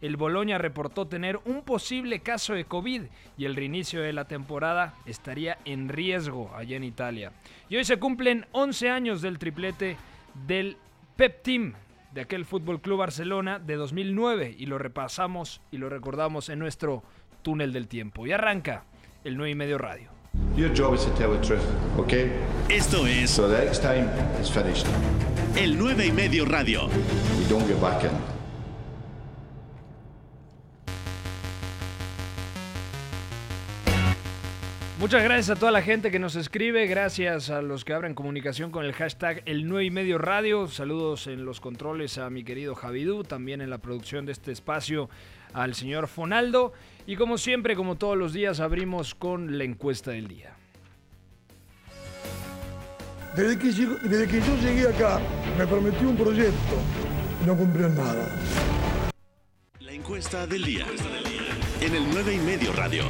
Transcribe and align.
el 0.00 0.16
Boloña 0.16 0.58
reportó 0.58 1.06
tener 1.06 1.38
un 1.44 1.62
posible 1.62 2.20
caso 2.20 2.54
de 2.54 2.64
COVID 2.64 3.02
y 3.38 3.44
el 3.44 3.56
reinicio 3.56 4.00
de 4.02 4.12
la 4.12 4.26
temporada 4.26 4.94
estaría 5.06 5.58
en 5.64 5.88
riesgo 5.88 6.50
allá 6.54 6.76
en 6.76 6.84
Italia. 6.84 7.32
Y 7.68 7.76
hoy 7.76 7.84
se 7.84 7.98
cumplen 7.98 8.46
11 8.52 8.90
años 8.90 9.22
del 9.22 9.38
triplete 9.38 9.96
del 10.46 10.76
Pep 11.16 11.42
Team 11.42 11.74
de 12.12 12.22
aquel 12.22 12.44
Fútbol 12.44 12.80
Club 12.80 12.98
Barcelona 12.98 13.58
de 13.58 13.76
2009 13.76 14.54
y 14.58 14.66
lo 14.66 14.78
repasamos 14.78 15.60
y 15.70 15.78
lo 15.78 15.88
recordamos 15.88 16.48
en 16.48 16.58
nuestro 16.58 17.02
túnel 17.42 17.72
del 17.72 17.88
tiempo. 17.88 18.26
Y 18.26 18.32
arranca 18.32 18.84
el 19.24 19.36
9 19.36 19.50
y 19.50 19.54
medio 19.54 19.78
radio. 19.78 20.10
Your 20.54 20.70
job 20.76 20.94
is 20.94 21.04
to 21.04 21.10
tell 21.12 21.30
the 21.32 21.38
truth, 21.46 21.64
okay? 21.98 22.30
Esto 22.68 23.06
es 23.06 23.30
So 23.30 23.48
the 23.48 23.64
next 23.64 23.80
time 23.82 24.06
it's 24.38 24.50
finished. 24.50 24.86
el 25.56 25.78
9 25.78 26.06
y 26.06 26.12
medio 26.12 26.44
radio. 26.44 26.88
You 26.88 27.48
don't 27.48 27.66
get 27.66 27.80
back 27.80 28.02
in. 28.04 28.35
Muchas 35.06 35.22
gracias 35.22 35.56
a 35.56 35.60
toda 35.60 35.70
la 35.70 35.82
gente 35.82 36.10
que 36.10 36.18
nos 36.18 36.34
escribe, 36.34 36.84
gracias 36.88 37.48
a 37.50 37.62
los 37.62 37.84
que 37.84 37.92
abren 37.92 38.12
comunicación 38.12 38.72
con 38.72 38.84
el 38.84 38.92
hashtag 38.92 39.40
el 39.46 39.68
9 39.68 39.84
y 39.84 39.90
medio 39.92 40.18
radio. 40.18 40.66
Saludos 40.66 41.28
en 41.28 41.44
los 41.44 41.60
controles 41.60 42.18
a 42.18 42.28
mi 42.28 42.42
querido 42.42 42.74
Javidú, 42.74 43.22
también 43.22 43.60
en 43.60 43.70
la 43.70 43.78
producción 43.78 44.26
de 44.26 44.32
este 44.32 44.50
espacio 44.50 45.08
al 45.52 45.76
señor 45.76 46.08
Fonaldo. 46.08 46.72
Y 47.06 47.14
como 47.14 47.38
siempre, 47.38 47.76
como 47.76 47.94
todos 47.94 48.16
los 48.18 48.32
días, 48.32 48.58
abrimos 48.58 49.14
con 49.14 49.56
la 49.58 49.62
encuesta 49.62 50.10
del 50.10 50.26
día. 50.26 50.56
Desde 53.36 53.56
que, 53.60 53.68
llego- 53.70 53.98
desde 54.02 54.26
que 54.26 54.40
yo 54.40 54.56
llegué 54.56 54.88
acá, 54.88 55.20
me 55.56 55.68
prometió 55.68 56.08
un 56.08 56.16
proyecto 56.16 56.82
y 57.44 57.46
no 57.46 57.56
cumplió 57.56 57.88
nada. 57.90 58.28
La 59.78 59.92
encuesta 59.92 60.48
del 60.48 60.64
día. 60.64 60.84
En 61.80 61.94
el 61.94 62.02
9 62.10 62.34
y 62.34 62.38
medio 62.38 62.72
radio. 62.72 63.04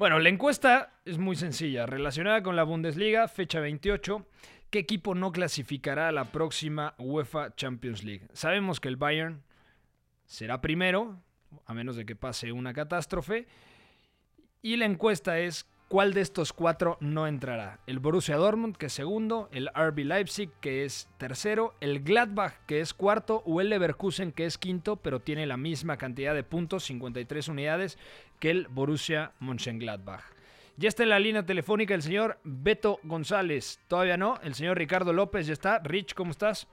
Bueno, 0.00 0.18
la 0.18 0.30
encuesta 0.30 0.94
es 1.04 1.18
muy 1.18 1.36
sencilla, 1.36 1.84
relacionada 1.84 2.42
con 2.42 2.56
la 2.56 2.62
Bundesliga, 2.62 3.28
fecha 3.28 3.60
28. 3.60 4.26
¿Qué 4.70 4.78
equipo 4.78 5.14
no 5.14 5.30
clasificará 5.30 6.08
a 6.08 6.12
la 6.12 6.32
próxima 6.32 6.94
UEFA 6.96 7.54
Champions 7.54 8.02
League? 8.02 8.26
Sabemos 8.32 8.80
que 8.80 8.88
el 8.88 8.96
Bayern 8.96 9.42
será 10.24 10.62
primero, 10.62 11.20
a 11.66 11.74
menos 11.74 11.96
de 11.96 12.06
que 12.06 12.16
pase 12.16 12.50
una 12.50 12.72
catástrofe. 12.72 13.46
Y 14.62 14.78
la 14.78 14.86
encuesta 14.86 15.38
es 15.38 15.66
cuál 15.90 16.14
de 16.14 16.22
estos 16.22 16.54
cuatro 16.54 16.96
no 17.00 17.26
entrará. 17.26 17.80
El 17.88 17.98
Borussia 17.98 18.36
Dortmund, 18.36 18.76
que 18.76 18.86
es 18.86 18.92
segundo, 18.92 19.50
el 19.52 19.68
RB 19.74 20.04
Leipzig, 20.04 20.48
que 20.60 20.84
es 20.84 21.10
tercero, 21.18 21.74
el 21.80 22.04
Gladbach, 22.04 22.54
que 22.66 22.80
es 22.80 22.94
cuarto, 22.94 23.42
o 23.44 23.60
el 23.60 23.68
Leverkusen, 23.68 24.30
que 24.32 24.46
es 24.46 24.56
quinto, 24.56 24.96
pero 24.96 25.20
tiene 25.20 25.46
la 25.46 25.56
misma 25.56 25.98
cantidad 25.98 26.32
de 26.32 26.44
puntos, 26.44 26.84
53 26.84 27.48
unidades, 27.48 27.98
que 28.40 28.50
el 28.50 28.66
Borussia 28.68 29.32
Mönchengladbach. 29.38 30.22
Ya 30.76 30.88
está 30.88 31.02
en 31.02 31.10
la 31.10 31.20
línea 31.20 31.44
telefónica 31.44 31.94
el 31.94 32.02
señor 32.02 32.38
Beto 32.42 32.98
González. 33.04 33.78
Todavía 33.86 34.16
no, 34.16 34.36
el 34.42 34.54
señor 34.54 34.78
Ricardo 34.78 35.12
López 35.12 35.46
ya 35.46 35.52
está. 35.52 35.78
Rich, 35.78 36.14
¿cómo 36.14 36.30
estás? 36.30 36.66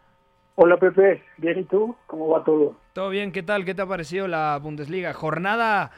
Hola 0.55 0.77
Pepe, 0.77 1.21
bien 1.37 1.59
y 1.59 1.63
tú, 1.65 1.95
¿cómo 2.07 2.29
va 2.29 2.43
todo? 2.43 2.75
Todo 2.93 3.09
bien, 3.09 3.31
¿qué 3.31 3.43
tal? 3.43 3.63
¿Qué 3.63 3.75
te 3.75 3.83
ha 3.83 3.85
parecido 3.85 4.27
la 4.27 4.57
Bundesliga? 4.57 5.13
Jornada 5.13 5.91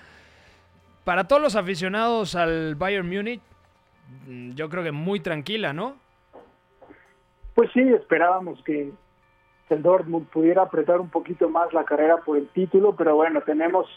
para 1.09 1.23
todos 1.23 1.41
los 1.41 1.55
aficionados 1.55 2.35
al 2.35 2.75
Bayern 2.75 3.09
Múnich, 3.09 3.41
mm, 4.27 4.51
yo 4.51 4.69
creo 4.69 4.83
que 4.83 4.91
muy 4.91 5.19
tranquila, 5.19 5.73
¿no? 5.73 5.95
Pues 7.55 7.71
sí, 7.73 7.81
esperábamos 7.81 8.61
que 8.63 8.91
el 9.69 9.81
Dortmund 9.81 10.27
pudiera 10.27 10.61
apretar 10.61 10.99
un 10.99 11.09
poquito 11.09 11.49
más 11.49 11.73
la 11.73 11.83
carrera 11.83 12.17
por 12.17 12.37
el 12.37 12.47
título, 12.49 12.95
pero 12.95 13.15
bueno, 13.15 13.41
tenemos 13.41 13.87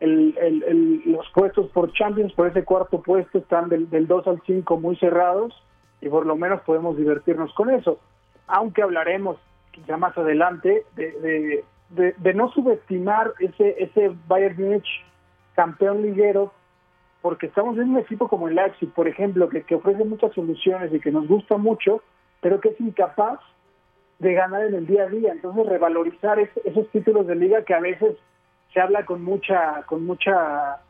el- 0.00 0.36
el- 0.40 0.62
el- 0.62 1.02
los 1.12 1.28
puestos 1.30 1.68
por 1.70 1.92
Champions, 1.92 2.32
por 2.34 2.46
ese 2.46 2.64
cuarto 2.64 3.00
puesto, 3.02 3.38
están 3.38 3.68
del, 3.68 3.90
del 3.90 4.06
2 4.06 4.26
al 4.28 4.40
5 4.46 4.78
muy 4.78 4.96
cerrados 4.96 5.52
y 6.00 6.08
por 6.08 6.24
lo 6.26 6.36
menos 6.36 6.60
podemos 6.62 6.96
divertirnos 6.96 7.52
con 7.54 7.70
eso. 7.70 7.98
Aunque 8.46 8.82
hablaremos 8.82 9.36
ya 9.86 9.96
más 9.96 10.16
adelante 10.16 10.84
de, 10.96 11.12
de- 11.20 11.64
de- 11.90 12.14
de 12.16 12.34
no 12.34 12.50
subestimar 12.52 13.32
ese, 13.40 13.82
ese 13.82 14.12
Bayern 14.28 14.56
Múnich 14.62 14.86
campeón 15.54 16.02
liguero 16.02 16.52
porque 17.22 17.46
estamos 17.46 17.76
en 17.78 17.90
un 17.90 17.98
equipo 17.98 18.28
como 18.28 18.46
el 18.48 18.54
Leipzig, 18.54 18.92
por 18.92 19.08
ejemplo, 19.08 19.48
que, 19.48 19.62
que 19.62 19.74
ofrece 19.74 20.04
muchas 20.04 20.32
soluciones 20.34 20.92
y 20.94 21.00
que 21.00 21.10
nos 21.10 21.26
gusta 21.26 21.56
mucho, 21.56 22.02
pero 22.40 22.60
que 22.60 22.68
es 22.68 22.80
incapaz 22.80 23.40
de 24.20 24.34
ganar 24.34 24.64
en 24.66 24.74
el 24.74 24.86
día 24.86 25.04
a 25.04 25.08
día. 25.08 25.32
Entonces, 25.32 25.66
revalorizar 25.66 26.38
es- 26.38 26.56
esos 26.64 26.88
títulos 26.90 27.26
de 27.26 27.34
liga 27.34 27.62
que 27.64 27.74
a 27.74 27.80
veces 27.80 28.16
se 28.72 28.80
habla 28.80 29.04
con 29.04 29.22
mucha 29.22 29.82
con 29.86 30.04
mucha 30.04 30.80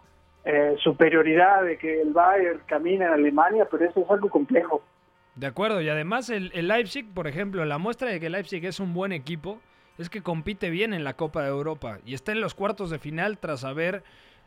eh, 0.45 0.77
superioridad 0.83 1.65
de 1.65 1.79
que 1.79 2.03
el 2.03 2.13
Bayern 2.13 2.61
camina 2.67 3.07
en 3.07 3.13
Alemania, 3.13 3.67
pero 3.71 3.85
eso 3.85 4.01
es 4.01 4.11
algo 4.11 4.29
complejo. 4.29 4.83
De 5.35 5.47
acuerdo, 5.47 5.81
y 5.81 5.89
además 5.89 6.31
el, 6.31 6.51
el 6.55 6.69
Leipzig, 6.69 7.07
por 7.15 7.27
ejemplo, 7.27 7.65
la 7.65 7.79
muestra 7.79 8.09
de 8.09 8.19
que 8.19 8.29
Leipzig 8.29 8.65
es 8.65 8.81
un 8.81 8.93
buen 8.93 9.13
equipo 9.13 9.61
es 9.99 10.09
que 10.09 10.23
compite 10.23 10.71
bien 10.71 10.95
en 10.95 11.05
la 11.05 11.15
Copa 11.15 11.43
de 11.43 11.49
Europa 11.49 11.99
y 12.07 12.15
está 12.15 12.33
en 12.33 12.41
los 12.41 12.55
cuartos 12.55 12.91
de 12.91 12.99
final 12.99 13.39
tras 13.39 13.65
haber 13.65 14.03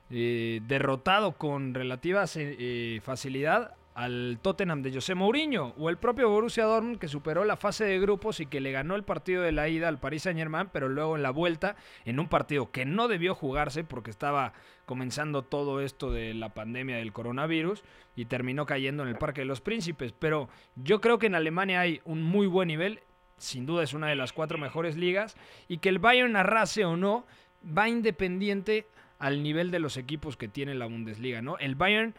eh, 0.10 0.62
derrotado 0.68 1.34
con 1.34 1.74
relativa 1.74 2.24
eh, 2.36 3.00
facilidad 3.04 3.76
al 3.94 4.40
Tottenham 4.42 4.82
de 4.82 4.94
José 4.94 5.16
Mourinho 5.16 5.74
o 5.78 5.90
el 5.90 5.98
propio 5.98 6.30
Borussia 6.30 6.64
Dortmund 6.64 6.98
que 6.98 7.08
superó 7.08 7.44
la 7.44 7.58
fase 7.58 7.84
de 7.84 8.00
grupos 8.00 8.40
y 8.40 8.46
que 8.46 8.62
le 8.62 8.72
ganó 8.72 8.96
el 8.96 9.04
partido 9.04 9.44
de 9.44 9.52
la 9.52 9.68
ida 9.68 9.88
al 9.88 10.00
Paris 10.00 10.24
Saint-Germain, 10.24 10.70
pero 10.72 10.88
luego 10.88 11.18
en 11.18 11.24
la 11.24 11.32
vuelta 11.32 11.76
en 12.06 12.20
un 12.20 12.28
partido 12.28 12.72
que 12.72 12.86
no 12.86 13.08
debió 13.08 13.36
jugarse 13.36 13.84
porque 13.84 14.12
estaba 14.12 14.54
comenzando 14.86 15.42
todo 15.44 15.82
esto 15.82 16.12
de 16.12 16.34
la 16.34 16.54
pandemia 16.54 16.98
del 16.98 17.14
coronavirus 17.14 17.84
y 18.16 18.26
terminó 18.26 18.66
cayendo 18.66 19.04
en 19.04 19.10
el 19.10 19.18
Parque 19.18 19.42
de 19.42 19.46
los 19.46 19.62
Príncipes, 19.62 20.14
pero 20.18 20.50
yo 20.76 21.02
creo 21.02 21.20
que 21.20 21.28
en 21.28 21.36
Alemania 21.36 21.82
hay 21.82 22.02
un 22.06 22.24
muy 22.24 22.48
buen 22.48 22.68
nivel, 22.68 23.02
sin 23.38 23.66
duda 23.66 23.84
es 23.84 23.94
una 23.94 24.08
de 24.08 24.16
las 24.16 24.34
cuatro 24.34 24.58
mejores 24.58 24.96
ligas 24.96 25.36
y 25.68 25.78
que 25.78 25.90
el 25.90 26.00
Bayern 26.00 26.36
arrase 26.36 26.86
o 26.86 26.96
no 26.96 27.26
va 27.66 27.90
independiente 27.90 28.88
al 29.20 29.44
nivel 29.44 29.70
de 29.70 29.80
los 29.80 29.98
equipos 29.98 30.36
que 30.36 30.48
tiene 30.48 30.74
la 30.74 30.88
Bundesliga, 30.88 31.42
¿no? 31.42 31.58
El 31.60 31.76
Bayern 31.76 32.16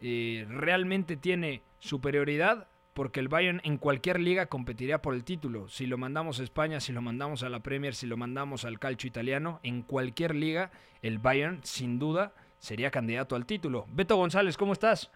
eh, 0.00 0.46
realmente 0.48 1.16
tiene 1.16 1.62
superioridad 1.78 2.66
porque 2.94 3.20
el 3.20 3.28
Bayern 3.28 3.60
en 3.64 3.78
cualquier 3.78 4.20
liga 4.20 4.46
competiría 4.46 5.00
por 5.00 5.14
el 5.14 5.24
título. 5.24 5.68
Si 5.68 5.86
lo 5.86 5.96
mandamos 5.96 6.40
a 6.40 6.42
España, 6.42 6.80
si 6.80 6.92
lo 6.92 7.00
mandamos 7.00 7.42
a 7.42 7.48
la 7.48 7.60
Premier, 7.60 7.94
si 7.94 8.06
lo 8.06 8.16
mandamos 8.16 8.64
al 8.64 8.78
calcio 8.78 9.08
italiano, 9.08 9.60
en 9.62 9.82
cualquier 9.82 10.34
liga 10.34 10.70
el 11.02 11.18
Bayern 11.18 11.62
sin 11.62 11.98
duda 11.98 12.32
sería 12.58 12.90
candidato 12.90 13.36
al 13.36 13.46
título. 13.46 13.86
Beto 13.88 14.16
González, 14.16 14.56
¿cómo 14.56 14.72
estás? 14.72 15.10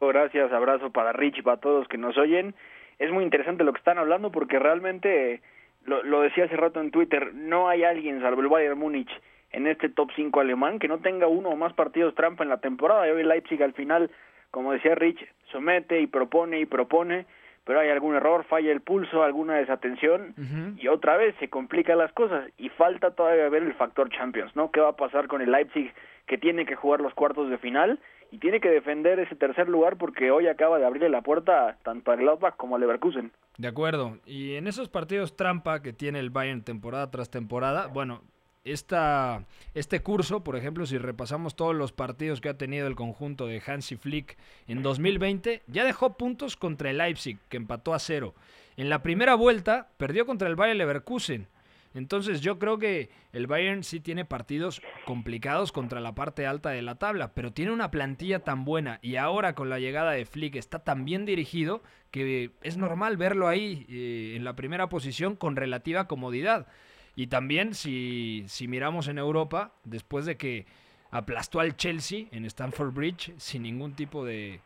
Gracias, 0.00 0.50
abrazo 0.52 0.90
para 0.90 1.12
Rich 1.12 1.38
y 1.38 1.42
para 1.42 1.58
todos 1.58 1.86
que 1.86 1.98
nos 1.98 2.16
oyen. 2.16 2.54
Es 2.98 3.12
muy 3.12 3.22
interesante 3.22 3.64
lo 3.64 3.72
que 3.72 3.78
están 3.78 3.98
hablando 3.98 4.32
porque 4.32 4.58
realmente, 4.58 5.42
lo, 5.84 6.02
lo 6.02 6.22
decía 6.22 6.44
hace 6.44 6.56
rato 6.56 6.80
en 6.80 6.90
Twitter, 6.90 7.34
no 7.34 7.68
hay 7.68 7.84
alguien, 7.84 8.20
salvo 8.20 8.40
el 8.40 8.48
Bayern 8.48 8.78
Múnich, 8.78 9.10
en 9.52 9.66
este 9.66 9.88
top 9.88 10.10
5 10.14 10.40
alemán 10.40 10.78
que 10.78 10.88
no 10.88 10.98
tenga 10.98 11.26
uno 11.26 11.50
o 11.50 11.56
más 11.56 11.72
partidos 11.72 12.14
trampa 12.14 12.44
en 12.44 12.50
la 12.50 12.60
temporada. 12.60 13.06
Y 13.06 13.10
hoy 13.10 13.24
Leipzig 13.24 13.62
al 13.62 13.72
final, 13.72 14.10
como 14.50 14.72
decía 14.72 14.94
Rich, 14.94 15.20
somete 15.50 16.00
y 16.00 16.06
propone 16.06 16.60
y 16.60 16.66
propone, 16.66 17.26
pero 17.64 17.80
hay 17.80 17.90
algún 17.90 18.14
error, 18.14 18.44
falla 18.44 18.72
el 18.72 18.80
pulso, 18.80 19.22
alguna 19.22 19.56
desatención 19.56 20.34
y 20.78 20.88
otra 20.88 21.16
vez 21.16 21.34
se 21.38 21.48
complican 21.48 21.98
las 21.98 22.12
cosas 22.12 22.50
y 22.58 22.68
falta 22.70 23.12
todavía 23.12 23.48
ver 23.48 23.62
el 23.62 23.74
factor 23.74 24.10
Champions, 24.10 24.54
¿no? 24.56 24.70
¿Qué 24.70 24.80
va 24.80 24.90
a 24.90 24.96
pasar 24.96 25.28
con 25.28 25.42
el 25.42 25.52
Leipzig 25.52 25.92
que 26.26 26.38
tiene 26.38 26.64
que 26.64 26.76
jugar 26.76 27.00
los 27.00 27.14
cuartos 27.14 27.50
de 27.50 27.58
final 27.58 27.98
y 28.32 28.38
tiene 28.38 28.60
que 28.60 28.70
defender 28.70 29.18
ese 29.18 29.34
tercer 29.34 29.68
lugar 29.68 29.96
porque 29.98 30.30
hoy 30.30 30.46
acaba 30.46 30.78
de 30.78 30.86
abrirle 30.86 31.10
la 31.10 31.22
puerta 31.22 31.76
tanto 31.82 32.12
a 32.12 32.16
Gladbach 32.16 32.56
como 32.56 32.76
a 32.76 32.78
Leverkusen? 32.78 33.32
De 33.58 33.68
acuerdo. 33.68 34.18
Y 34.24 34.54
en 34.54 34.66
esos 34.66 34.88
partidos 34.88 35.36
trampa 35.36 35.82
que 35.82 35.92
tiene 35.92 36.20
el 36.20 36.30
Bayern 36.30 36.62
temporada 36.62 37.10
tras 37.10 37.30
temporada, 37.30 37.88
bueno, 37.88 38.22
esta, 38.64 39.46
este 39.74 40.00
curso, 40.00 40.44
por 40.44 40.56
ejemplo, 40.56 40.84
si 40.86 40.98
repasamos 40.98 41.56
todos 41.56 41.74
los 41.74 41.92
partidos 41.92 42.40
que 42.40 42.50
ha 42.50 42.58
tenido 42.58 42.86
el 42.86 42.94
conjunto 42.94 43.46
de 43.46 43.62
Hansi 43.64 43.96
Flick 43.96 44.36
en 44.66 44.82
2020, 44.82 45.62
ya 45.66 45.84
dejó 45.84 46.16
puntos 46.16 46.56
contra 46.56 46.90
el 46.90 46.98
Leipzig, 46.98 47.38
que 47.48 47.56
empató 47.56 47.94
a 47.94 47.98
cero. 47.98 48.34
En 48.76 48.90
la 48.90 49.02
primera 49.02 49.34
vuelta 49.34 49.88
perdió 49.96 50.26
contra 50.26 50.48
el 50.48 50.56
Bayern 50.56 50.78
Leverkusen. 50.78 51.48
Entonces 51.92 52.40
yo 52.40 52.60
creo 52.60 52.78
que 52.78 53.10
el 53.32 53.48
Bayern 53.48 53.82
sí 53.82 53.98
tiene 53.98 54.24
partidos 54.24 54.80
complicados 55.06 55.72
contra 55.72 55.98
la 55.98 56.14
parte 56.14 56.46
alta 56.46 56.70
de 56.70 56.82
la 56.82 56.94
tabla, 56.94 57.32
pero 57.34 57.52
tiene 57.52 57.72
una 57.72 57.90
plantilla 57.90 58.44
tan 58.44 58.64
buena 58.64 59.00
y 59.02 59.16
ahora 59.16 59.56
con 59.56 59.70
la 59.70 59.80
llegada 59.80 60.12
de 60.12 60.24
Flick 60.24 60.54
está 60.54 60.84
tan 60.84 61.04
bien 61.04 61.24
dirigido 61.24 61.82
que 62.12 62.52
es 62.62 62.76
normal 62.76 63.16
verlo 63.16 63.48
ahí 63.48 63.86
eh, 63.88 64.34
en 64.36 64.44
la 64.44 64.54
primera 64.54 64.88
posición 64.88 65.34
con 65.34 65.56
relativa 65.56 66.06
comodidad. 66.06 66.68
Y 67.16 67.26
también 67.26 67.74
si, 67.74 68.44
si 68.46 68.68
miramos 68.68 69.08
en 69.08 69.18
Europa, 69.18 69.72
después 69.84 70.26
de 70.26 70.36
que 70.36 70.66
aplastó 71.10 71.60
al 71.60 71.76
Chelsea 71.76 72.26
en 72.32 72.44
Stamford 72.44 72.92
Bridge 72.94 73.32
sin 73.36 73.62
ningún 73.64 73.94
tipo 73.94 74.24
de, 74.24 74.60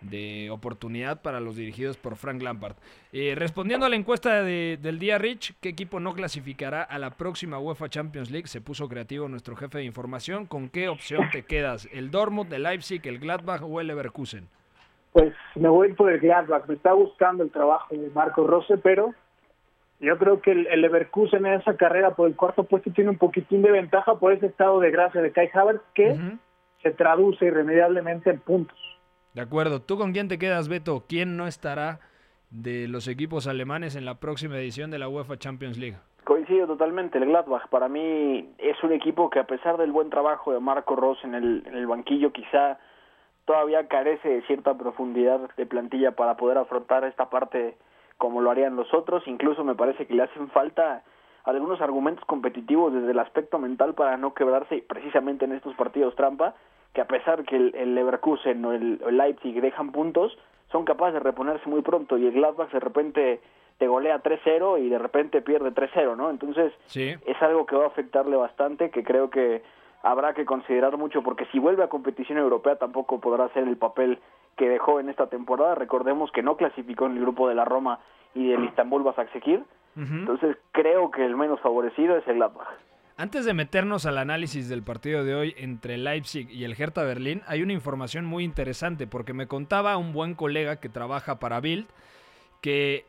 de 0.00 0.48
oportunidad 0.50 1.20
para 1.22 1.38
los 1.40 1.56
dirigidos 1.56 1.96
por 1.96 2.16
Frank 2.16 2.40
Lampard. 2.42 2.76
Eh, 3.12 3.34
respondiendo 3.36 3.86
a 3.86 3.88
la 3.88 3.96
encuesta 3.96 4.42
de- 4.42 4.78
del 4.80 4.98
día 4.98 5.18
Rich, 5.18 5.54
¿qué 5.60 5.68
equipo 5.68 6.00
no 6.00 6.14
clasificará 6.14 6.82
a 6.82 6.98
la 6.98 7.10
próxima 7.10 7.58
UEFA 7.58 7.88
Champions 7.88 8.30
League? 8.30 8.46
Se 8.46 8.60
puso 8.60 8.88
creativo 8.88 9.28
nuestro 9.28 9.54
jefe 9.56 9.78
de 9.78 9.84
información. 9.84 10.46
¿Con 10.46 10.68
qué 10.70 10.88
opción 10.88 11.28
te 11.30 11.42
quedas? 11.44 11.88
¿El 11.92 12.10
Dortmund, 12.10 12.52
el 12.52 12.62
Leipzig, 12.62 13.00
el 13.06 13.18
Gladbach 13.18 13.62
o 13.62 13.80
el 13.80 13.86
Leverkusen? 13.88 14.48
Pues 15.12 15.32
me 15.54 15.68
voy 15.68 15.92
por 15.94 16.10
el 16.12 16.20
Gladbach. 16.20 16.66
Me 16.68 16.74
está 16.74 16.92
gustando 16.92 17.42
el 17.42 17.50
trabajo 17.50 17.94
de 17.94 18.10
Marco 18.10 18.46
Rose, 18.46 18.76
pero 18.78 19.14
yo 20.00 20.18
creo 20.18 20.40
que 20.40 20.52
el, 20.52 20.66
el 20.66 20.82
Leverkusen 20.82 21.46
en 21.46 21.60
esa 21.60 21.76
carrera 21.76 22.14
por 22.14 22.28
el 22.28 22.36
cuarto 22.36 22.64
puesto 22.64 22.90
tiene 22.90 23.10
un 23.10 23.18
poquitín 23.18 23.62
de 23.62 23.70
ventaja 23.70 24.16
por 24.16 24.32
ese 24.32 24.46
estado 24.46 24.80
de 24.80 24.90
gracia 24.90 25.22
de 25.22 25.32
Kai 25.32 25.50
Havertz 25.52 25.82
que 25.94 26.16
se 26.82 26.90
traduce 26.90 27.46
irremediablemente 27.46 28.30
en 28.30 28.40
puntos. 28.40 28.78
De 29.34 29.40
acuerdo. 29.40 29.82
¿Tú 29.82 29.98
con 29.98 30.12
quién 30.12 30.28
te 30.28 30.38
quedas, 30.38 30.68
Beto? 30.68 31.04
¿Quién 31.08 31.36
no 31.36 31.46
estará 31.46 32.00
de 32.50 32.88
los 32.88 33.08
equipos 33.08 33.46
alemanes 33.46 33.96
en 33.96 34.04
la 34.04 34.18
próxima 34.20 34.56
edición 34.56 34.90
de 34.90 34.98
la 34.98 35.08
UEFA 35.08 35.38
Champions 35.38 35.78
League? 35.78 35.96
Coincido 36.24 36.66
totalmente, 36.66 37.18
el 37.18 37.26
Gladbach 37.26 37.68
para 37.68 37.88
mí 37.88 38.48
es 38.58 38.82
un 38.82 38.92
equipo 38.92 39.30
que 39.30 39.38
a 39.38 39.46
pesar 39.46 39.76
del 39.76 39.92
buen 39.92 40.10
trabajo 40.10 40.52
de 40.52 40.58
Marco 40.58 40.96
Ross 40.96 41.18
en 41.22 41.34
el, 41.34 41.62
en 41.66 41.74
el 41.74 41.86
banquillo 41.86 42.32
quizá 42.32 42.78
todavía 43.44 43.86
carece 43.86 44.28
de 44.28 44.42
cierta 44.42 44.76
profundidad 44.76 45.48
de 45.56 45.66
plantilla 45.66 46.12
para 46.12 46.36
poder 46.36 46.58
afrontar 46.58 47.04
esta 47.04 47.30
parte 47.30 47.76
como 48.18 48.40
lo 48.40 48.50
harían 48.50 48.76
los 48.76 48.92
otros, 48.94 49.26
incluso 49.26 49.64
me 49.64 49.74
parece 49.74 50.06
que 50.06 50.14
le 50.14 50.22
hacen 50.22 50.48
falta 50.48 51.02
algunos 51.44 51.80
argumentos 51.80 52.24
competitivos 52.24 52.92
desde 52.92 53.12
el 53.12 53.18
aspecto 53.18 53.58
mental 53.58 53.94
para 53.94 54.16
no 54.16 54.34
quebrarse 54.34 54.84
precisamente 54.88 55.44
en 55.44 55.52
estos 55.52 55.74
partidos 55.74 56.16
trampa, 56.16 56.54
que 56.92 57.00
a 57.00 57.06
pesar 57.06 57.44
que 57.44 57.56
el, 57.56 57.74
el 57.76 57.94
Leverkusen 57.94 58.64
o 58.64 58.72
el, 58.72 59.00
Leipzig 59.10 59.60
dejan 59.60 59.92
puntos, 59.92 60.36
son 60.72 60.84
capaces 60.84 61.14
de 61.14 61.20
reponerse 61.20 61.68
muy 61.68 61.82
pronto 61.82 62.18
y 62.18 62.26
el 62.26 62.32
Gladbach 62.32 62.72
de 62.72 62.80
repente 62.80 63.40
te 63.78 63.86
golea 63.86 64.22
3-0 64.22 64.80
y 64.82 64.88
de 64.88 64.98
repente 64.98 65.42
pierde 65.42 65.70
3-0, 65.72 66.16
¿no? 66.16 66.30
Entonces 66.30 66.72
Sí. 66.86 67.14
es 67.26 67.42
algo 67.42 67.66
que 67.66 67.76
va 67.76 67.84
a 67.84 67.88
afectarle 67.88 68.36
bastante, 68.36 68.90
que 68.90 69.04
creo 69.04 69.30
que 69.30 69.62
habrá 70.02 70.34
que 70.34 70.44
considerar 70.46 70.96
mucho, 70.96 71.22
porque 71.22 71.46
si 71.52 71.58
vuelve 71.58 71.84
a 71.84 71.88
competición 71.88 72.38
europea 72.38 72.76
tampoco 72.76 73.20
podrá 73.20 73.44
hacer 73.44 73.68
el 73.68 73.76
papel 73.76 74.18
que 74.56 74.68
dejó 74.68 75.00
en 75.00 75.08
esta 75.08 75.26
temporada. 75.28 75.74
Recordemos 75.74 76.30
que 76.32 76.42
no 76.42 76.56
clasificó 76.56 77.06
en 77.06 77.12
el 77.12 77.20
grupo 77.20 77.48
de 77.48 77.54
la 77.54 77.64
Roma 77.64 78.00
y 78.34 78.48
del 78.48 78.64
Istanbul 78.64 79.02
Basaksehir, 79.02 79.60
Ujú. 79.96 80.04
entonces 80.14 80.56
creo 80.72 81.10
que 81.10 81.24
el 81.24 81.36
menos 81.36 81.60
favorecido 81.60 82.16
es 82.16 82.26
el 82.28 82.36
Gladbach. 82.36 82.68
Antes 83.18 83.46
de 83.46 83.54
meternos 83.54 84.04
al 84.04 84.18
análisis 84.18 84.68
del 84.68 84.82
partido 84.82 85.24
de 85.24 85.34
hoy 85.34 85.54
entre 85.56 85.96
Leipzig 85.96 86.50
y 86.50 86.64
el 86.64 86.74
Hertha 86.78 87.02
Berlín, 87.02 87.40
hay 87.46 87.62
una 87.62 87.72
información 87.72 88.26
muy 88.26 88.44
interesante 88.44 89.06
porque 89.06 89.32
me 89.32 89.46
contaba 89.46 89.96
un 89.96 90.12
buen 90.12 90.34
colega 90.34 90.80
que 90.80 90.90
trabaja 90.90 91.38
para 91.38 91.60
Bild 91.60 91.86
que 92.60 93.06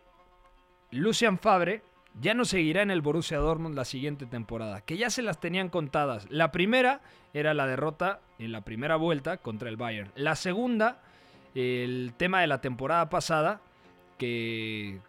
Lucian 0.91 1.37
Fabre 1.37 1.81
ya 2.19 2.33
no 2.33 2.45
seguirá 2.45 2.81
en 2.81 2.89
el 2.91 3.01
Borussia 3.01 3.37
Dortmund 3.37 3.75
la 3.75 3.83
siguiente 3.83 4.25
temporada, 4.25 4.79
que 4.81 4.95
ya 4.97 5.09
se 5.09 5.21
las 5.21 5.39
tenían 5.41 5.67
contadas. 5.69 6.25
La 6.31 6.51
primera 6.53 7.01
era 7.33 7.53
la 7.53 7.67
derrota 7.67 8.21
en 8.39 8.53
la 8.53 8.61
primera 8.61 8.95
vuelta 8.95 9.37
contra 9.37 9.67
el 9.69 9.75
Bayern. 9.75 10.11
La 10.15 10.35
segunda, 10.35 11.01
el 11.57 12.13
tema 12.15 12.41
de 12.41 12.47
la 12.47 12.61
temporada 12.61 13.09
pasada, 13.09 13.61
que, 14.19 14.99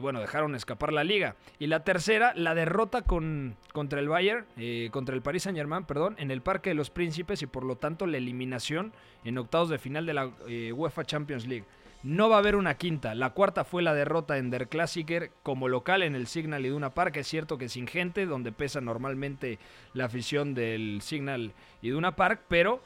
bueno, 0.00 0.20
dejaron 0.20 0.54
escapar 0.54 0.92
la 0.92 1.02
liga. 1.02 1.34
Y 1.58 1.66
la 1.66 1.82
tercera, 1.82 2.32
la 2.36 2.54
derrota 2.54 3.02
con, 3.02 3.56
contra 3.72 3.98
el 3.98 4.08
Bayern, 4.08 4.46
eh, 4.56 4.88
contra 4.92 5.16
el 5.16 5.22
Paris 5.22 5.42
Saint 5.42 5.58
Germain, 5.58 5.84
perdón, 5.84 6.14
en 6.18 6.30
el 6.30 6.42
Parque 6.42 6.70
de 6.70 6.74
los 6.74 6.90
Príncipes 6.90 7.42
y 7.42 7.46
por 7.46 7.64
lo 7.64 7.76
tanto 7.76 8.06
la 8.06 8.18
eliminación 8.18 8.92
en 9.24 9.38
octavos 9.38 9.68
de 9.68 9.78
final 9.78 10.06
de 10.06 10.14
la 10.14 10.30
eh, 10.46 10.72
UEFA 10.72 11.04
Champions 11.04 11.46
League. 11.48 11.64
No 12.02 12.30
va 12.30 12.36
a 12.36 12.38
haber 12.38 12.56
una 12.56 12.74
quinta. 12.78 13.14
La 13.14 13.30
cuarta 13.30 13.64
fue 13.64 13.82
la 13.82 13.92
derrota 13.92 14.38
en 14.38 14.48
Der 14.48 14.68
Klassiker 14.68 15.32
como 15.42 15.68
local 15.68 16.02
en 16.02 16.14
el 16.14 16.28
Signal 16.28 16.64
Iduna 16.64 16.90
Park. 16.90 17.16
Es 17.16 17.26
cierto 17.26 17.58
que 17.58 17.68
sin 17.68 17.86
gente, 17.86 18.24
donde 18.24 18.52
pesa 18.52 18.80
normalmente 18.80 19.58
la 19.92 20.06
afición 20.06 20.54
del 20.54 21.00
Signal 21.02 21.52
Iduna 21.82 22.16
Park, 22.16 22.42
pero 22.48 22.80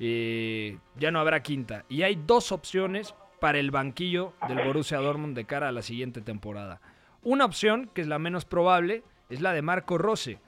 eh, 0.00 0.78
ya 0.96 1.10
no 1.10 1.20
habrá 1.20 1.42
quinta. 1.42 1.84
Y 1.88 2.02
hay 2.02 2.20
dos 2.26 2.52
opciones 2.52 3.14
para 3.40 3.58
el 3.58 3.70
banquillo 3.70 4.32
del 4.48 4.64
Borussia 4.64 4.98
Dortmund 4.98 5.36
de 5.36 5.44
cara 5.44 5.68
a 5.68 5.72
la 5.72 5.82
siguiente 5.82 6.20
temporada. 6.20 6.80
Una 7.22 7.44
opción, 7.44 7.90
que 7.94 8.00
es 8.00 8.08
la 8.08 8.18
menos 8.18 8.44
probable, 8.44 9.02
es 9.28 9.40
la 9.40 9.52
de 9.52 9.62
Marco 9.62 9.98
Rose, 9.98 10.40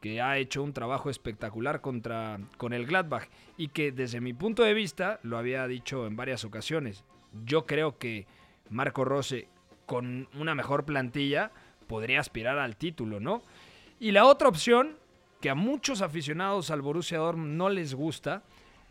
que 0.00 0.20
ha 0.20 0.38
hecho 0.38 0.62
un 0.62 0.72
trabajo 0.72 1.10
espectacular 1.10 1.80
contra, 1.80 2.38
con 2.56 2.72
el 2.72 2.86
Gladbach 2.86 3.28
y 3.56 3.68
que 3.68 3.92
desde 3.92 4.20
mi 4.20 4.32
punto 4.32 4.62
de 4.62 4.74
vista, 4.74 5.20
lo 5.22 5.38
había 5.38 5.66
dicho 5.66 6.06
en 6.06 6.16
varias 6.16 6.44
ocasiones, 6.44 7.04
yo 7.44 7.66
creo 7.66 7.98
que 7.98 8.26
Marco 8.70 9.04
Rose 9.04 9.48
con 9.86 10.28
una 10.38 10.54
mejor 10.54 10.84
plantilla 10.84 11.50
podría 11.86 12.20
aspirar 12.20 12.58
al 12.58 12.76
título, 12.76 13.20
¿no? 13.20 13.42
Y 14.00 14.10
la 14.10 14.26
otra 14.26 14.48
opción, 14.48 14.96
que 15.40 15.50
a 15.50 15.54
muchos 15.54 16.02
aficionados 16.02 16.70
al 16.70 16.82
Borussia 16.82 17.18
Dortmund 17.18 17.56
no 17.56 17.68
les 17.68 17.94
gusta, 17.94 18.42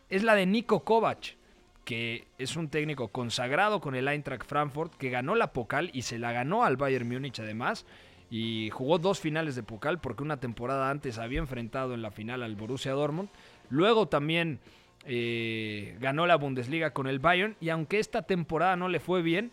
es 0.09 0.23
la 0.23 0.35
de 0.35 0.45
Nico 0.45 0.83
Kovac, 0.83 1.35
que 1.83 2.27
es 2.37 2.55
un 2.55 2.69
técnico 2.69 3.09
consagrado 3.09 3.79
con 3.79 3.95
el 3.95 4.07
Eintracht 4.07 4.47
Frankfurt, 4.47 4.95
que 4.95 5.09
ganó 5.09 5.35
la 5.35 5.53
Pokal 5.53 5.91
y 5.93 6.01
se 6.01 6.19
la 6.19 6.31
ganó 6.31 6.63
al 6.63 6.77
Bayern 6.77 7.07
Múnich 7.07 7.39
además, 7.39 7.85
y 8.29 8.69
jugó 8.71 8.97
dos 8.97 9.19
finales 9.19 9.55
de 9.55 9.63
Pokal 9.63 9.99
porque 9.99 10.23
una 10.23 10.39
temporada 10.39 10.89
antes 10.89 11.19
había 11.19 11.39
enfrentado 11.39 11.93
en 11.93 12.01
la 12.01 12.11
final 12.11 12.41
al 12.43 12.55
Borussia 12.55 12.91
Dortmund. 12.91 13.29
Luego 13.69 14.07
también 14.07 14.59
eh, 15.05 15.95
ganó 15.99 16.25
la 16.25 16.35
Bundesliga 16.35 16.91
con 16.91 17.07
el 17.07 17.19
Bayern 17.19 17.55
y 17.61 17.69
aunque 17.69 17.99
esta 17.99 18.23
temporada 18.23 18.75
no 18.75 18.89
le 18.89 18.99
fue 18.99 19.21
bien, 19.21 19.51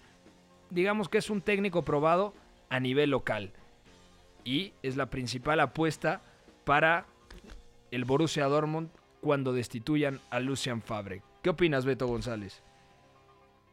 digamos 0.70 1.10
que 1.10 1.19
es 1.19 1.28
un 1.28 1.43
técnico 1.43 1.84
probado 1.84 2.34
a 2.70 2.81
nivel 2.81 3.10
local 3.10 3.52
y 4.44 4.72
es 4.82 4.96
la 4.96 5.06
principal 5.06 5.60
apuesta 5.60 6.22
para 6.64 7.05
el 7.90 8.05
Borussia 8.06 8.46
Dortmund 8.46 8.88
cuando 9.22 9.52
destituyan 9.52 10.19
a 10.30 10.40
Lucian 10.40 10.82
Fabre. 10.82 11.22
¿Qué 11.42 11.50
opinas, 11.50 11.86
Beto 11.86 12.06
González? 12.06 12.62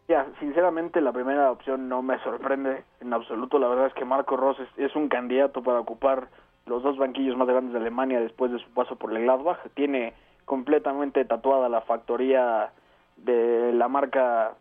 Ya, 0.08 0.28
sinceramente 0.40 1.02
la 1.02 1.12
primera 1.12 1.52
opción 1.52 1.90
no 1.90 2.02
me 2.02 2.18
sorprende 2.24 2.84
en 3.02 3.14
absoluto. 3.14 3.60
La 3.60 3.68
verdad 3.68 3.88
es 3.88 3.94
que 3.94 4.06
Marco 4.06 4.38
Ross 4.38 4.58
es, 4.78 4.96
un 4.96 5.10
candidato 5.10 5.62
para 5.62 5.80
ocupar 5.80 6.30
los 6.66 6.82
dos 6.84 6.98
banquillos 6.98 7.36
más 7.36 7.48
grandes 7.48 7.74
de 7.74 7.80
Alemania 7.80 8.20
después 8.20 8.52
de 8.52 8.60
su 8.60 8.70
paso 8.72 8.96
por 8.96 9.12
el 9.12 9.24
Gladbach. 9.24 9.60
Tiene 9.74 10.14
completamente 10.46 11.26
tatuada 11.26 11.68
la 11.68 11.82
factoría 11.82 12.72
de 13.18 13.72
la 13.74 13.88
marca 13.88 14.54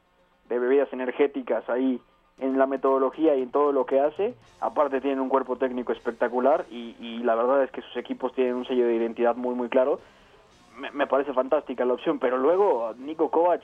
de 0.49 0.59
bebidas 0.59 0.93
energéticas 0.93 1.69
ahí 1.69 2.01
en 2.39 2.59
la 2.59 2.67
metodología 2.67 3.35
y 3.35 3.43
en 3.43 3.51
todo 3.51 3.73
lo 3.73 3.87
que 3.87 4.01
hace. 4.01 4.35
Aparte 4.61 5.01
tienen 5.01 5.21
un 5.21 5.29
cuerpo 5.29 5.57
técnico 5.57 5.93
espectacular 5.93 6.67
y, 6.71 6.95
y 7.01 7.19
la 7.23 7.35
verdad 7.35 7.65
es 7.65 7.71
que 7.71 7.83
sus 7.83 7.97
equipos 7.97 8.35
tienen 8.35 8.55
un 8.55 8.67
sello 8.67 8.87
de 8.87 8.97
identidad 8.97 9.35
muy 9.35 9.55
muy 9.55 9.69
claro. 9.69 10.01
Me, 10.79 10.91
me 10.93 11.07
parece 11.07 11.33
fantástica 11.33 11.85
la 11.85 11.95
opción, 11.95 12.19
pero 12.19 12.39
luego 12.39 12.95
Nico 12.99 13.31
Kovac, 13.31 13.63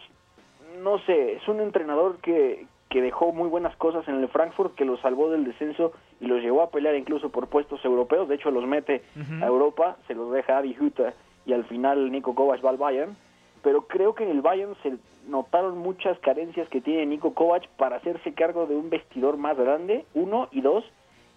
no 0.83 0.99
sé, 1.00 1.35
es 1.35 1.49
un 1.49 1.61
entrenador 1.61 2.18
que, 2.18 2.66
que 2.90 3.00
dejó 3.00 3.33
muy 3.33 3.49
buenas 3.49 3.75
cosas 3.76 4.06
en 4.09 4.16
el 4.16 4.28
Frankfurt, 4.28 4.75
que 4.75 4.85
los 4.85 5.00
salvó 5.00 5.30
del 5.30 5.44
descenso 5.44 5.92
y 6.21 6.26
los 6.26 6.42
llevó 6.42 6.62
a 6.62 6.71
pelear 6.71 6.94
incluso 6.97 7.30
por 7.30 7.47
puestos 7.49 7.85
europeos. 7.85 8.28
De 8.28 8.35
hecho, 8.35 8.50
los 8.50 8.66
mete 8.66 9.02
uh 9.16 9.21
-huh. 9.21 9.42
a 9.42 9.47
Europa, 9.47 9.97
se 10.06 10.14
los 10.14 10.30
deja 10.33 10.54
a 10.54 10.59
Adi 10.59 10.76
Hütter 10.78 11.14
y 11.47 11.52
al 11.52 11.64
final 11.64 12.11
Nico 12.11 12.35
Kovac 12.35 12.64
va 12.64 12.71
al 12.71 12.76
Bayern. 12.76 13.16
Pero 13.62 13.87
creo 13.87 14.14
que 14.14 14.25
en 14.25 14.30
el 14.30 14.42
Bayern 14.42 14.75
se 14.83 14.99
notaron 15.26 15.78
muchas 15.78 16.18
carencias 16.18 16.68
que 16.68 16.83
tiene 16.83 17.06
Nico 17.06 17.33
Kovac 17.33 17.66
para 17.78 17.97
hacerse 17.97 18.35
cargo 18.35 18.66
de 18.66 18.76
un 18.76 18.90
vestidor 18.90 19.38
más 19.38 19.56
grande, 19.56 20.04
uno, 20.12 20.49
y 20.52 20.61
dos, 20.61 20.85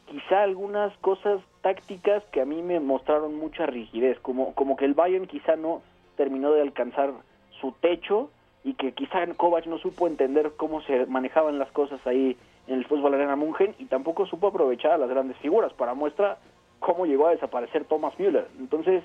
quizá 0.08 0.44
algunas 0.44 0.96
cosas 0.98 1.40
tácticas 1.68 2.24
que 2.32 2.40
a 2.40 2.46
mí 2.46 2.62
me 2.62 2.80
mostraron 2.80 3.36
mucha 3.36 3.66
rigidez, 3.66 4.18
como, 4.22 4.54
como 4.56 4.78
que 4.78 4.86
el 4.86 4.94
Bayern 4.94 5.28
quizá 5.28 5.58
no 5.58 5.82
terminó 6.16 6.54
de 6.54 6.62
alcanzar 6.62 7.12
su 7.60 7.74
techo 7.74 8.30
y 8.64 8.76
que 8.76 8.94
quizá 8.94 9.26
Kovac 9.36 9.66
no 9.66 9.78
supo 9.78 10.08
entender 10.08 10.54
cómo 10.56 10.82
se 10.84 11.06
manejaban 11.08 11.60
las 11.60 11.70
cosas 11.72 12.00
ahí 12.08 12.38
en 12.68 12.76
el 12.76 12.86
fútbol 12.86 13.16
arena 13.16 13.36
München 13.36 13.76
y 13.80 13.86
tampoco 13.86 14.26
supo 14.28 14.48
aprovechar 14.48 14.94
a 14.94 14.98
las 14.98 15.10
grandes 15.10 15.36
figuras 15.40 15.74
para 15.74 15.94
muestra 15.94 16.38
cómo 16.80 17.06
llegó 17.06 17.28
a 17.28 17.32
desaparecer 17.32 17.84
Thomas 17.84 18.18
Müller. 18.18 18.48
Entonces, 18.60 19.04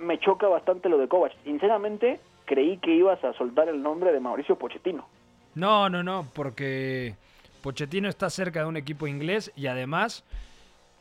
me 0.00 0.18
choca 0.18 0.48
bastante 0.48 0.88
lo 0.88 0.98
de 0.98 1.06
Kovac. 1.06 1.32
Sinceramente, 1.44 2.18
creí 2.44 2.78
que 2.78 2.92
ibas 2.92 3.22
a 3.22 3.34
soltar 3.34 3.68
el 3.68 3.84
nombre 3.84 4.10
de 4.10 4.18
Mauricio 4.18 4.56
Pochettino. 4.56 5.06
No, 5.54 5.88
no, 5.88 6.02
no, 6.02 6.26
porque 6.34 7.14
Pochettino 7.62 8.08
está 8.08 8.30
cerca 8.30 8.62
de 8.62 8.66
un 8.66 8.76
equipo 8.76 9.06
inglés 9.06 9.52
y 9.54 9.68
además 9.68 10.24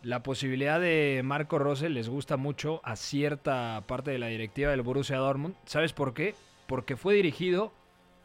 la 0.03 0.23
posibilidad 0.23 0.79
de 0.79 1.21
Marco 1.23 1.59
Rose 1.59 1.89
les 1.89 2.09
gusta 2.09 2.37
mucho 2.37 2.81
a 2.83 2.95
cierta 2.95 3.83
parte 3.87 4.11
de 4.11 4.19
la 4.19 4.27
directiva 4.27 4.71
del 4.71 4.81
Borussia 4.81 5.17
Dortmund. 5.17 5.55
¿Sabes 5.65 5.93
por 5.93 6.13
qué? 6.13 6.35
Porque 6.67 6.95
fue 6.95 7.15
dirigido 7.15 7.71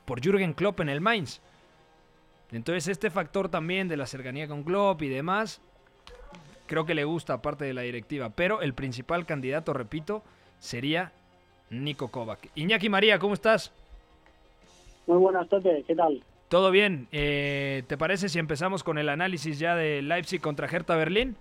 por 0.05 0.21
Jürgen 0.21 0.53
Klopp 0.53 0.81
en 0.81 0.89
el 0.89 1.01
Mainz. 1.01 1.41
Entonces 2.51 2.89
este 2.89 3.11
factor 3.11 3.49
también 3.49 3.89
de 3.89 3.97
la 3.97 4.07
cercanía 4.07 4.47
con 4.47 4.63
Klopp 4.63 5.01
y 5.03 5.09
demás, 5.09 5.61
creo 6.67 6.85
que 6.85 6.95
le 6.95 7.05
gusta 7.05 7.35
a 7.35 7.43
parte 7.43 7.65
de 7.65 7.75
la 7.75 7.83
directiva. 7.83 8.31
Pero 8.31 8.61
el 8.61 8.75
principal 8.75 9.25
candidato, 9.25 9.73
repito, 9.73 10.23
sería 10.59 11.13
Nico 11.71 12.09
Kovac. 12.09 12.51
Iñaki 12.55 12.91
María, 12.91 13.19
¿cómo 13.19 13.33
estás? 13.33 13.73
Muy 15.07 15.17
buenas 15.17 15.49
tardes, 15.49 15.85
¿qué 15.87 15.95
tal? 15.95 16.23
Todo 16.49 16.71
bien. 16.71 17.09
Eh, 17.13 17.83
¿Te 17.87 17.97
parece 17.97 18.29
si 18.29 18.39
empezamos 18.39 18.85
con 18.85 18.99
el 18.99 19.09
análisis 19.09 19.59
ya 19.59 19.75
de 19.75 20.03
Leipzig 20.03 20.41
contra 20.41 20.69
Hertha 20.69 20.95
Berlín? 20.97 21.37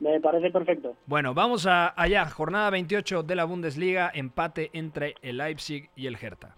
Me 0.00 0.20
parece 0.20 0.50
perfecto. 0.50 0.96
Bueno, 1.06 1.34
vamos 1.34 1.66
a 1.66 1.92
allá. 2.00 2.28
Jornada 2.28 2.70
28 2.70 3.22
de 3.24 3.34
la 3.34 3.44
Bundesliga. 3.44 4.10
Empate 4.14 4.70
entre 4.72 5.14
el 5.22 5.38
Leipzig 5.38 5.90
y 5.96 6.06
el 6.06 6.16
Hertha. 6.16 6.54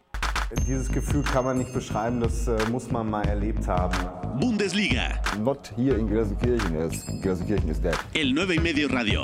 Dieses 0.67 0.91
Gefühl 0.91 1.23
kann 1.23 1.45
man 1.45 1.59
nicht 1.59 1.73
beschreiben, 1.73 2.21
das 2.21 2.49
äh, 2.49 2.57
muss 2.73 2.91
man 2.91 3.09
mal 3.09 3.25
erlebt 3.29 3.69
haben. 3.69 3.97
Bundesliga, 4.41 5.21
Not 5.39 5.73
here 5.77 5.97
in 5.97 6.09
Gelsenkirchen, 6.09 6.75
es- 6.75 7.07
Gelsenkirchen 7.23 7.69
is 7.71 7.81
dead. 7.81 7.95
el 8.15 8.33
9 8.35 8.57
y 8.57 8.59
medio 8.59 8.89
radio. 8.89 9.23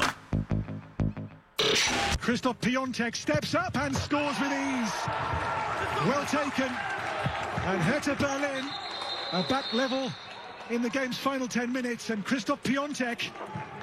Christoph 2.20 2.56
Piontek 2.60 3.16
steps 3.16 3.54
up 3.54 3.76
and 3.76 3.94
scores 3.96 4.38
with 4.40 4.52
ease. 4.52 4.92
Well 6.06 6.24
taken. 6.26 6.70
And 7.66 7.80
Hertha 7.82 8.14
Berlin 8.14 8.64
are 9.32 9.44
back 9.48 9.72
level 9.72 10.10
in 10.70 10.82
the 10.82 10.90
game's 10.90 11.18
final 11.18 11.48
10 11.48 11.72
minutes. 11.72 12.10
And 12.10 12.24
Christoph 12.24 12.62
Piontek, 12.62 13.30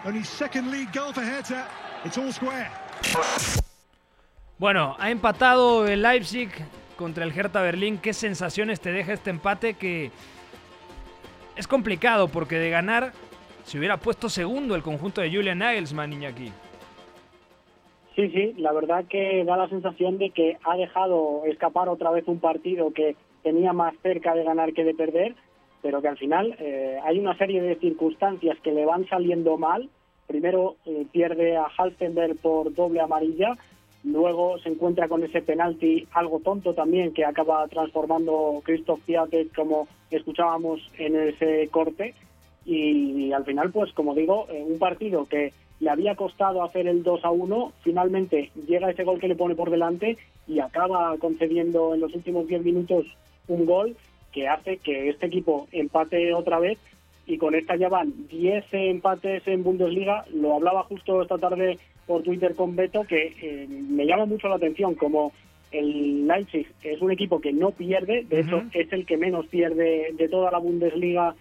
only 0.06 0.24
second 0.24 0.72
league 0.72 0.92
goal 0.94 1.14
for 1.14 1.24
Hertha. 1.24 1.68
It's 2.06 2.18
all 2.18 2.32
square. 2.32 2.70
Bueno, 4.58 4.96
ha 5.00 5.10
empatado 5.10 5.88
el 5.88 6.02
Leipzig 6.02 6.50
contra 6.96 7.24
el 7.24 7.32
Hertha 7.32 7.62
Berlín. 7.62 7.98
¿Qué 7.98 8.14
sensaciones 8.14 8.80
te 8.80 8.92
deja 8.92 9.14
este 9.14 9.30
empate 9.30 9.74
que 9.76 10.12
es 11.56 11.68
complicado 11.68 12.28
porque 12.28 12.58
de 12.58 12.70
ganar 12.70 13.12
se 13.64 13.78
hubiera 13.78 13.98
puesto 13.98 14.30
segundo 14.30 14.76
el 14.76 14.84
conjunto 14.84 15.22
de 15.22 15.32
Julian 15.32 15.60
Nagelsmann, 15.60 16.14
Iñaki? 16.14 16.52
Sí, 18.16 18.30
sí, 18.30 18.54
la 18.58 18.72
verdad 18.74 19.06
que 19.10 19.44
da 19.44 19.58
la 19.58 19.68
sensación 19.70 20.20
de 20.20 20.30
que 20.30 20.58
ha 20.64 20.76
dejado 20.76 21.44
escapar 21.46 21.90
otra 21.90 22.12
vez 22.12 22.28
un 22.28 22.40
partido 22.40 22.94
que 22.94 23.16
tenía 23.42 23.74
más 23.74 23.96
cerca 24.04 24.36
de 24.36 24.44
ganar 24.44 24.74
que 24.74 24.84
de 24.84 24.94
perder, 24.94 25.36
pero 25.84 26.02
que 26.02 26.08
al 26.08 26.18
final 26.18 26.56
eh, 26.60 26.98
hay 27.04 27.20
una 27.20 27.38
serie 27.38 27.62
de 27.62 27.76
circunstancias 27.76 28.58
que 28.64 28.72
le 28.72 28.86
van 28.86 29.06
saliendo 29.08 29.58
mal. 29.58 29.90
Primero 30.26 30.78
eh, 30.86 31.06
pierde 31.12 31.58
a 31.58 31.66
Halstenberg 31.66 32.38
por 32.38 32.74
doble 32.74 33.02
amarilla, 33.02 33.58
luego 34.06 34.58
se 34.60 34.70
encuentra 34.70 35.10
con 35.10 35.24
ese 35.24 35.42
penalti 35.42 36.08
algo 36.14 36.40
tonto 36.40 36.74
también 36.74 37.14
que 37.14 37.26
acaba 37.26 37.68
transformando 37.68 38.62
Christoph 38.64 39.02
Piatek 39.02 39.54
como 39.54 39.90
escuchábamos 40.10 40.80
en 40.98 41.16
ese 41.18 41.68
corte. 41.70 42.16
Y, 42.66 43.34
al 43.34 43.44
final 43.44 43.72
pues 43.72 43.92
como 43.92 44.16
digo 44.16 44.48
eh, 44.50 44.64
un 44.66 44.80
partido 44.80 45.26
que 45.26 45.52
le 45.82 45.90
había 45.90 46.16
costado 46.16 46.64
hacer 46.64 46.88
el 46.88 47.04
2 47.04 47.26
a 47.26 47.32
1 47.32 47.74
finalmente 47.82 48.52
llega 48.68 48.90
ese 48.90 49.04
gol 49.04 49.20
que 49.20 49.28
le 49.28 49.36
pone 49.36 49.54
por 49.54 49.70
delante 49.70 50.18
y 50.48 50.60
acaba 50.60 51.18
concediendo 51.18 51.94
en 51.94 52.00
los 52.00 52.16
últimos 52.16 52.48
10 52.48 52.64
minutos 52.64 53.06
un 53.50 53.66
gol 53.66 53.98
que 54.34 54.48
hace 54.48 54.78
que 54.78 55.10
este 55.10 55.28
equipo 55.28 55.68
empate 55.72 56.34
otra 56.34 56.60
vez. 56.60 56.78
Y 57.26 57.38
con 57.38 57.56
esta 57.56 57.78
ya 57.78 57.88
van 57.88 58.28
10 58.28 58.66
empates 58.72 59.48
en 59.48 59.64
Bundesliga. 59.64 60.26
Lo 60.34 60.56
hablaba 60.56 60.84
justo 60.84 61.22
esta 61.22 61.38
tarde 61.38 61.78
por 62.06 62.24
Twitter 62.24 62.54
con 62.54 62.76
Beto, 62.76 63.04
que 63.04 63.34
eh, 63.42 63.68
me 63.70 64.06
llama 64.06 64.26
mucho 64.26 64.50
la 64.50 64.56
atención 64.56 64.96
como 64.96 65.32
el 65.74 66.28
Leipzig 66.28 66.68
es 66.84 67.02
un 67.02 67.12
equipo 67.12 67.42
que 67.42 67.52
no 67.52 67.72
pierde, 67.72 68.26
de 68.30 68.42
hecho 68.42 68.62
es 68.74 68.94
el 68.94 69.06
que 69.06 69.18
menos 69.18 69.48
pierde 69.48 70.14
de 70.14 70.30
toda 70.30 70.52
la 70.52 70.60
Bundesliga 70.60 71.36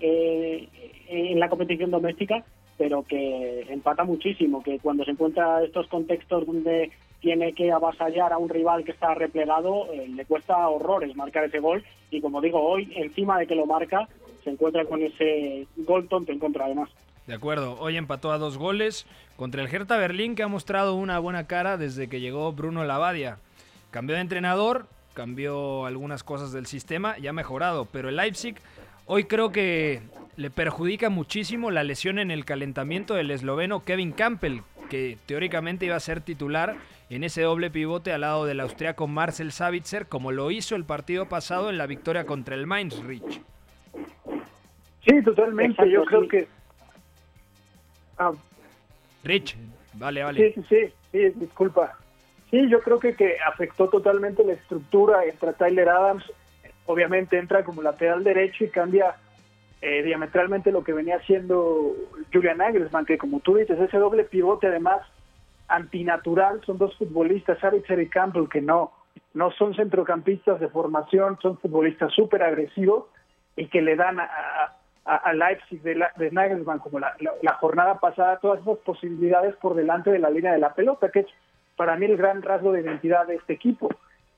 eh, 0.00 0.68
en 1.08 1.38
la 1.38 1.48
competición 1.48 1.90
doméstica, 1.90 2.44
pero 2.76 3.04
que 3.04 3.64
empata 3.68 4.04
muchísimo, 4.04 4.62
que 4.62 4.78
cuando 4.80 5.04
se 5.04 5.12
encuentra 5.12 5.62
estos 5.62 5.86
contextos 5.86 6.46
donde 6.46 6.90
tiene 7.26 7.54
que 7.54 7.72
avasallar 7.72 8.32
a 8.32 8.38
un 8.38 8.48
rival 8.48 8.84
que 8.84 8.92
está 8.92 9.12
replegado, 9.12 9.92
eh, 9.92 10.06
le 10.06 10.24
cuesta 10.26 10.68
horrores 10.68 11.16
marcar 11.16 11.42
ese 11.42 11.58
gol 11.58 11.84
y 12.08 12.20
como 12.20 12.40
digo, 12.40 12.62
hoy 12.62 12.92
encima 12.94 13.36
de 13.36 13.48
que 13.48 13.56
lo 13.56 13.66
marca, 13.66 14.08
se 14.44 14.50
encuentra 14.50 14.84
con 14.84 15.02
ese 15.02 15.66
gol 15.78 16.06
tonto 16.06 16.30
en 16.30 16.38
contra 16.38 16.66
además. 16.66 16.88
De 17.26 17.34
acuerdo, 17.34 17.76
hoy 17.80 17.96
empató 17.96 18.30
a 18.30 18.38
dos 18.38 18.58
goles 18.58 19.08
contra 19.36 19.60
el 19.60 19.74
Hertha 19.74 19.96
Berlín 19.96 20.36
que 20.36 20.44
ha 20.44 20.46
mostrado 20.46 20.94
una 20.94 21.18
buena 21.18 21.48
cara 21.48 21.76
desde 21.76 22.06
que 22.06 22.20
llegó 22.20 22.52
Bruno 22.52 22.84
Lavadia. 22.84 23.38
Cambió 23.90 24.14
de 24.14 24.22
entrenador, 24.22 24.86
cambió 25.12 25.84
algunas 25.84 26.22
cosas 26.22 26.52
del 26.52 26.66
sistema 26.66 27.18
y 27.18 27.26
ha 27.26 27.32
mejorado, 27.32 27.86
pero 27.86 28.08
el 28.08 28.14
Leipzig 28.14 28.54
hoy 29.06 29.24
creo 29.24 29.50
que 29.50 30.00
le 30.36 30.50
perjudica 30.50 31.10
muchísimo 31.10 31.72
la 31.72 31.82
lesión 31.82 32.20
en 32.20 32.30
el 32.30 32.44
calentamiento 32.44 33.14
del 33.14 33.32
esloveno 33.32 33.82
Kevin 33.82 34.12
Campbell, 34.12 34.60
que 34.88 35.18
teóricamente 35.26 35.86
iba 35.86 35.96
a 35.96 36.00
ser 36.00 36.20
titular 36.20 36.76
en 37.10 37.24
ese 37.24 37.42
doble 37.42 37.70
pivote 37.70 38.12
al 38.12 38.22
lado 38.22 38.46
del 38.46 38.60
austriaco 38.60 39.06
Marcel 39.06 39.52
Savitzer, 39.52 40.06
como 40.06 40.32
lo 40.32 40.50
hizo 40.50 40.74
el 40.76 40.84
partido 40.84 41.28
pasado 41.28 41.70
en 41.70 41.78
la 41.78 41.86
victoria 41.86 42.24
contra 42.24 42.54
el 42.54 42.66
Mainz 42.66 43.02
Rich. 43.04 43.40
Sí, 45.06 45.22
totalmente. 45.22 45.88
Yo 45.88 46.04
creo 46.04 46.26
que. 46.26 46.48
Ah, 48.18 48.32
Rich, 49.22 49.56
vale, 49.94 50.22
vale. 50.22 50.52
sí, 50.52 50.62
sí, 50.62 50.66
sí, 50.68 50.92
sí, 51.12 51.30
disculpa. 51.36 51.96
Sí, 52.50 52.68
yo 52.68 52.80
creo 52.80 52.98
que, 52.98 53.14
que 53.14 53.36
afectó 53.46 53.88
totalmente 53.88 54.44
la 54.44 54.54
estructura. 54.54 55.24
Entra 55.24 55.52
Tyler 55.52 55.88
Adams, 55.88 56.24
obviamente 56.86 57.38
entra 57.38 57.64
como 57.64 57.82
lateral 57.82 58.24
derecho 58.24 58.64
y 58.64 58.68
cambia 58.68 59.16
eh, 59.82 60.02
diametralmente 60.02 60.72
lo 60.72 60.82
que 60.84 60.92
venía 60.92 61.16
haciendo 61.16 61.94
Julian 62.32 62.58
Nagelsmann, 62.58 63.04
que 63.06 63.18
como 63.18 63.40
tú 63.40 63.56
dices, 63.56 63.78
ese 63.78 63.98
doble 63.98 64.24
pivote 64.24 64.66
además 64.68 65.00
antinatural, 65.68 66.60
son 66.64 66.78
dos 66.78 66.96
futbolistas, 66.96 67.58
Savitzer 67.58 68.00
y 68.00 68.08
Campbell, 68.08 68.48
que 68.48 68.60
no, 68.60 68.92
no 69.34 69.50
son 69.52 69.74
centrocampistas 69.74 70.60
de 70.60 70.68
formación, 70.68 71.38
son 71.42 71.58
futbolistas 71.58 72.12
súper 72.12 72.42
agresivos 72.42 73.04
y 73.56 73.66
que 73.68 73.82
le 73.82 73.96
dan 73.96 74.20
a, 74.20 74.28
a, 75.04 75.16
a 75.16 75.32
Leipzig 75.32 75.82
de, 75.82 75.96
la- 75.96 76.12
Nagelsmann, 76.30 76.78
como 76.78 76.98
la, 77.00 77.14
la- 77.20 77.32
la 77.42 77.54
jornada 77.54 77.98
pasada, 77.98 78.38
todas 78.38 78.60
esas 78.60 78.78
posibilidades 78.78 79.56
por 79.56 79.74
delante 79.74 80.10
de 80.10 80.18
la 80.18 80.30
línea 80.30 80.52
de 80.52 80.58
la 80.58 80.74
pelota, 80.74 81.10
que 81.10 81.20
es 81.20 81.26
para 81.76 81.96
mí 81.96 82.06
el 82.06 82.16
gran 82.16 82.42
rasgo 82.42 82.72
de 82.72 82.80
identidad 82.82 83.26
de 83.26 83.34
este 83.36 83.52
equipo. 83.54 83.88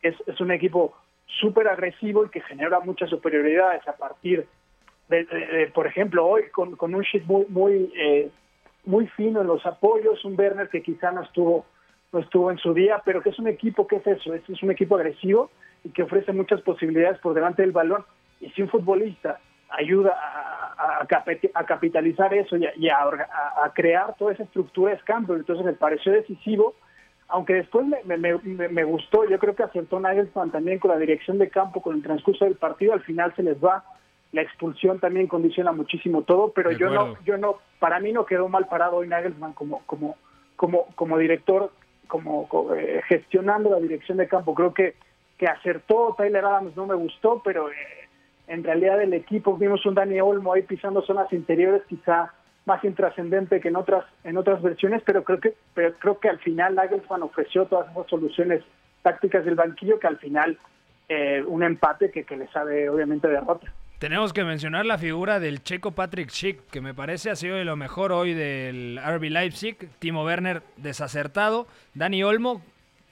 Es, 0.03 0.15
es 0.27 0.41
un 0.41 0.51
equipo 0.51 0.95
súper 1.27 1.69
agresivo 1.69 2.25
y 2.25 2.31
que 2.31 2.41
genera 2.41 2.81
muchas 2.81 3.11
superioridades 3.11 3.87
a 3.87 3.93
partir 3.97 4.47
de, 5.09 5.25
de- 5.25 5.47
de, 5.47 5.67
por 5.69 5.87
ejemplo, 5.87 6.27
hoy 6.27 6.45
con, 6.53 6.77
con 6.77 6.95
un 6.95 7.03
shit 7.03 7.25
muy, 7.25 7.47
muy, 7.49 7.93
eh, 7.97 8.31
muy 8.85 9.07
fino 9.09 9.41
en 9.41 9.47
los 9.47 9.65
apoyos, 9.67 10.25
un 10.25 10.39
Werner 10.39 10.69
que 10.69 10.83
quizá 10.83 11.11
no 11.13 11.23
estuvo, 11.23 11.67
no 12.13 12.21
estuvo 12.21 12.51
en 12.51 12.59
su 12.59 12.73
día, 12.75 13.03
pero 13.05 13.21
que 13.23 13.31
es 13.31 13.39
un 13.39 13.49
equipo, 13.49 13.87
¿qué 13.87 13.97
es 13.97 14.07
eso? 14.07 14.35
Es, 14.35 14.63
un 14.63 14.71
equipo 14.71 14.97
agresivo 14.97 15.51
y 15.85 15.91
que 15.91 16.03
ofrece 16.03 16.33
muchas 16.33 16.61
posibilidades 16.63 17.19
por 17.19 17.35
delante 17.35 17.63
del 17.63 17.73
balón. 17.73 18.05
Y 18.41 18.51
si 18.51 18.63
un 18.63 18.69
futbolista 18.69 19.39
ayuda 19.71 20.13
a, 20.13 20.75
a- 20.99 21.03
a 21.03 21.07
capi- 21.07 21.51
a 21.55 21.65
capitalizar 21.67 22.33
eso 22.33 22.57
y, 22.57 22.67
a, 22.67 22.73
y 22.77 22.89
a 22.89 23.73
crear 23.75 24.15
toda 24.17 24.33
esa 24.33 24.45
estructura 24.45 24.93
es 24.95 25.03
Campbell, 25.05 25.39
entonces 25.39 25.65
me 25.67 25.73
pareció 25.75 26.13
decisivo, 26.13 26.75
aunque 27.29 27.55
después 27.55 27.85
me, 27.87 28.17
me- 28.17 28.39
me- 28.39 28.69
me 28.69 28.85
gustó, 28.85 29.29
yo 29.29 29.39
creo 29.39 29.55
que 29.55 29.63
acertó 29.65 30.01
Nagelsmann 30.01 30.51
también 30.51 30.79
con 30.79 30.91
la 30.91 30.97
dirección 30.99 31.37
de 31.39 31.51
campo, 31.51 31.83
con 31.83 31.97
el 31.97 32.03
transcurso 32.03 32.47
del 32.47 32.55
partido, 32.57 32.95
al 32.95 33.03
final 33.03 33.35
se 33.37 33.43
les 33.43 33.63
va, 33.63 33.85
la 34.33 34.43
expulsión 34.43 34.99
también 35.01 35.27
condiciona 35.27 35.73
muchísimo 35.73 36.23
todo, 36.23 36.53
pero 36.53 36.71
yo 36.79 36.91
no, 36.91 37.17
yo 37.25 37.39
no, 37.39 37.57
para 37.79 37.99
mí 38.01 38.13
no 38.13 38.27
quedó 38.27 38.49
mal 38.49 38.67
parado 38.69 38.97
hoy 38.97 39.09
Nagelsmann 39.09 39.55
como, 39.55 39.83
como, 39.87 40.17
como, 40.57 40.87
como 40.97 41.17
director, 41.19 41.71
como 42.09 42.47
co- 42.49 42.75
eh, 42.75 43.03
gestionando 43.09 43.71
la 43.71 43.79
dirección 43.79 44.19
de 44.19 44.29
campo, 44.29 44.55
creo 44.55 44.75
que, 44.75 44.95
que 45.39 45.47
acertó, 45.47 46.15
Tyler 46.19 46.45
Adams 46.45 46.77
no 46.77 46.87
me 46.87 46.95
gustó, 46.95 47.41
pero 47.45 47.71
eh, 47.71 47.75
en 48.49 48.65
realidad 48.65 49.01
el 49.01 49.15
equipo 49.15 49.57
vimos 49.57 49.85
un 49.87 49.95
Dani 49.95 50.21
Olmo 50.21 50.53
ahí 50.53 50.63
pisando 50.63 51.01
zonas 51.03 51.33
interiores, 51.33 51.83
quizá 51.89 52.33
más 52.67 52.85
intrascendente 52.85 53.61
que 53.61 53.69
en 53.69 53.77
otras 53.77 54.05
en 54.25 54.37
otras 54.37 54.61
versiones, 54.61 55.03
pero 55.07 55.25
creo 55.25 55.41
que 55.41 55.55
pero 55.73 55.95
creo 55.99 56.19
que 56.21 56.29
al 56.29 56.39
final 56.39 56.75
Nagelsmann 56.75 57.23
ofreció 57.23 57.65
todas 57.65 57.91
esas 57.91 58.07
soluciones 58.09 58.63
tácticas 59.01 59.47
del 59.47 59.55
banquillo 59.55 59.99
que 59.99 60.07
al 60.07 60.19
final 60.19 60.59
eh, 61.09 61.43
un 61.47 61.63
empate 61.63 62.11
que, 62.11 62.25
que 62.25 62.37
le 62.37 62.47
sabe 62.49 62.91
obviamente 62.91 63.27
derrota. 63.27 63.73
Tenemos 63.99 64.33
que 64.33 64.45
mencionar 64.45 64.87
la 64.87 64.97
figura 64.97 65.41
del 65.41 65.65
checo 65.65 65.91
Patrick 65.91 66.31
Schick, 66.31 66.69
que 66.71 66.81
me 66.81 66.95
parece 66.95 67.31
ha 67.31 67.37
sido 67.37 67.57
de 67.57 67.65
lo 67.65 67.75
mejor 67.75 68.13
hoy 68.13 68.33
del 68.33 69.01
RB 69.05 69.25
Leipzig. 69.25 69.77
Timo 69.99 70.25
Werner 70.25 70.63
desacertado. 70.77 71.67
Dani 71.95 72.23
Olmo, 72.23 72.63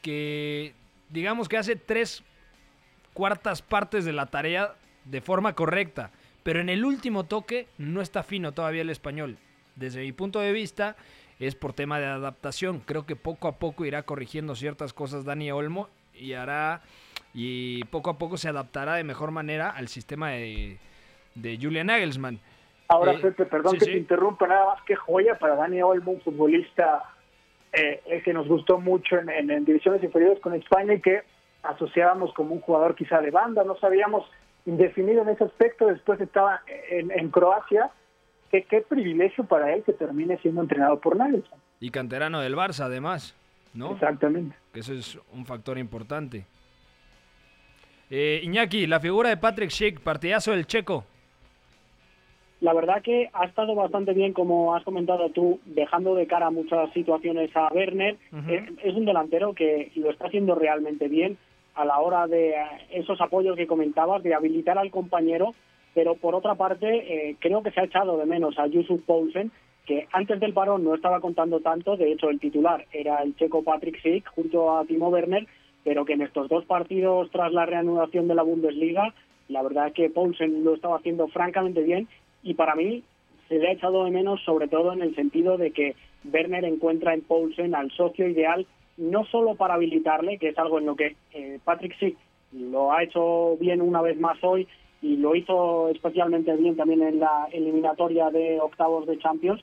que 0.00 0.75
digamos 1.11 1.49
que 1.49 1.57
hace 1.57 1.75
tres 1.75 2.23
cuartas 3.14 3.62
partes 3.62 4.05
de 4.05 4.12
la 4.12 4.26
tarea 4.26 4.76
de 5.05 5.21
forma 5.21 5.55
correcta. 5.55 6.12
Pero 6.45 6.61
en 6.61 6.69
el 6.69 6.85
último 6.85 7.25
toque 7.25 7.66
no 7.78 8.00
está 8.00 8.23
fino 8.23 8.52
todavía 8.52 8.83
el 8.83 8.90
español. 8.90 9.38
Desde 9.75 10.02
mi 10.02 10.12
punto 10.12 10.38
de 10.38 10.52
vista 10.52 10.95
es 11.40 11.57
por 11.57 11.73
tema 11.73 11.99
de 11.99 12.07
adaptación. 12.07 12.78
Creo 12.78 13.07
que 13.07 13.16
poco 13.16 13.49
a 13.49 13.59
poco 13.59 13.85
irá 13.87 14.05
corrigiendo 14.05 14.55
ciertas 14.55 14.93
cosas 14.93 15.25
Dani 15.25 15.50
Olmo 15.50 15.88
y 16.14 16.35
hará 16.35 16.83
y 17.38 17.85
poco 17.85 18.09
a 18.09 18.16
poco 18.19 18.38
se 18.38 18.49
adaptará 18.49 18.95
de 18.95 19.05
mejor 19.05 19.31
manera 19.31 19.69
al 19.71 19.88
sistema 19.88 20.31
de, 20.31 20.78
de 21.35 21.59
Julian 21.61 21.88
Nagelsmann. 21.88 22.40
Ahora, 22.88 23.12
Eh, 23.12 23.19
Pepe, 23.21 23.45
perdón 23.45 23.73
sí, 23.75 23.78
que 23.81 23.85
sí. 23.85 23.90
te 23.93 23.99
interrumpa, 23.99 24.47
nada 24.47 24.64
más 24.75 24.83
que 24.85 24.97
joya 24.97 25.38
para 25.38 25.55
Dani 25.55 25.83
Olmo, 25.83 26.12
un 26.12 26.21
futbolista 26.23 27.02
eh, 27.75 28.00
eh, 28.07 28.23
que 28.25 28.33
nos 28.33 28.49
gustó 28.49 28.78
mucho 28.81 29.19
en, 29.19 29.28
en- 29.28 29.50
en 29.50 29.64
divisiones 29.66 30.02
inferiores 30.02 30.40
con 30.40 30.55
España 30.55 30.95
y 30.95 31.00
que 31.02 31.21
asociábamos 31.62 32.33
como 32.33 32.55
un 32.55 32.61
jugador 32.62 32.95
quizá 32.95 33.21
de 33.21 33.31
banda, 33.31 33.64
no 33.64 33.76
sabíamos 33.76 34.25
indefinido 34.64 35.21
en 35.23 35.28
ese 35.28 35.45
aspecto, 35.45 35.87
después 35.87 36.19
estaba 36.21 36.62
en, 36.88 37.11
en 37.11 37.28
Croacia, 37.31 37.90
qué, 38.50 38.62
qué 38.62 38.81
privilegio 38.81 39.45
para 39.45 39.75
él 39.75 39.83
que 39.85 39.93
termine 39.93 40.38
siendo 40.38 40.62
entrenado 40.62 41.00
por 41.00 41.16
Nagelsmann. 41.16 41.61
Y 41.81 41.90
canterano 41.90 42.40
del 42.40 42.57
Barça, 42.57 42.85
además, 42.85 43.35
¿no? 43.75 43.93
Exactamente. 43.93 44.57
Que 44.73 44.81
eso 44.81 44.95
es 44.95 45.19
un 45.33 45.45
factor 45.45 45.76
importante. 45.76 46.47
Eh, 48.10 48.40
Iñaki, 48.44 48.86
la 48.86 49.00
figura 49.00 49.30
de 49.30 49.36
Patrick 49.36 49.70
Schick, 49.70 50.00
partidazo 50.00 50.52
del 50.52 50.66
checo. 50.66 51.04
La 52.60 52.72
verdad 52.72 53.02
que 53.02 53.28
ha 53.32 53.44
estado 53.44 53.75
bastante 53.75 54.14
bien, 54.14 54.32
como 54.32 54.75
has 54.75 54.82
comentado 54.84 55.28
tú, 55.30 55.60
dejando 55.66 56.14
de 56.14 56.26
cara 56.26 56.50
muchas 56.50 56.90
situaciones 56.92 57.54
a 57.54 57.68
Werner. 57.72 58.16
Ujú. 58.32 58.50
Eh, 58.50 58.66
es 58.82 58.94
un 58.94 59.04
delantero 59.04 59.52
que 59.54 59.92
lo 59.96 60.10
está 60.10 60.26
haciendo 60.26 60.54
realmente 60.54 61.08
bien 61.08 61.36
a 61.75 61.84
la 61.84 62.00
hora 62.00 62.26
de 62.26 62.50
eh, 62.50 62.56
esos 62.90 63.20
apoyos 63.20 63.56
que 63.56 63.66
comentabas, 63.66 64.22
de 64.22 64.34
habilitar 64.34 64.78
al 64.78 64.90
compañero, 64.90 65.54
pero 65.94 66.14
por 66.14 66.34
otra 66.34 66.54
parte 66.54 66.86
eh, 67.30 67.36
creo 67.38 67.62
que 67.62 67.70
se 67.70 67.80
ha 67.80 67.84
echado 67.84 68.16
de 68.16 68.26
menos 68.26 68.58
a 68.58 68.66
Yusuf 68.66 69.02
Poulsen, 69.02 69.52
que 69.84 70.08
antes 70.12 70.40
del 70.40 70.52
parón 70.52 70.82
no 70.82 70.94
estaba 70.94 71.20
contando 71.20 71.60
tanto, 71.60 71.96
de 71.96 72.10
hecho 72.10 72.30
el 72.30 72.40
titular 72.40 72.86
era 72.90 73.22
el 73.22 73.36
checo 73.36 73.62
Patrick 73.62 73.98
Schick 73.98 74.26
junto 74.30 74.76
a 74.76 74.84
Timo 74.84 75.10
Werner, 75.10 75.46
pero 75.87 76.05
que 76.05 76.14
en 76.14 76.23
estos 76.23 76.49
dos 76.49 76.64
partidos 76.64 77.31
tras 77.31 77.52
la 77.52 77.64
reanudación 77.64 78.26
de 78.26 78.35
la 78.35 78.43
Bundesliga, 78.43 79.14
la 79.49 79.62
verdad 79.62 79.87
es 79.87 79.93
que 79.93 80.11
Poulsen 80.11 80.64
lo 80.64 80.75
estaba 80.75 80.97
haciendo 80.97 81.28
francamente 81.28 81.81
bien 81.81 82.09
y 82.43 82.55
para 82.55 82.75
mí 82.75 83.05
se 83.49 83.61
le 83.61 83.69
ha 83.69 83.73
echado 83.73 84.05
de 84.05 84.11
menos 84.11 84.43
sobre 84.43 84.66
todo 84.66 84.93
en 84.93 85.00
el 85.00 85.14
sentido 85.14 85.57
de 85.57 85.71
que 85.71 85.95
Werner 86.25 86.64
encuentra 86.64 87.14
en 87.14 87.21
Poulsen 87.21 87.76
al 87.76 87.93
socio 87.93 88.28
ideal 88.28 88.66
no 88.97 89.26
solo 89.26 89.55
para 89.55 89.75
habilitarle, 89.75 90.38
que 90.38 90.49
es 90.49 90.59
algo 90.59 90.81
en 90.81 90.87
lo 90.87 90.97
que 90.97 91.14
eh, 91.33 91.61
Patrick 91.62 91.95
Schick 91.95 92.16
lo 92.50 92.93
ha 92.93 93.05
hecho 93.05 93.57
bien 93.61 93.81
una 93.81 94.02
vez 94.02 94.19
más 94.19 94.43
hoy 94.43 94.66
y 95.02 95.16
lo 95.16 95.34
hizo 95.34 95.88
especialmente 95.88 96.54
bien 96.56 96.76
también 96.76 97.02
en 97.02 97.20
la 97.20 97.48
eliminatoria 97.52 98.30
de 98.30 98.60
octavos 98.60 99.06
de 99.06 99.18
Champions, 99.18 99.62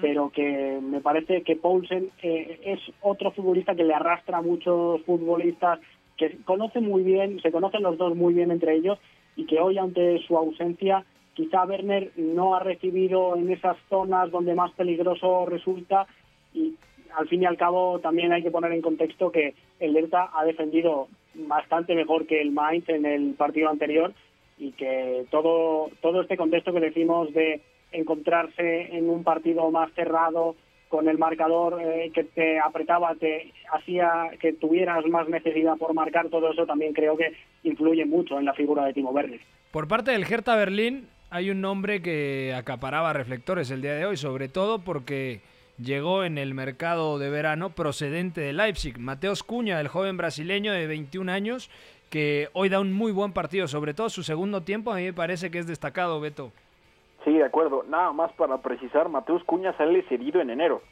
pero 0.00 0.30
que 0.30 0.80
me 0.82 1.00
parece 1.00 1.42
que 1.42 1.54
Poulsen 1.54 2.10
eh, 2.20 2.58
es 2.64 2.80
otro 3.00 3.30
futbolista 3.30 3.76
que 3.76 3.84
le 3.84 3.94
arrastra 3.94 4.38
a 4.38 4.42
muchos 4.42 5.00
futbolistas 5.02 5.78
que 6.16 6.36
conocen 6.44 6.84
muy 6.84 7.04
bien, 7.04 7.40
se 7.40 7.52
conocen 7.52 7.84
los 7.84 7.96
dos 7.96 8.16
muy 8.16 8.34
bien 8.34 8.50
entre 8.50 8.74
ellos 8.74 8.98
y 9.36 9.46
que 9.46 9.60
hoy 9.60 9.78
ante 9.78 10.18
su 10.26 10.36
ausencia 10.36 11.04
quizá 11.34 11.64
Werner 11.64 12.10
no 12.16 12.56
ha 12.56 12.60
recibido 12.60 13.36
en 13.36 13.52
esas 13.52 13.76
zonas 13.88 14.32
donde 14.32 14.56
más 14.56 14.72
peligroso 14.72 15.46
resulta 15.46 16.08
y 16.52 16.74
al 17.16 17.28
fin 17.28 17.42
y 17.42 17.46
al 17.46 17.56
cabo 17.56 18.00
también 18.00 18.32
hay 18.32 18.42
que 18.42 18.50
poner 18.50 18.72
en 18.72 18.82
contexto 18.82 19.30
que 19.30 19.54
el 19.78 19.94
Delta 19.94 20.30
ha 20.34 20.44
defendido 20.44 21.06
bastante 21.34 21.94
mejor 21.94 22.26
que 22.26 22.40
el 22.40 22.50
Mainz 22.50 22.88
en 22.88 23.06
el 23.06 23.34
partido 23.34 23.70
anterior 23.70 24.12
y 24.58 24.72
que 24.72 25.24
todo 25.30 25.90
todo 26.00 26.22
este 26.22 26.36
contexto 26.36 26.72
que 26.72 26.80
decimos 26.80 27.32
de 27.32 27.60
encontrarse 27.92 28.96
en 28.96 29.08
un 29.08 29.24
partido 29.24 29.70
más 29.70 29.90
cerrado 29.94 30.56
con 30.88 31.08
el 31.08 31.18
marcador 31.18 31.80
eh, 31.80 32.10
que 32.14 32.24
te 32.24 32.58
apretaba, 32.58 33.14
te 33.14 33.52
hacía 33.72 34.30
que 34.40 34.54
tuvieras 34.54 35.04
más 35.06 35.28
necesidad 35.28 35.76
por 35.76 35.94
marcar, 35.94 36.28
todo 36.28 36.50
eso 36.50 36.66
también 36.66 36.92
creo 36.92 37.16
que 37.16 37.32
influye 37.62 38.06
mucho 38.06 38.38
en 38.38 38.46
la 38.46 38.54
figura 38.54 38.84
de 38.84 38.94
Timo 38.94 39.10
Werner. 39.10 39.40
Por 39.70 39.86
parte 39.86 40.12
del 40.12 40.24
Hertha 40.24 40.56
Berlín 40.56 41.08
hay 41.30 41.50
un 41.50 41.60
nombre 41.60 42.00
que 42.00 42.54
acaparaba 42.56 43.12
reflectores 43.12 43.70
el 43.70 43.82
día 43.82 43.94
de 43.94 44.06
hoy, 44.06 44.16
sobre 44.16 44.48
todo 44.48 44.78
porque 44.78 45.40
llegó 45.78 46.24
en 46.24 46.38
el 46.38 46.54
mercado 46.54 47.18
de 47.18 47.30
verano 47.30 47.70
procedente 47.70 48.40
de 48.40 48.52
Leipzig. 48.52 48.98
Mateos 48.98 49.42
Cuña, 49.42 49.80
el 49.80 49.88
joven 49.88 50.16
brasileño 50.16 50.72
de 50.72 50.86
21 50.86 51.30
años, 51.30 51.70
que 52.10 52.48
hoy 52.52 52.68
da 52.68 52.80
un 52.80 52.92
muy 52.92 53.12
buen 53.12 53.32
partido, 53.32 53.68
sobre 53.68 53.94
todo 53.94 54.08
su 54.08 54.22
segundo 54.22 54.62
tiempo, 54.62 54.92
a 54.92 54.96
mí 54.96 55.04
me 55.04 55.12
parece 55.12 55.50
que 55.50 55.58
es 55.58 55.66
destacado, 55.66 56.20
Beto. 56.20 56.52
Sí, 57.24 57.32
de 57.32 57.44
acuerdo. 57.44 57.84
Nada 57.88 58.12
más 58.12 58.32
para 58.32 58.58
precisar, 58.58 59.08
Mateus 59.08 59.44
Cuña 59.44 59.76
sale 59.76 60.02
cedido 60.02 60.40
en 60.40 60.50
enero, 60.50 60.82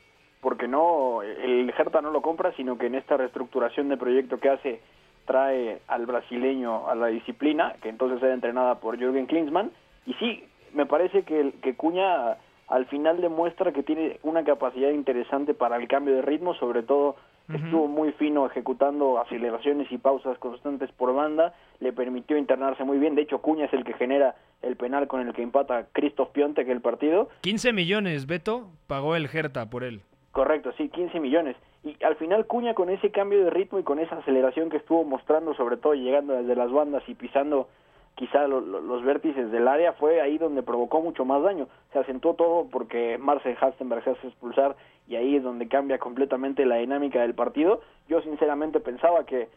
porque 0.41 0.69
no 0.69 1.23
el 1.23 1.73
Hertha 1.77 2.03
no 2.03 2.11
lo 2.11 2.23
compra, 2.23 2.53
sino 2.57 2.77
que 2.77 2.87
en 2.87 2.95
esta 2.95 3.17
reestructuración 3.17 3.89
de 3.89 3.97
proyecto 3.97 4.39
que 4.39 4.51
hace 4.51 4.81
trae 5.25 5.81
al 5.89 6.07
brasileño 6.07 6.89
a 6.89 6.95
la 6.95 7.09
disciplina, 7.09 7.75
que 7.83 7.89
entonces 7.89 8.23
era 8.23 8.35
entrenada 8.35 8.77
por 8.81 8.99
Jürgen 8.99 9.27
Klinsmann, 9.27 9.73
y 10.07 10.15
sí, 10.15 10.45
me 10.73 10.87
parece 10.87 11.25
que, 11.25 11.53
que 11.63 11.75
Cuña 11.75 12.37
al 12.69 12.87
final 12.87 13.21
demuestra 13.21 13.73
que 13.73 13.83
tiene 13.83 14.19
una 14.23 14.45
capacidad 14.45 14.91
interesante 14.91 15.55
para 15.55 15.77
el 15.77 15.89
cambio 15.89 16.17
de 16.17 16.23
ritmo, 16.23 16.55
sobre 16.55 16.83
todo 16.83 17.17
estuvo 17.55 17.87
muy 17.87 18.13
fino 18.13 18.47
ejecutando 18.47 19.19
aceleraciones 19.21 19.91
y 19.93 19.99
pausas 19.99 20.39
constantes 20.39 20.91
por 20.93 21.15
banda, 21.15 21.55
le 21.81 21.93
permitió 21.93 22.37
internarse 22.37 22.85
muy 22.85 22.99
bien, 22.99 23.15
de 23.15 23.23
hecho 23.23 23.41
Cuña 23.41 23.67
es 23.67 23.73
el 23.73 23.85
que 23.85 23.95
genera 23.95 24.35
el 24.63 24.77
penal 24.77 25.07
con 25.07 25.21
el 25.21 25.33
que 25.33 25.43
empata 25.43 25.87
Christoph 25.93 26.31
Piontek 26.31 26.69
el 26.69 26.81
partido. 26.81 27.29
15 27.43 27.73
millones, 27.73 28.27
Beto, 28.27 28.71
pagó 28.87 29.15
el 29.15 29.29
Hertha 29.33 29.71
por 29.71 29.85
él. 29.85 30.03
Correcto, 30.33 30.73
sí, 30.77 30.89
15 30.89 31.21
millones. 31.21 31.57
Y 31.85 31.97
al 32.05 32.17
final 32.17 32.47
Cuña 32.47 32.75
con 32.75 32.91
ese 32.91 33.11
cambio 33.11 33.45
de 33.45 33.51
ritmo 33.51 33.79
y 33.79 33.85
con 33.85 34.01
esa 34.01 34.17
aceleración 34.17 34.69
que 34.69 34.79
estuvo 34.79 35.05
mostrando, 35.05 35.55
sobre 35.55 35.77
todo 35.77 35.95
llegando 35.95 36.35
desde 36.35 36.57
las 36.57 36.71
bandas 36.73 37.03
y 37.07 37.15
pisando 37.15 37.69
quizá 38.17 38.49
lo, 38.49 38.61
lo, 38.61 38.81
los 38.81 39.05
vértices 39.05 39.51
del 39.53 39.69
área, 39.69 39.93
fue 39.93 40.21
ahí 40.21 40.39
donde 40.39 40.63
provocó 40.63 41.01
mucho 41.01 41.25
más 41.25 41.43
daño. 41.43 41.69
Se 41.93 41.99
acentuó 41.99 42.35
todo 42.35 42.69
porque 42.71 43.19
Marcel 43.19 43.57
Hastenberg 43.61 44.03
se 44.05 44.11
hace 44.11 44.27
expulsar 44.27 44.75
y 45.09 45.17
ahí 45.17 45.37
es 45.37 45.43
donde 45.43 45.69
cambia 45.69 45.99
completamente 45.99 46.67
la 46.67 46.77
dinámica 46.77 47.21
del 47.21 47.35
partido. 47.35 47.81
Yo 48.09 48.21
sinceramente 48.23 48.81
pensaba 48.81 49.25
que 49.25 49.49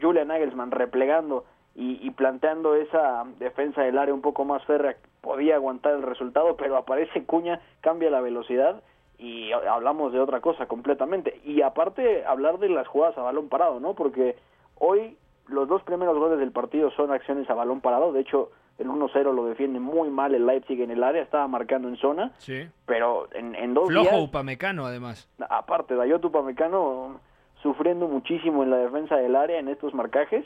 Julian 0.00 0.28
Nagelsmann 0.28 0.70
replegando 0.70 1.44
y, 1.74 1.98
y, 2.06 2.10
planteando 2.10 2.74
esa 2.74 3.24
defensa 3.38 3.82
del 3.82 3.98
área 3.98 4.12
un 4.12 4.20
poco 4.20 4.44
más 4.44 4.64
férrea 4.66 4.96
podía 5.22 5.54
aguantar 5.54 5.94
el 5.94 6.02
resultado, 6.02 6.56
pero 6.56 6.76
aparece 6.76 7.24
Cuña, 7.24 7.60
cambia 7.80 8.10
la 8.10 8.20
velocidad 8.20 8.82
y 9.18 9.52
hablamos 9.52 10.12
de 10.12 10.20
otra 10.20 10.40
cosa 10.40 10.66
completamente. 10.66 11.40
Y 11.44 11.62
aparte 11.62 12.24
hablar 12.26 12.58
de 12.58 12.68
las 12.68 12.88
jugadas 12.88 13.16
a 13.16 13.22
balón 13.22 13.48
parado, 13.48 13.80
¿no? 13.80 13.94
Porque 13.94 14.36
hoy 14.78 15.16
los 15.46 15.68
dos 15.68 15.82
primeros 15.84 16.18
goles 16.18 16.38
del 16.38 16.50
partido 16.50 16.90
son 16.90 17.12
acciones 17.12 17.48
a 17.48 17.54
balón 17.54 17.80
parado, 17.80 18.12
de 18.12 18.20
hecho 18.20 18.50
el 18.78 18.88
1-0 18.88 19.34
lo 19.34 19.44
defiende 19.46 19.80
muy 19.80 20.10
mal 20.10 20.34
el 20.34 20.46
Leipzig 20.46 20.80
en 20.80 20.90
el 20.90 21.02
área, 21.02 21.22
estaba 21.22 21.46
marcando 21.48 21.88
en 21.88 21.96
zona, 21.96 22.32
sí. 22.38 22.66
pero 22.86 23.28
en, 23.34 23.54
en 23.54 23.74
dos 23.74 23.88
Flojo 23.88 24.10
días... 24.10 24.22
Upamecano 24.22 24.86
además. 24.86 25.28
Aparte, 25.48 25.94
Dayot 25.94 26.24
Upamecano 26.24 27.20
sufriendo 27.62 28.08
muchísimo 28.08 28.62
en 28.62 28.70
la 28.70 28.78
defensa 28.78 29.16
del 29.16 29.36
área 29.36 29.58
en 29.58 29.68
estos 29.68 29.94
marcajes, 29.94 30.44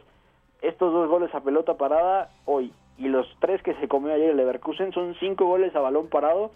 estos 0.61 0.93
dos 0.93 1.09
goles 1.09 1.35
a 1.35 1.41
pelota 1.41 1.75
parada 1.75 2.31
hoy 2.45 2.73
y 2.99 3.09
los 3.09 3.27
tres 3.41 3.63
que 3.63 3.75
se 3.75 3.89
comió 3.89 4.13
ayer 4.13 4.31
el 4.31 4.37
Leverkusen 4.37 4.93
son 4.93 5.15
cinco 5.21 5.47
goles 5.47 5.75
a 5.75 5.81
balón 5.81 6.09
parado 6.09 6.51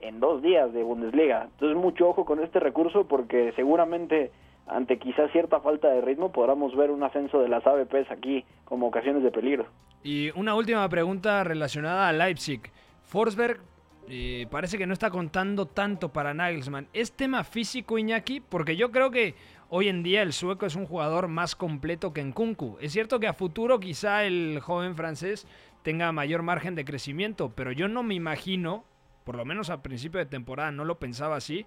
en 0.00 0.20
dos 0.20 0.42
días 0.42 0.72
de 0.72 0.82
Bundesliga. 0.82 1.44
Entonces 1.52 1.76
mucho 1.76 2.08
ojo 2.08 2.24
con 2.24 2.42
este 2.42 2.60
recurso 2.60 3.06
porque 3.06 3.52
seguramente 3.56 4.30
ante 4.66 4.98
quizás 4.98 5.30
cierta 5.32 5.60
falta 5.60 5.88
de 5.88 6.00
ritmo 6.00 6.32
podamos 6.32 6.74
ver 6.76 6.90
un 6.90 7.02
ascenso 7.02 7.40
de 7.40 7.48
las 7.48 7.66
ABPs 7.66 8.10
aquí 8.10 8.44
como 8.64 8.88
ocasiones 8.88 9.22
de 9.22 9.30
peligro. 9.30 9.66
Y 10.02 10.30
una 10.38 10.54
última 10.54 10.88
pregunta 10.88 11.42
relacionada 11.44 12.08
a 12.08 12.12
Leipzig. 12.12 12.60
Forsberg 13.02 13.60
eh, 14.08 14.46
parece 14.50 14.78
que 14.78 14.86
no 14.86 14.92
está 14.92 15.10
contando 15.10 15.66
tanto 15.66 16.12
para 16.12 16.34
Nagelsmann. 16.34 16.88
¿Es 16.92 17.12
tema 17.12 17.42
físico 17.42 17.98
Iñaki? 17.98 18.40
Porque 18.40 18.76
yo 18.76 18.92
creo 18.92 19.10
que 19.10 19.34
hoy 19.68 19.88
en 19.88 20.02
día 20.02 20.22
el 20.22 20.32
sueco 20.32 20.66
es 20.66 20.76
un 20.76 20.86
jugador 20.86 21.28
más 21.28 21.56
completo 21.56 22.12
que 22.12 22.20
en 22.20 22.32
Kunku. 22.32 22.78
Es 22.80 22.92
cierto 22.92 23.18
que 23.18 23.26
a 23.26 23.32
futuro 23.32 23.80
quizá 23.80 24.24
el 24.24 24.60
joven 24.60 24.94
francés 24.94 25.46
tenga 25.82 26.12
mayor 26.12 26.42
margen 26.42 26.74
de 26.74 26.84
crecimiento, 26.84 27.52
pero 27.54 27.72
yo 27.72 27.88
no 27.88 28.02
me 28.02 28.14
imagino, 28.14 28.84
por 29.24 29.36
lo 29.36 29.44
menos 29.44 29.70
al 29.70 29.82
principio 29.82 30.18
de 30.18 30.26
temporada 30.26 30.70
no 30.70 30.84
lo 30.84 30.98
pensaba 30.98 31.36
así, 31.36 31.66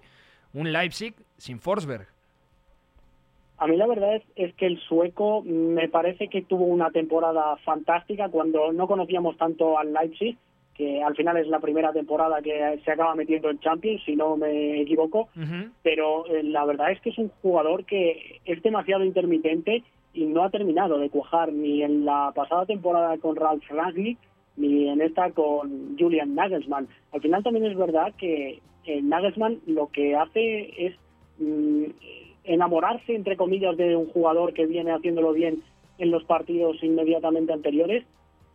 un 0.52 0.72
Leipzig 0.72 1.14
sin 1.36 1.58
Forsberg. 1.60 2.08
A 3.60 3.66
mí 3.66 3.76
la 3.76 3.86
verdad 3.86 4.16
es, 4.16 4.22
es, 4.36 4.54
que 4.54 4.64
el 4.66 4.80
sueco 4.80 5.42
me 5.42 5.86
parece 5.88 6.28
que 6.28 6.40
tuvo 6.40 6.64
una 6.64 6.90
temporada 6.90 7.56
fantástica 7.58 8.30
cuando 8.30 8.72
no 8.72 8.88
conocíamos 8.88 9.36
tanto 9.36 9.78
al 9.78 9.92
Leipzig, 9.92 10.38
que 10.74 11.02
al 11.02 11.14
final 11.14 11.36
es 11.36 11.46
la 11.46 11.60
primera 11.60 11.92
temporada 11.92 12.40
que 12.40 12.80
se 12.82 12.90
acaba 12.90 13.14
metiendo 13.14 13.50
en 13.50 13.60
Champions, 13.60 14.02
si 14.06 14.16
no 14.16 14.38
me 14.38 14.80
equivoco, 14.80 15.28
uh 15.36 15.40
-huh. 15.40 15.70
pero 15.82 16.24
eh, 16.24 16.42
la 16.42 16.64
verdad 16.64 16.90
es 16.90 17.02
que 17.02 17.10
es 17.10 17.18
un 17.18 17.30
jugador 17.42 17.84
que 17.84 18.40
es 18.46 18.62
demasiado 18.62 19.04
intermitente 19.04 19.82
y 20.14 20.24
no 20.24 20.42
ha 20.42 20.48
terminado 20.48 20.98
de 20.98 21.10
cuajar 21.10 21.52
ni 21.52 21.82
en 21.82 22.06
la 22.06 22.32
pasada 22.34 22.64
temporada 22.64 23.18
con 23.18 23.36
Ralf 23.36 23.62
Rangnick 23.68 24.18
ni 24.56 24.88
en 24.88 25.02
esta 25.02 25.32
con 25.32 25.98
Julian 25.98 26.34
Nagelsmann. 26.34 26.88
Al 27.12 27.20
final 27.20 27.42
también 27.42 27.66
es 27.66 27.76
verdad 27.76 28.14
que 28.16 28.60
eh, 28.86 29.02
Nagelsmann 29.02 29.60
lo 29.66 29.88
que 29.88 30.16
hace 30.16 30.86
es 30.86 30.94
mm, 31.38 31.84
enamorarse, 32.44 33.14
entre 33.14 33.36
comillas, 33.36 33.76
de 33.76 33.96
un 33.96 34.06
jugador 34.06 34.52
que 34.52 34.66
viene 34.66 34.92
haciéndolo 34.92 35.32
bien 35.32 35.62
en 35.98 36.10
los 36.10 36.24
partidos 36.24 36.82
inmediatamente 36.82 37.52
anteriores, 37.52 38.04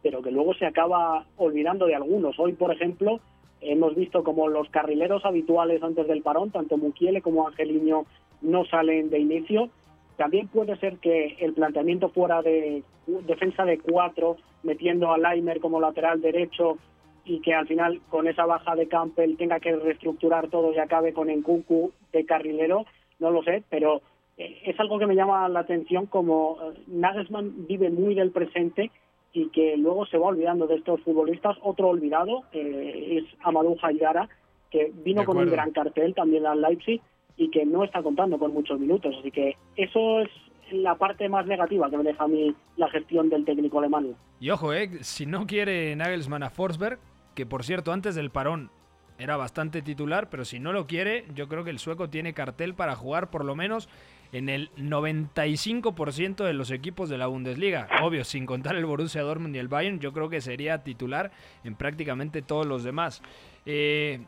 pero 0.01 0.21
que 0.21 0.31
luego 0.31 0.53
se 0.55 0.65
acaba 0.65 1.25
olvidando 1.37 1.85
de 1.85 1.95
algunos. 1.95 2.39
Hoy, 2.39 2.53
por 2.53 2.71
ejemplo, 2.71 3.19
hemos 3.61 3.95
visto 3.95 4.23
como 4.23 4.47
los 4.47 4.69
carrileros 4.69 5.25
habituales 5.25 5.81
antes 5.83 6.07
del 6.07 6.21
parón, 6.21 6.51
tanto 6.51 6.77
Mukiele 6.77 7.21
como 7.21 7.47
Angeliño, 7.47 8.05
no 8.41 8.65
salen 8.65 9.09
de 9.09 9.19
inicio 9.19 9.69
también 10.17 10.47
puede 10.47 10.77
ser 10.77 10.97
que 10.97 11.35
el 11.39 11.53
planteamiento 11.53 12.09
fuera 12.09 12.41
de 12.41 12.83
defensa 13.27 13.65
de 13.65 13.79
cuatro, 13.79 14.37
metiendo 14.63 15.11
a 15.11 15.17
Leimer 15.17 15.59
como 15.59 15.79
lateral 15.79 16.21
derecho 16.21 16.77
y 17.25 17.41
que 17.41 17.53
al 17.53 17.67
final 17.67 18.01
con 18.09 18.27
esa 18.27 18.45
baja 18.45 18.75
de 18.75 18.87
Campbell 18.87 19.35
tenga 19.35 19.59
que 19.59 19.75
reestructurar 19.75 20.47
todo 20.49 20.73
y 20.73 20.77
acabe 20.77 21.13
con 21.13 21.29
Encucu 21.29 21.91
de 22.13 22.25
carrilero, 22.25 22.85
no 23.19 23.31
lo 23.31 23.43
sé, 23.43 23.63
pero 23.69 24.01
eh, 24.37 24.61
es 24.65 24.79
algo 24.79 24.99
que 24.99 25.07
me 25.07 25.15
llama 25.15 25.47
la 25.49 25.61
atención 25.61 26.05
como 26.05 26.57
eh, 26.61 26.79
Nagelsmann 26.87 27.67
vive 27.67 27.89
muy 27.89 28.15
del 28.15 28.31
presente 28.31 28.91
y 29.33 29.49
que 29.49 29.75
luego 29.77 30.05
se 30.05 30.17
va 30.17 30.27
olvidando 30.27 30.65
de 30.65 30.75
estos 30.75 31.01
futbolistas. 31.01 31.57
Otro 31.61 31.89
olvidado 31.89 32.43
eh, 32.53 33.17
es 33.21 33.39
Amadou 33.43 33.77
Haidara, 33.81 34.29
que 34.71 34.91
vino 35.03 35.25
con 35.25 35.37
un 35.37 35.49
gran 35.49 35.71
cartel 35.71 36.15
también 36.15 36.45
al 36.45 36.61
Leipzig 36.61 37.01
y 37.37 37.51
que 37.51 37.65
no 37.65 37.83
está 37.83 38.01
contando 38.01 38.39
con 38.39 38.53
muchos 38.53 38.79
minutos. 38.79 39.13
Así 39.19 39.31
que 39.31 39.57
eso 39.75 40.21
es 40.21 40.29
la 40.71 40.95
parte 40.95 41.27
más 41.29 41.45
negativa 41.45 41.89
que 41.89 41.97
me 41.97 42.03
deja 42.03 42.23
a 42.23 42.27
mí 42.27 42.55
la 42.77 42.89
gestión 42.89 43.29
del 43.29 43.45
técnico 43.45 43.79
alemán. 43.79 44.15
Y 44.39 44.49
ojo, 44.49 44.73
eh, 44.73 44.89
si 45.01 45.25
no 45.25 45.45
quiere 45.45 45.95
Nagelsmann 45.95 46.43
a 46.43 46.49
Forsberg, 46.49 46.99
que 47.35 47.45
por 47.45 47.63
cierto 47.63 47.91
antes 47.91 48.15
del 48.15 48.31
parón 48.31 48.71
era 49.17 49.37
bastante 49.37 49.81
titular, 49.81 50.29
pero 50.29 50.45
si 50.45 50.59
no 50.59 50.73
lo 50.73 50.87
quiere, 50.87 51.25
yo 51.33 51.47
creo 51.47 51.63
que 51.63 51.69
el 51.69 51.79
sueco 51.79 52.09
tiene 52.09 52.33
cartel 52.33 52.73
para 52.73 52.95
jugar 52.95 53.29
por 53.29 53.45
lo 53.45 53.55
menos 53.55 53.87
en 54.31 54.49
el 54.49 54.69
95% 54.75 56.43
de 56.43 56.53
los 56.53 56.71
equipos 56.71 57.07
de 57.07 57.17
la 57.17 57.27
Bundesliga. 57.27 57.87
Obvio, 58.01 58.25
sin 58.25 58.45
contar 58.45 58.75
el 58.75 58.85
Borussia 58.85 59.21
Dortmund 59.21 59.55
y 59.55 59.59
el 59.59 59.69
Bayern, 59.69 59.99
yo 59.99 60.11
creo 60.11 60.29
que 60.29 60.41
sería 60.41 60.83
titular 60.83 61.31
en 61.63 61.75
prácticamente 61.75 62.41
todos 62.41 62.65
los 62.65 62.83
demás. 62.83 63.21
Eh, 63.65 64.19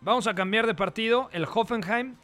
vamos 0.00 0.26
a 0.26 0.34
cambiar 0.34 0.66
de 0.66 0.74
partido. 0.74 1.28
El 1.32 1.44
Hoffenheim 1.44 2.16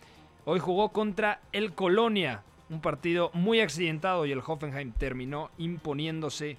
hoy 0.44 0.58
jugó 0.58 0.88
contra 0.88 1.40
el 1.52 1.74
Colonia. 1.74 2.42
Un 2.70 2.80
partido 2.80 3.30
muy 3.34 3.60
accidentado 3.60 4.26
y 4.26 4.32
el 4.32 4.42
Hoffenheim 4.44 4.92
terminó 4.92 5.50
imponiéndose 5.58 6.56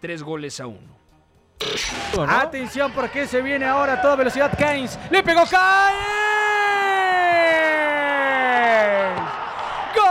tres 0.00 0.22
goles 0.22 0.60
a 0.60 0.66
uno. 0.66 1.05
Atención 2.28 2.92
porque 2.92 3.26
se 3.26 3.40
viene 3.40 3.64
ahora 3.64 3.94
a 3.94 4.02
toda 4.02 4.16
velocidad 4.16 4.56
Keynes. 4.56 4.98
Le 5.10 5.22
pegó 5.22 5.42
Keynes. 5.42 5.56
Gol 9.94 10.04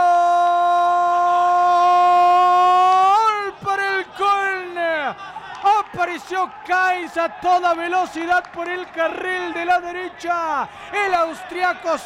para 3.62 3.98
el 3.98 4.06
Köln. 4.16 4.76
Apareció 5.78 6.50
Keynes 6.64 7.16
a 7.16 7.40
toda 7.40 7.74
velocidad 7.74 8.44
por 8.52 8.68
el 8.68 8.90
carril 8.90 9.54
de 9.54 9.64
la 9.64 9.80
derecha. 9.80 10.68
El 10.92 11.14
austriaco 11.14 11.96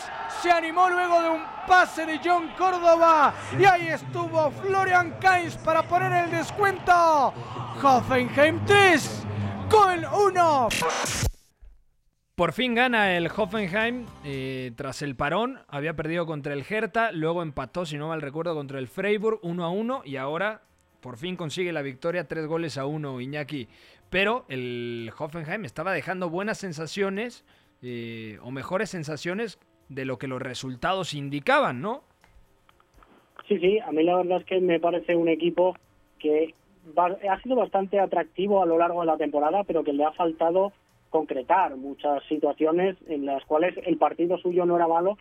se 0.43 0.51
animó 0.51 0.89
luego 0.89 1.23
de 1.23 1.31
un 1.31 1.45
pase 1.67 2.05
de 2.07 2.21
John 2.23 2.49
Córdoba. 2.57 3.33
Y 3.59 3.65
ahí 3.65 3.89
estuvo 3.89 4.51
Florian 4.51 5.19
Kainz 5.21 5.57
para 5.57 5.83
poner 5.83 6.25
el 6.25 6.31
descuento. 6.31 7.33
Hoffenheim 7.83 8.65
3, 8.67 9.20
Köln 9.71 10.05
1. 10.05 10.69
Por 12.35 12.53
fin 12.53 12.75
gana 12.75 13.17
el 13.17 13.29
Hoffenheim 13.29 14.07
eh, 14.25 14.73
tras 14.75 15.03
el 15.03 15.15
parón. 15.15 15.61
Había 15.69 15.95
perdido 15.95 16.27
contra 16.27 16.55
el 16.55 16.65
Hertha, 16.69 17.13
luego 17.13 17.43
empató, 17.43 17.87
si 17.87 17.97
no 17.97 18.09
mal 18.09 18.23
recuerdo, 18.23 18.55
contra 18.55 18.79
el 18.79 18.89
Freiburg 18.89 19.39
1 19.43 19.65
a 19.65 19.71
1 19.71 20.03
y 20.05 20.17
ahora 20.17 20.63
por 21.01 21.17
fin 21.17 21.37
consigue 21.37 21.73
la 21.73 21.83
victoria, 21.83 22.29
tres 22.29 22.47
goles 22.47 22.79
a 22.79 22.87
uno, 22.87 23.21
Iñaki. 23.21 23.69
Pero 24.11 24.45
el 24.49 25.11
Hoffenheim 25.19 25.65
estaba 25.65 25.93
dejando 25.93 26.31
buenas 26.31 26.59
sensaciones, 26.59 27.45
eh, 27.83 28.39
o 28.43 28.51
mejores 28.51 28.91
sensaciones 28.91 29.59
de 29.89 30.05
lo 30.05 30.19
que 30.19 30.29
los 30.29 30.43
resultados 30.43 31.15
indicaban, 31.15 31.81
¿no? 31.81 32.03
Sí, 33.49 33.59
sí, 33.59 33.79
a 33.81 33.91
mí 33.93 34.03
la 34.03 34.17
verdad 34.17 34.39
es 34.41 34.47
que 34.47 34.61
me 34.61 34.79
parece 34.79 35.17
un 35.17 35.29
equipo 35.29 35.77
que 36.19 36.55
ha 36.97 37.41
sido 37.43 37.57
bastante 37.57 37.99
atractivo 37.99 38.63
a 38.63 38.67
lo 38.67 38.79
largo 38.79 39.01
de 39.01 39.07
la 39.07 39.17
temporada, 39.17 39.65
pero 39.65 39.85
que 39.85 39.93
le 39.93 40.05
ha 40.05 40.13
faltado 40.13 40.73
concretar 41.11 41.77
muchas 41.77 42.23
situaciones 42.29 42.97
en 43.09 43.27
las 43.27 43.45
cuales 43.45 43.75
el 43.85 43.97
partido 43.97 44.39
suyo 44.39 44.65
no 44.65 44.77
era 44.77 44.87
malo 44.87 45.19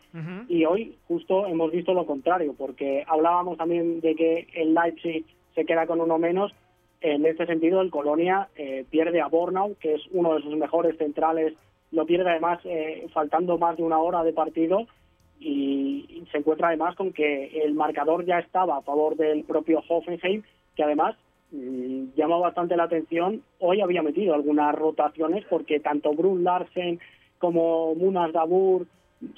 y 0.47 0.63
hoy 0.65 0.95
justo 1.07 1.47
hemos 1.47 1.71
visto 1.71 1.93
lo 1.93 2.05
contrario, 2.05 2.53
porque 2.57 3.03
hablábamos 3.07 3.57
también 3.57 3.99
de 3.99 4.15
que 4.15 4.47
el 4.53 4.73
Leipzig 4.73 5.25
se 5.55 5.65
queda 5.65 5.87
con 5.87 5.99
uno 5.99 6.17
menos. 6.17 6.53
En 7.01 7.25
este 7.25 7.45
sentido, 7.45 7.81
el 7.81 7.91
Colonia 7.91 8.49
eh, 8.55 8.85
pierde 8.89 9.21
a 9.21 9.27
Bornau, 9.27 9.75
que 9.79 9.95
es 9.95 10.01
uno 10.11 10.35
de 10.35 10.41
sus 10.41 10.55
mejores 10.55 10.97
centrales, 10.97 11.53
lo 11.91 12.05
pierde 12.05 12.29
además 12.29 12.59
eh, 12.65 13.07
faltando 13.13 13.57
más 13.57 13.77
de 13.77 13.83
una 13.83 13.99
hora 13.99 14.23
de 14.23 14.33
partido 14.33 14.85
y, 15.39 16.23
se 16.31 16.37
encuentra 16.37 16.67
además 16.67 16.95
con 16.95 17.11
que 17.11 17.63
el 17.63 17.73
marcador 17.73 18.23
ya 18.23 18.37
estaba 18.37 18.77
a 18.77 18.81
favor 18.81 19.15
del 19.15 19.43
propio 19.45 19.81
Hoffenheim, 19.87 20.43
que 20.75 20.83
además 20.83 21.15
llama 21.51 22.37
bastante 22.37 22.75
la 22.75 22.83
atención. 22.83 23.41
Hoy 23.59 23.81
había 23.81 24.01
metido 24.01 24.33
algunas 24.33 24.73
rotaciones 24.75 25.45
porque 25.49 25.79
tanto 25.79 26.13
Brun 26.13 26.43
Larsen 26.43 26.99
como 27.39 27.95
Munas 27.95 28.31
Dabur, 28.33 28.85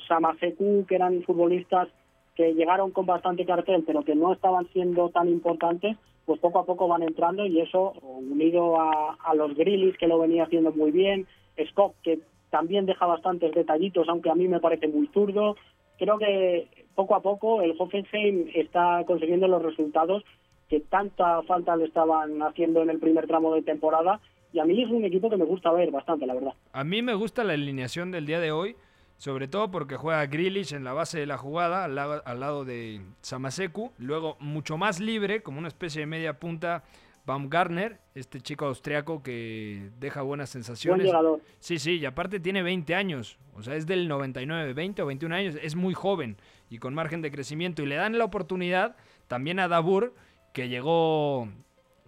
Samaseku, 0.08 0.86
que 0.88 0.96
eran 0.96 1.24
futbolistas 1.24 1.88
que 2.36 2.54
llegaron 2.54 2.92
con 2.92 3.06
bastante 3.06 3.46
cartel 3.46 3.84
pero 3.86 4.04
que 4.04 4.16
no 4.16 4.34
estaban 4.34 4.68
siendo 4.74 5.10
tan 5.10 5.30
importantes, 5.30 5.98
pues 6.26 6.40
poco 6.40 6.60
a 6.60 6.66
poco 6.66 6.88
van 6.88 7.04
entrando 7.04 7.46
y 7.46 7.60
eso 7.60 7.94
unido 8.04 8.80
a, 8.80 9.34
los 9.36 9.56
Grillis 9.56 9.98
que 9.98 10.08
lo 10.08 10.20
venía 10.20 10.44
haciendo 10.44 10.72
muy 10.72 10.92
bien, 10.92 11.28
Scott 11.70 11.94
que 12.04 12.20
también 12.50 12.86
deja 12.86 13.06
bastantes 13.06 13.54
detallitos 13.54 14.08
aunque 14.10 14.30
a 14.30 14.36
mí 14.36 14.48
me 14.48 14.60
parece 14.60 14.88
muy 14.88 15.08
zurdo, 15.08 15.56
creo 15.98 16.18
que 16.18 16.68
poco 16.96 17.16
a 17.16 17.22
poco 17.22 17.62
el 17.62 17.76
Hoffenheim 17.78 18.50
está 18.54 19.04
consiguiendo 19.06 19.48
los 19.48 19.62
resultados 19.62 20.24
que 20.72 20.80
tanta 20.80 21.42
falta 21.44 21.76
le 21.76 21.84
estaban 21.84 22.42
haciendo 22.44 22.82
en 22.82 22.90
el 22.90 22.98
primer 22.98 23.28
tramo 23.28 23.54
de 23.54 23.62
temporada. 23.62 24.22
Y 24.54 24.60
a 24.60 24.64
mí 24.64 24.82
es 24.82 24.90
un 24.90 25.04
equipo 25.04 25.30
que 25.30 25.36
me 25.36 25.44
gusta 25.44 25.70
ver 25.74 25.92
bastante, 25.92 26.26
la 26.26 26.34
verdad. 26.34 26.54
A 26.72 26.86
mí 26.86 27.02
me 27.02 27.14
gusta 27.14 27.44
la 27.44 27.52
alineación 27.52 28.10
del 28.10 28.26
día 28.26 28.40
de 28.40 28.54
hoy, 28.54 28.78
sobre 29.18 29.50
todo 29.50 29.70
porque 29.70 29.98
juega 29.98 30.26
Grealish 30.28 30.74
en 30.74 30.86
la 30.86 30.94
base 30.94 31.20
de 31.20 31.26
la 31.26 31.38
jugada, 31.38 31.84
al 31.84 32.40
lado, 32.40 32.64
de 32.64 33.02
Samaseku. 33.20 33.92
Luego, 33.98 34.38
mucho 34.40 34.78
más 34.78 35.02
libre, 35.02 35.44
como 35.44 35.60
una 35.60 35.68
especie 35.68 36.00
de 36.00 36.06
media 36.06 36.40
punta, 36.40 36.86
Baumgartner, 37.26 38.00
este 38.16 38.40
chico 38.40 38.66
austriaco 38.66 39.22
que 39.22 39.90
deja 40.00 40.22
buenas 40.22 40.50
sensaciones. 40.50 41.12
Sí, 41.60 41.80
sí, 41.80 42.00
y 42.00 42.06
aparte 42.06 42.40
tiene 42.40 42.64
20 42.64 42.96
años, 42.96 43.38
o 43.56 43.62
sea, 43.62 43.76
es 43.76 43.86
del 43.86 44.08
99, 44.08 44.74
20 44.74 45.02
o 45.02 45.06
21 45.06 45.36
años, 45.36 45.58
es 45.62 45.76
muy 45.76 45.94
joven 45.94 46.38
y 46.70 46.78
con 46.78 46.94
margen 46.94 47.22
de 47.22 47.30
crecimiento. 47.30 47.84
Y 47.84 47.88
le 47.88 47.96
dan 47.96 48.18
la 48.18 48.24
oportunidad 48.24 48.96
también 49.28 49.60
a 49.60 49.68
Dabur, 49.68 50.14
que 50.54 50.70
llegó 50.70 51.48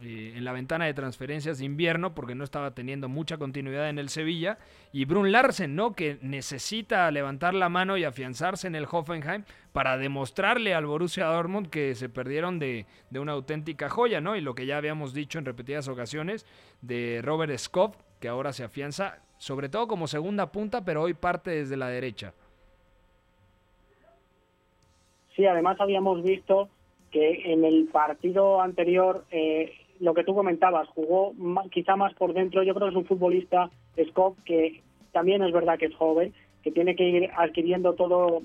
eh, 0.01 0.33
en 0.35 0.43
la 0.43 0.51
ventana 0.51 0.85
de 0.85 0.93
transferencias 0.93 1.59
de 1.59 1.65
invierno 1.65 2.13
porque 2.13 2.35
no 2.35 2.43
estaba 2.43 2.73
teniendo 2.73 3.07
mucha 3.07 3.37
continuidad 3.37 3.89
en 3.89 3.99
el 3.99 4.09
Sevilla. 4.09 4.57
Y 4.91 5.05
Brun 5.05 5.31
Larsen, 5.31 5.75
¿no? 5.75 5.93
Que 5.93 6.17
necesita 6.21 7.09
levantar 7.11 7.53
la 7.53 7.69
mano 7.69 7.95
y 7.95 8.03
afianzarse 8.03 8.67
en 8.67 8.75
el 8.75 8.87
Hoffenheim 8.89 9.43
para 9.71 9.97
demostrarle 9.97 10.73
al 10.73 10.85
Borussia 10.85 11.25
Dortmund 11.25 11.69
que 11.69 11.95
se 11.95 12.09
perdieron 12.09 12.59
de, 12.59 12.85
de 13.11 13.19
una 13.19 13.31
auténtica 13.31 13.89
joya, 13.89 14.19
¿no? 14.19 14.35
Y 14.35 14.41
lo 14.41 14.55
que 14.55 14.65
ya 14.65 14.77
habíamos 14.77 15.13
dicho 15.13 15.39
en 15.39 15.45
repetidas 15.45 15.87
ocasiones 15.87 16.45
de 16.81 17.21
Robert 17.23 17.57
Skov, 17.57 17.95
que 18.19 18.27
ahora 18.27 18.51
se 18.51 18.63
afianza, 18.63 19.21
sobre 19.37 19.69
todo 19.69 19.87
como 19.87 20.07
segunda 20.07 20.51
punta, 20.51 20.83
pero 20.83 21.03
hoy 21.03 21.13
parte 21.13 21.51
desde 21.51 21.77
la 21.77 21.87
derecha. 21.87 22.33
Sí, 25.35 25.45
además 25.45 25.79
habíamos 25.79 26.21
visto 26.23 26.69
que 27.13 27.53
en 27.53 27.63
el 27.63 27.87
partido 27.89 28.59
anterior, 28.59 29.23
eh, 29.29 29.71
lo 29.99 30.15
que 30.15 30.23
tú 30.23 30.33
comentabas, 30.33 30.89
jugó 30.89 31.31
quizá 31.71 31.95
más 31.95 32.13
por 32.15 32.33
dentro. 32.33 32.63
Yo 32.63 32.73
creo 32.73 32.87
que 32.87 32.91
es 32.93 32.97
un 32.97 33.05
futbolista, 33.05 33.69
Scott, 34.09 34.35
que 34.43 34.81
también 35.11 35.43
es 35.43 35.53
verdad 35.53 35.77
que 35.77 35.85
es 35.85 35.95
joven, 35.95 36.33
que 36.63 36.71
tiene 36.71 36.95
que 36.95 37.07
ir 37.07 37.29
adquiriendo 37.37 37.93
todo 37.93 38.41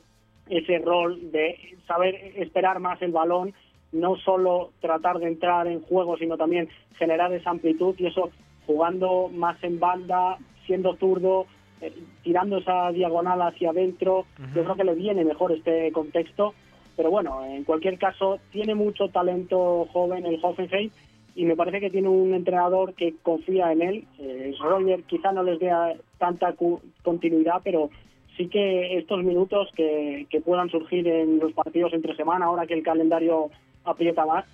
ese 0.50 0.78
rol 0.80 1.32
de 1.32 1.56
saber 1.86 2.14
esperar 2.36 2.78
más 2.78 3.00
el 3.00 3.10
balón, 3.10 3.54
no 3.90 4.16
solo 4.16 4.72
tratar 4.80 5.18
de 5.18 5.28
entrar 5.28 5.66
en 5.66 5.80
juego, 5.80 6.18
sino 6.18 6.36
también 6.36 6.68
generar 6.98 7.32
esa 7.32 7.50
amplitud 7.50 7.94
y 7.98 8.06
eso 8.06 8.30
jugando 8.66 9.30
más 9.32 9.56
en 9.64 9.80
banda, 9.80 10.36
siendo 10.66 10.94
zurdo, 10.96 11.46
eh, 11.80 11.94
tirando 12.22 12.58
esa 12.58 12.92
diagonal 12.92 13.40
hacia 13.40 13.70
adentro. 13.70 14.26
Yo 14.54 14.62
creo 14.62 14.76
que 14.76 14.84
le 14.84 14.94
viene 14.94 15.24
mejor 15.24 15.52
este 15.52 15.90
contexto 15.92 16.52
pero 16.98 17.12
bueno, 17.12 17.44
en 17.44 17.62
cualquier 17.62 17.96
caso, 17.96 18.40
tiene 18.50 18.74
mucho 18.74 19.08
talento 19.08 19.86
joven 19.92 20.26
el 20.26 20.40
Hoffenheim 20.42 20.90
y 21.36 21.44
me 21.44 21.54
parece 21.54 21.78
que 21.78 21.90
tiene 21.90 22.08
un 22.08 22.34
entrenador 22.34 22.94
que 22.94 23.14
confía 23.22 23.70
en 23.70 23.82
él. 23.82 24.04
Eh, 24.18 24.52
Roger 24.58 25.04
quizá 25.04 25.30
no 25.30 25.44
les 25.44 25.60
dé 25.60 25.70
tanta 26.18 26.56
continuidad, 27.04 27.60
pero 27.62 27.90
sí 28.36 28.48
que 28.48 28.98
estos 28.98 29.22
minutos 29.22 29.68
que, 29.76 30.26
puedan 30.44 30.70
surgir 30.70 31.06
en 31.06 31.38
los 31.38 31.52
partidos 31.52 31.92
entre 31.92 32.16
semana, 32.16 32.46
ahora 32.46 32.66
que 32.66 32.74
el 32.74 32.82
calendario 32.82 33.48
aprieta 33.84 34.26
más, 34.26 34.44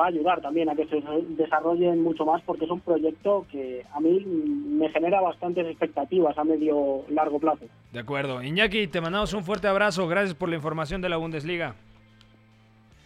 va 0.00 0.06
a 0.06 0.08
ayudar 0.08 0.40
también 0.40 0.70
a 0.70 0.74
que 0.74 0.86
se 0.86 1.02
desarrollen 1.36 2.02
mucho 2.02 2.24
más 2.24 2.40
porque 2.46 2.64
es 2.64 2.70
un 2.70 2.80
proyecto 2.80 3.44
que 3.52 3.84
a 3.92 4.00
mí 4.00 4.24
me 4.24 4.88
genera 4.88 5.20
bastantes 5.20 5.66
expectativas 5.66 6.38
a 6.38 6.44
medio 6.44 7.04
largo 7.10 7.38
plazo. 7.38 7.66
De 7.92 8.00
acuerdo. 8.00 8.42
Iñaki, 8.42 8.86
te 8.86 9.02
mandamos 9.02 9.34
un 9.34 9.44
fuerte 9.44 9.68
abrazo. 9.68 10.08
Gracias 10.08 10.34
por 10.34 10.48
la 10.48 10.56
información 10.56 11.02
de 11.02 11.10
la 11.10 11.18
Bundesliga. 11.18 11.74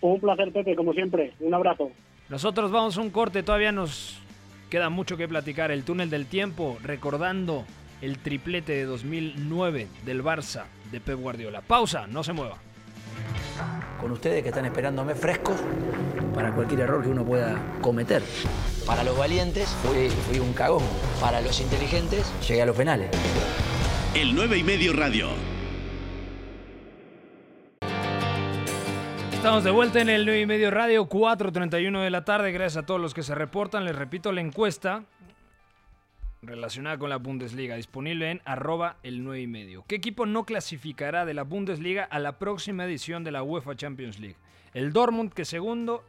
Un 0.04 0.20
placer, 0.20 0.52
Pepe, 0.52 0.76
como 0.76 0.92
siempre. 0.92 1.32
Un 1.40 1.54
abrazo. 1.54 1.90
Nosotros 2.28 2.70
vamos 2.70 2.98
a 2.98 3.00
un 3.00 3.08
corte, 3.08 3.42
todavía 3.42 3.72
nos 3.72 4.20
queda 4.68 4.90
mucho 4.90 5.16
que 5.16 5.26
platicar. 5.26 5.70
El 5.70 5.82
túnel 5.82 6.10
del 6.10 6.26
tiempo, 6.26 6.76
recordando 6.82 7.64
el 8.02 8.18
triplete 8.18 8.74
de 8.74 8.84
2009 8.84 9.88
del 10.04 10.22
Barça 10.22 10.64
de 10.92 11.00
Pep 11.00 11.18
Guardiola. 11.18 11.62
Pausa, 11.62 12.06
no 12.06 12.22
se 12.22 12.34
mueva. 12.34 12.58
Con 13.98 14.10
ustedes 14.12 14.42
que 14.42 14.50
están 14.50 14.66
esperándome 14.66 15.14
frescos 15.14 15.56
para 16.34 16.52
cualquier 16.52 16.80
error 16.80 17.02
que 17.02 17.08
uno 17.08 17.24
pueda 17.24 17.58
cometer. 17.80 18.22
Para 18.86 19.04
los 19.04 19.16
valientes 19.16 19.70
fui, 19.82 20.10
fui 20.10 20.38
un 20.38 20.52
cagón. 20.52 20.82
Para 21.18 21.40
los 21.40 21.58
inteligentes 21.62 22.30
llegué 22.46 22.60
a 22.60 22.66
los 22.66 22.76
penales. 22.76 23.08
El 24.14 24.34
9 24.34 24.58
y 24.58 24.64
medio 24.64 24.92
radio. 24.92 25.53
Estamos 29.44 29.62
de 29.62 29.72
vuelta 29.72 30.00
en 30.00 30.08
el 30.08 30.24
9 30.24 30.40
y 30.40 30.46
medio 30.46 30.70
radio, 30.70 31.06
4.31 31.06 32.02
de 32.02 32.08
la 32.08 32.24
tarde. 32.24 32.50
Gracias 32.50 32.82
a 32.82 32.86
todos 32.86 32.98
los 32.98 33.12
que 33.12 33.22
se 33.22 33.34
reportan. 33.34 33.84
Les 33.84 33.94
repito 33.94 34.32
la 34.32 34.40
encuesta 34.40 35.04
relacionada 36.40 36.96
con 36.96 37.10
la 37.10 37.18
Bundesliga, 37.18 37.76
disponible 37.76 38.30
en 38.30 38.40
arroba 38.46 38.96
el 39.02 39.22
9 39.22 39.42
y 39.42 39.46
medio. 39.46 39.84
¿Qué 39.86 39.96
equipo 39.96 40.24
no 40.24 40.44
clasificará 40.44 41.26
de 41.26 41.34
la 41.34 41.42
Bundesliga 41.42 42.04
a 42.04 42.20
la 42.20 42.38
próxima 42.38 42.86
edición 42.86 43.22
de 43.22 43.32
la 43.32 43.42
UEFA 43.42 43.76
Champions 43.76 44.18
League? 44.18 44.38
¿El 44.72 44.94
Dortmund, 44.94 45.30
que 45.30 45.42
es 45.42 45.48
segundo? 45.48 46.02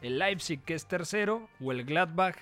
¿El 0.00 0.18
Leipzig, 0.18 0.62
que 0.62 0.72
es 0.72 0.86
tercero? 0.86 1.50
¿O 1.62 1.70
el 1.70 1.84
Gladbach, 1.84 2.38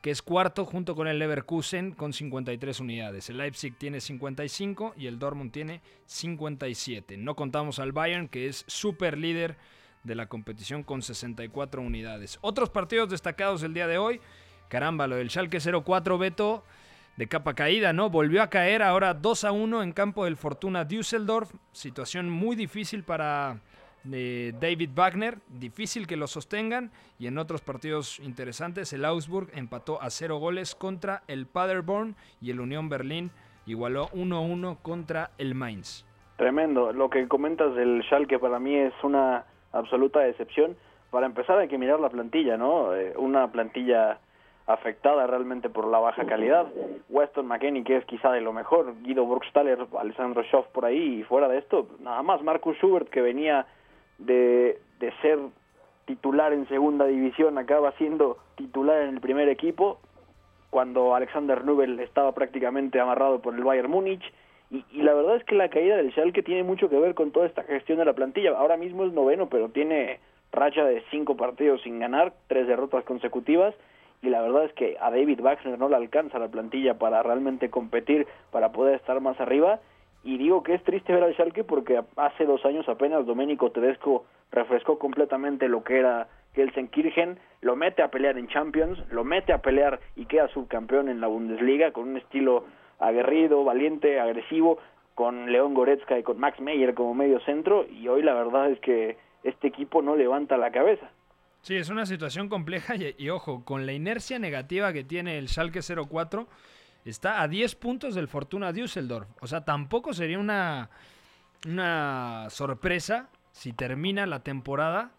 que 0.00 0.10
es 0.10 0.22
cuarto, 0.22 0.64
junto 0.64 0.94
con 0.94 1.08
el 1.08 1.18
Leverkusen, 1.18 1.92
con 1.92 2.12
53 2.12 2.80
unidades? 2.80 3.28
El 3.30 3.38
Leipzig 3.38 3.76
tiene 3.76 4.00
55 4.00 4.94
y 4.96 5.06
el 5.06 5.18
Dortmund 5.18 5.52
tiene 5.52 5.80
57. 6.06 7.16
No 7.16 7.34
contamos 7.34 7.78
al 7.78 7.92
Bayern, 7.92 8.28
que 8.28 8.46
es 8.46 8.64
super 8.66 9.18
líder 9.18 9.56
de 10.04 10.14
la 10.14 10.28
competición 10.28 10.82
con 10.82 11.02
64 11.02 11.82
unidades. 11.82 12.38
Otros 12.40 12.70
partidos 12.70 13.10
destacados 13.10 13.62
el 13.62 13.74
día 13.74 13.86
de 13.86 13.98
hoy. 13.98 14.20
Caramba, 14.68 15.06
lo 15.06 15.16
del 15.16 15.30
Schalke 15.30 15.58
04 15.60 16.18
Beto 16.18 16.64
de 17.16 17.26
capa 17.26 17.54
caída, 17.54 17.92
¿no? 17.92 18.10
Volvió 18.10 18.42
a 18.42 18.48
caer 18.48 18.80
ahora 18.80 19.12
2 19.12 19.44
a 19.44 19.52
1 19.52 19.82
en 19.82 19.92
campo 19.92 20.24
del 20.24 20.36
Fortuna 20.36 20.84
Düsseldorf. 20.84 21.52
Situación 21.72 22.30
muy 22.30 22.54
difícil 22.54 23.02
para 23.02 23.60
eh, 24.12 24.52
David 24.60 24.90
Wagner. 24.94 25.38
Difícil 25.48 26.06
que 26.06 26.16
lo 26.16 26.26
sostengan. 26.26 26.90
Y 27.18 27.26
en 27.26 27.38
otros 27.38 27.62
partidos 27.62 28.18
interesantes, 28.20 28.92
el 28.92 29.04
Augsburg 29.04 29.48
empató 29.54 30.00
a 30.02 30.10
0 30.10 30.38
goles 30.38 30.74
contra 30.74 31.22
el 31.28 31.46
Paderborn 31.46 32.16
y 32.40 32.50
el 32.50 32.60
Unión 32.60 32.88
Berlín 32.88 33.30
igualó 33.66 34.08
1-1 34.08 34.78
contra 34.82 35.30
el 35.38 35.54
Mainz. 35.54 36.04
Tremendo. 36.36 36.92
Lo 36.92 37.10
que 37.10 37.26
comentas 37.28 37.74
del 37.74 38.02
Schalke 38.04 38.38
para 38.38 38.58
mí 38.58 38.76
es 38.76 38.94
una 39.02 39.44
absoluta 39.72 40.20
decepción. 40.20 40.76
Para 41.10 41.26
empezar 41.26 41.58
hay 41.58 41.68
que 41.68 41.78
mirar 41.78 42.00
la 42.00 42.10
plantilla, 42.10 42.56
¿no? 42.56 42.94
Eh, 42.94 43.14
una 43.16 43.50
plantilla 43.50 44.20
afectada 44.68 45.26
realmente 45.26 45.70
por 45.70 45.88
la 45.88 45.98
baja 45.98 46.26
calidad. 46.26 46.66
Weston 47.08 47.46
McKenney, 47.46 47.82
que 47.84 47.96
es 47.96 48.04
quizá 48.04 48.30
de 48.32 48.42
lo 48.42 48.52
mejor, 48.52 48.94
Guido 49.02 49.24
Burgstaller, 49.24 49.86
Alessandro 49.98 50.44
Schoff 50.44 50.66
por 50.68 50.84
ahí, 50.84 51.20
y 51.20 51.22
fuera 51.24 51.48
de 51.48 51.58
esto, 51.58 51.88
nada 52.00 52.22
más 52.22 52.42
Marcus 52.42 52.76
Schubert, 52.76 53.08
que 53.08 53.22
venía 53.22 53.66
de, 54.18 54.78
de 55.00 55.12
ser 55.22 55.38
titular 56.04 56.52
en 56.52 56.68
segunda 56.68 57.06
división, 57.06 57.58
acaba 57.58 57.92
siendo 57.92 58.38
titular 58.56 59.02
en 59.02 59.14
el 59.14 59.20
primer 59.20 59.48
equipo, 59.48 59.98
cuando 60.70 61.14
Alexander 61.14 61.64
Nubel 61.64 61.98
estaba 62.00 62.32
prácticamente 62.32 63.00
amarrado 63.00 63.40
por 63.40 63.54
el 63.54 63.64
Bayern 63.64 63.90
Múnich, 63.90 64.22
y, 64.70 64.84
y, 64.92 65.02
la 65.02 65.14
verdad 65.14 65.36
es 65.36 65.44
que 65.44 65.54
la 65.54 65.70
caída 65.70 65.96
del 65.96 66.12
Schalke 66.12 66.42
tiene 66.42 66.62
mucho 66.62 66.90
que 66.90 66.98
ver 66.98 67.14
con 67.14 67.30
toda 67.30 67.46
esta 67.46 67.62
gestión 67.62 67.98
de 67.98 68.04
la 68.04 68.12
plantilla. 68.12 68.50
Ahora 68.50 68.76
mismo 68.76 69.04
es 69.04 69.14
noveno, 69.14 69.48
pero 69.48 69.70
tiene 69.70 70.20
racha 70.52 70.84
de 70.84 71.02
cinco 71.10 71.36
partidos 71.36 71.80
sin 71.82 71.98
ganar, 71.98 72.34
tres 72.48 72.66
derrotas 72.66 73.04
consecutivas, 73.04 73.74
y 74.20 74.30
la 74.30 74.42
verdad 74.42 74.64
es 74.64 74.72
que 74.72 74.96
a 75.00 75.10
David 75.10 75.40
Wagner 75.40 75.78
no 75.78 75.88
le 75.88 75.96
alcanza 75.96 76.38
la 76.38 76.48
plantilla 76.48 76.98
para 76.98 77.22
realmente 77.22 77.70
competir, 77.70 78.26
para 78.50 78.72
poder 78.72 78.96
estar 78.96 79.20
más 79.20 79.40
arriba. 79.40 79.80
Y 80.28 80.36
digo 80.36 80.62
que 80.62 80.74
es 80.74 80.84
triste 80.84 81.14
ver 81.14 81.22
al 81.22 81.32
Schalke 81.32 81.64
porque 81.64 82.02
hace 82.16 82.44
dos 82.44 82.62
años 82.66 82.86
apenas 82.86 83.24
Domenico 83.24 83.70
Tedesco 83.72 84.26
refrescó 84.52 84.98
completamente 84.98 85.68
lo 85.68 85.82
que 85.82 86.00
era 86.00 86.28
Gelsenkirchen, 86.52 87.38
lo 87.62 87.76
mete 87.76 88.02
a 88.02 88.10
pelear 88.10 88.36
en 88.36 88.46
Champions, 88.48 88.98
lo 89.10 89.24
mete 89.24 89.54
a 89.54 89.62
pelear 89.62 90.00
y 90.16 90.26
queda 90.26 90.48
subcampeón 90.48 91.08
en 91.08 91.22
la 91.22 91.28
Bundesliga 91.28 91.92
con 91.92 92.10
un 92.10 92.18
estilo 92.18 92.66
aguerrido, 92.98 93.64
valiente, 93.64 94.20
agresivo, 94.20 94.78
con 95.14 95.50
León 95.50 95.72
Goretzka 95.72 96.18
y 96.18 96.22
con 96.22 96.38
Max 96.38 96.60
Meyer 96.60 96.92
como 96.92 97.14
medio 97.14 97.40
centro 97.46 97.86
y 97.88 98.06
hoy 98.08 98.22
la 98.22 98.34
verdad 98.34 98.70
es 98.70 98.78
que 98.80 99.16
este 99.44 99.68
equipo 99.68 100.02
no 100.02 100.14
levanta 100.14 100.58
la 100.58 100.70
cabeza. 100.70 101.10
Sí, 101.62 101.74
es 101.74 101.88
una 101.88 102.04
situación 102.04 102.50
compleja 102.50 102.96
y, 102.96 103.14
y, 103.16 103.30
ojo, 103.30 103.64
con 103.64 103.86
la 103.86 103.94
inercia 103.94 104.38
negativa 104.38 104.92
que 104.92 105.04
tiene 105.04 105.38
el 105.38 105.48
Schalke 105.48 105.80
04, 105.80 106.46
está 107.04 107.42
a 107.42 107.48
10 107.48 107.74
puntos 107.76 108.14
del 108.14 108.28
Fortuna 108.28 108.72
Düsseldorf. 108.72 109.28
O 109.40 109.46
sea, 109.46 109.64
tampoco 109.64 110.12
sería 110.12 110.38
una, 110.38 110.90
una 111.66 112.46
sorpresa 112.50 113.28
si 113.52 113.72
termina 113.72 114.26
la 114.26 114.42
temporada 114.42 115.12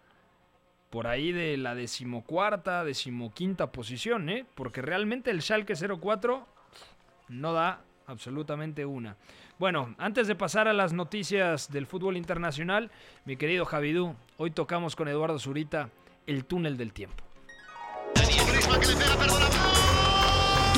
por 0.89 1.07
ahí 1.07 1.31
de 1.31 1.57
la 1.57 1.75
decimocuarta, 1.75 2.83
decimoquinta 2.83 3.71
posición, 3.71 4.29
¿eh? 4.29 4.45
Porque 4.55 4.81
realmente 4.81 5.29
el 5.29 5.41
Schalke 5.41 5.75
04 5.75 6.47
no 7.29 7.53
da 7.53 7.81
absolutamente 8.07 8.85
una. 8.85 9.15
Bueno, 9.59 9.93
antes 9.97 10.27
de 10.27 10.35
pasar 10.35 10.67
a 10.67 10.73
las 10.73 10.93
noticias 10.93 11.69
del 11.69 11.85
fútbol 11.85 12.17
internacional, 12.17 12.91
mi 13.25 13.35
querido 13.35 13.65
Javidú, 13.65 14.15
hoy 14.37 14.51
tocamos 14.51 14.95
con 14.95 15.07
Eduardo 15.07 15.37
Zurita 15.37 15.89
el 16.25 16.45
túnel 16.45 16.77
del 16.77 16.93
tiempo. 16.93 17.23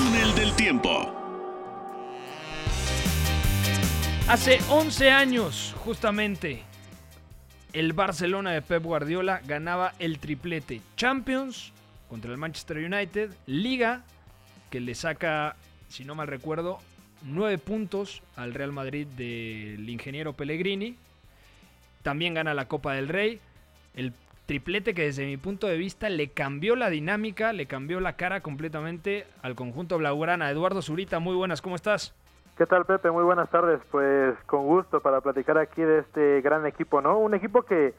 Túnel 0.02 0.34
del 0.34 0.56
tiempo. 0.56 1.14
Hace 4.28 4.58
11 4.68 5.12
años, 5.12 5.76
justamente, 5.78 6.64
el 7.72 7.94
Barcelona 7.94 8.50
de 8.50 8.64
Pep 8.64 8.82
Guardiola 8.82 9.42
ganaba 9.46 9.94
el 10.00 10.18
triplete 10.18 10.82
Champions 10.98 11.72
contra 12.10 12.32
el 12.32 12.40
Manchester 12.40 12.78
United, 12.78 13.30
Liga, 13.46 14.02
que 14.72 14.80
le 14.80 14.96
saca, 14.96 15.56
si 15.88 16.04
no 16.04 16.16
mal 16.16 16.28
recuerdo, 16.28 16.80
9 17.22 17.60
puntos 17.60 18.24
al 18.36 18.56
Real 18.56 18.72
Madrid 18.72 19.06
del 19.06 19.88
ingeniero 19.88 20.34
Pellegrini. 20.34 20.96
También 22.02 22.34
gana 22.34 22.56
la 22.56 22.68
Copa 22.68 22.94
del 22.94 23.08
Rey, 23.08 23.40
el 23.94 24.14
triplete 24.46 24.94
que 24.94 25.04
desde 25.04 25.26
mi 25.26 25.38
punto 25.38 25.68
de 25.68 25.78
vista 25.78 26.10
le 26.10 26.30
cambió 26.30 26.76
la 26.76 26.90
dinámica, 26.90 27.54
le 27.54 27.66
cambió 27.66 28.00
la 28.00 28.14
cara 28.14 28.42
completamente 28.42 29.26
al 29.42 29.56
conjunto 29.56 29.98
blaugrana. 29.98 30.50
Eduardo 30.50 30.82
Zurita, 30.82 31.20
muy 31.20 31.36
buenas, 31.36 31.62
¿cómo 31.62 31.76
estás? 31.76 32.14
¿Qué 32.58 32.66
tal, 32.66 32.86
Pepe? 32.86 33.10
Muy 33.10 33.24
buenas 33.24 33.50
tardes. 33.50 33.80
Pues 33.90 34.36
con 34.46 34.66
gusto 34.66 35.00
para 35.00 35.22
platicar 35.22 35.58
aquí 35.58 35.82
de 35.82 36.00
este 36.00 36.42
gran 36.42 36.66
equipo, 36.66 37.02
¿no? 37.02 37.18
Un 37.18 37.34
equipo 37.34 37.64
que, 37.64 37.94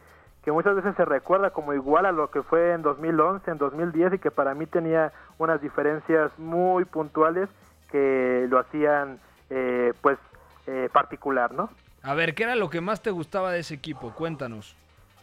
que 0.44 0.52
muchas 0.52 0.76
veces 0.76 0.94
se 0.96 1.04
recuerda 1.04 1.50
como 1.50 1.74
igual 1.74 2.06
a 2.06 2.12
lo 2.12 2.30
que 2.30 2.42
fue 2.42 2.72
en 2.72 2.82
2011, 2.82 3.50
en 3.50 3.58
2010 3.58 4.14
y 4.14 4.18
que 4.18 4.30
para 4.30 4.54
mí 4.54 4.66
tenía 4.66 5.12
unas 5.38 5.60
diferencias 5.60 6.30
muy 6.38 6.84
puntuales 6.84 7.48
que 7.90 8.46
lo 8.48 8.58
hacían, 8.58 9.18
eh, 9.50 9.92
pues, 10.00 10.18
eh, 10.66 10.88
particular, 10.92 11.52
¿no? 11.52 11.70
A 12.02 12.14
ver, 12.14 12.34
¿qué 12.34 12.44
era 12.44 12.56
lo 12.56 12.70
que 12.70 12.80
más 12.80 13.02
te 13.02 13.10
gustaba 13.10 13.52
de 13.52 13.60
ese 13.60 13.74
equipo? 13.74 14.12
Cuéntanos. 14.12 14.76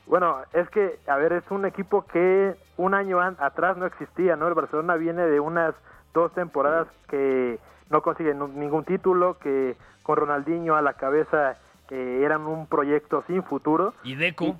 Bueno, 0.09 0.37
es 0.53 0.67
que, 0.71 0.97
a 1.07 1.17
ver, 1.17 1.33
es 1.33 1.43
un 1.51 1.65
equipo 1.65 2.03
que 2.07 2.55
un 2.77 2.95
año 2.95 3.21
atrás 3.21 3.77
no 3.77 3.85
existía, 3.85 4.35
¿no? 4.35 4.47
El 4.47 4.55
Barcelona 4.55 4.95
viene 4.95 5.21
de 5.21 5.39
unas 5.39 5.75
dos 6.15 6.33
temporadas 6.33 6.87
que 7.07 7.59
no 7.91 8.01
consigue 8.01 8.33
ningún 8.33 8.85
título, 8.85 9.37
que 9.37 9.77
con 10.01 10.17
Ronaldinho 10.17 10.75
a 10.75 10.81
la 10.81 10.93
cabeza 10.93 11.57
eh, 11.91 12.21
eran 12.25 12.47
un 12.47 12.65
proyecto 12.65 13.23
sin 13.27 13.43
futuro. 13.43 13.93
¿Y 14.03 14.15
Deco? 14.15 14.45
Y, 14.45 14.55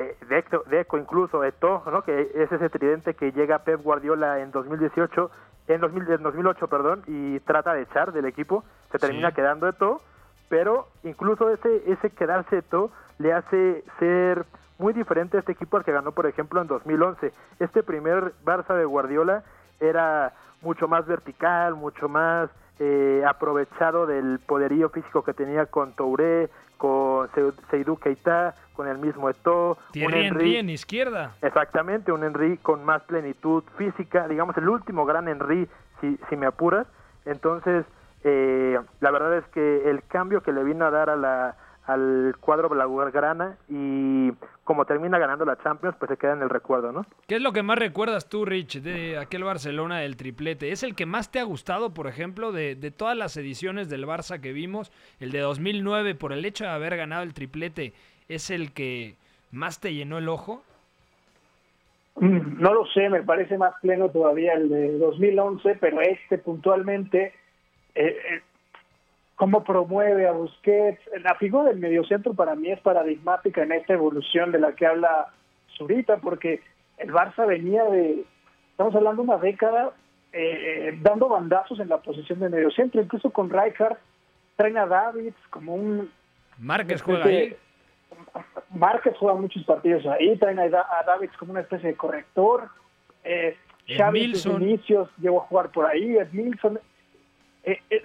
eh, 0.00 0.16
Deco, 0.28 0.64
Deco, 0.66 0.98
incluso 0.98 1.44
Eto, 1.44 1.84
¿no? 1.92 2.02
Que 2.02 2.32
es 2.34 2.50
ese 2.50 2.68
tridente 2.68 3.14
que 3.14 3.30
llega 3.30 3.60
Pep 3.60 3.80
Guardiola 3.80 4.40
en 4.40 4.50
2018, 4.50 5.30
en, 5.68 5.80
2000, 5.80 6.10
en 6.10 6.22
2008, 6.24 6.66
perdón, 6.66 7.04
y 7.06 7.38
trata 7.40 7.72
de 7.72 7.82
echar 7.82 8.10
del 8.10 8.24
equipo, 8.24 8.64
se 8.90 8.98
termina 8.98 9.28
sí. 9.28 9.36
quedando 9.36 9.68
Eto, 9.68 10.00
pero 10.48 10.88
incluso 11.04 11.50
ese, 11.50 11.84
ese 11.86 12.10
quedarse 12.10 12.58
Eto 12.58 12.90
le 13.18 13.32
hace 13.32 13.84
ser 14.00 14.44
muy 14.78 14.92
diferente 14.92 15.36
a 15.36 15.40
este 15.40 15.52
equipo 15.52 15.76
al 15.76 15.84
que 15.84 15.92
ganó, 15.92 16.12
por 16.12 16.26
ejemplo, 16.26 16.60
en 16.60 16.68
2011. 16.68 17.32
Este 17.58 17.82
primer 17.82 18.32
Barça 18.44 18.74
de 18.76 18.84
Guardiola 18.84 19.42
era 19.80 20.32
mucho 20.62 20.88
más 20.88 21.06
vertical, 21.06 21.74
mucho 21.74 22.08
más 22.08 22.48
eh, 22.78 23.22
aprovechado 23.26 24.06
del 24.06 24.38
poderío 24.38 24.88
físico 24.90 25.22
que 25.22 25.34
tenía 25.34 25.66
con 25.66 25.92
Touré, 25.94 26.48
con 26.76 27.28
Seydou 27.70 27.96
Keita, 27.96 28.54
con 28.74 28.86
el 28.86 28.98
mismo 28.98 29.28
Eto'o. 29.28 29.76
un 29.96 30.14
Henry 30.14 30.56
en 30.56 30.70
izquierda. 30.70 31.34
Exactamente, 31.42 32.12
un 32.12 32.22
Henry 32.22 32.56
con 32.58 32.84
más 32.84 33.02
plenitud 33.02 33.64
física, 33.76 34.28
digamos 34.28 34.56
el 34.56 34.68
último 34.68 35.04
gran 35.04 35.26
Henry, 35.26 35.68
si, 36.00 36.16
si 36.28 36.36
me 36.36 36.46
apuras. 36.46 36.86
Entonces, 37.24 37.84
eh, 38.22 38.78
la 39.00 39.10
verdad 39.10 39.38
es 39.38 39.44
que 39.48 39.90
el 39.90 40.04
cambio 40.04 40.42
que 40.42 40.52
le 40.52 40.62
vino 40.62 40.84
a 40.86 40.90
dar 40.90 41.10
a 41.10 41.16
la, 41.16 41.56
al 41.88 42.36
cuadro 42.38 42.68
blaugrana 42.68 43.56
y 43.68 44.30
como 44.62 44.84
termina 44.84 45.18
ganando 45.18 45.46
la 45.46 45.56
Champions, 45.56 45.96
pues 45.98 46.10
se 46.10 46.18
queda 46.18 46.34
en 46.34 46.42
el 46.42 46.50
recuerdo, 46.50 46.92
¿no? 46.92 47.06
¿Qué 47.26 47.36
es 47.36 47.42
lo 47.42 47.52
que 47.52 47.62
más 47.62 47.78
recuerdas 47.78 48.28
tú, 48.28 48.44
Rich, 48.44 48.82
de 48.82 49.16
aquel 49.16 49.42
Barcelona 49.42 49.98
del 50.00 50.16
triplete? 50.18 50.70
¿Es 50.70 50.82
el 50.82 50.94
que 50.94 51.06
más 51.06 51.32
te 51.32 51.40
ha 51.40 51.44
gustado, 51.44 51.94
por 51.94 52.06
ejemplo, 52.06 52.52
de, 52.52 52.74
de 52.74 52.90
todas 52.90 53.16
las 53.16 53.36
ediciones 53.38 53.88
del 53.88 54.06
Barça 54.06 54.38
que 54.40 54.52
vimos? 54.52 54.92
El 55.18 55.32
de 55.32 55.40
2009, 55.40 56.14
por 56.14 56.34
el 56.34 56.44
hecho 56.44 56.64
de 56.64 56.70
haber 56.70 56.96
ganado 56.98 57.22
el 57.22 57.32
triplete, 57.32 57.94
¿es 58.28 58.50
el 58.50 58.72
que 58.72 59.14
más 59.50 59.80
te 59.80 59.94
llenó 59.94 60.18
el 60.18 60.28
ojo? 60.28 60.62
Mm, 62.16 62.60
No 62.60 62.74
lo 62.74 62.84
sé, 62.88 63.08
me 63.08 63.22
parece 63.22 63.56
más 63.56 63.72
pleno 63.80 64.10
todavía 64.10 64.52
el 64.52 64.68
de 64.68 64.98
2011, 64.98 65.76
pero 65.80 66.02
este 66.02 66.36
puntualmente, 66.36 67.32
eh, 67.94 68.16
eh, 68.30 68.42
cómo 69.38 69.62
promueve 69.64 70.26
a 70.28 70.32
Busquets. 70.32 71.00
La 71.22 71.36
figura 71.36 71.64
del 71.70 71.78
mediocentro 71.78 72.34
para 72.34 72.54
mí 72.56 72.70
es 72.70 72.80
paradigmática 72.80 73.62
en 73.62 73.72
esta 73.72 73.94
evolución 73.94 74.50
de 74.52 74.58
la 74.58 74.72
que 74.72 74.84
habla 74.84 75.28
Zurita, 75.76 76.16
porque 76.18 76.60
el 76.98 77.12
Barça 77.12 77.46
venía 77.46 77.84
de, 77.84 78.24
estamos 78.72 78.94
hablando 78.96 79.22
de 79.22 79.28
una 79.28 79.38
década, 79.38 79.92
eh, 80.32 80.98
dando 81.00 81.28
bandazos 81.28 81.78
en 81.78 81.88
la 81.88 81.98
posición 81.98 82.40
de 82.40 82.48
mediocentro, 82.48 83.00
incluso 83.00 83.30
con 83.30 83.48
Rijkaard, 83.48 83.96
traen 84.56 84.76
a 84.76 84.86
Davids 84.86 85.36
como 85.50 85.74
un... 85.74 86.10
Márquez 86.58 87.00
juega 87.00 87.24
ahí. 87.24 87.56
Márquez 88.70 89.14
juega 89.18 89.38
muchos 89.40 89.62
partidos 89.64 90.04
ahí, 90.06 90.36
traen 90.36 90.58
a, 90.58 90.68
Da- 90.68 90.86
a 91.00 91.04
Davids 91.04 91.36
como 91.36 91.52
una 91.52 91.60
especie 91.60 91.90
de 91.90 91.94
corrector. 91.94 92.68
Eh, 93.22 93.56
Xavi 93.96 94.34
sus 94.34 94.60
inicios 94.60 95.08
llegó 95.18 95.42
a 95.42 95.46
jugar 95.46 95.70
por 95.70 95.86
ahí, 95.86 96.16
Edmilson. 96.16 96.80
Eh, 97.62 97.78
eh, 97.90 98.02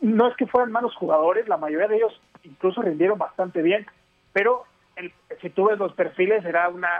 no 0.00 0.28
es 0.28 0.36
que 0.36 0.46
fueran 0.46 0.72
malos 0.72 0.94
jugadores, 0.96 1.48
la 1.48 1.56
mayoría 1.56 1.88
de 1.88 1.96
ellos 1.96 2.20
incluso 2.42 2.82
rindieron 2.82 3.18
bastante 3.18 3.62
bien, 3.62 3.86
pero 4.32 4.64
el, 4.96 5.12
si 5.40 5.50
tú 5.50 5.66
ves 5.66 5.78
los 5.78 5.92
perfiles 5.94 6.44
era 6.44 6.68
una, 6.68 6.90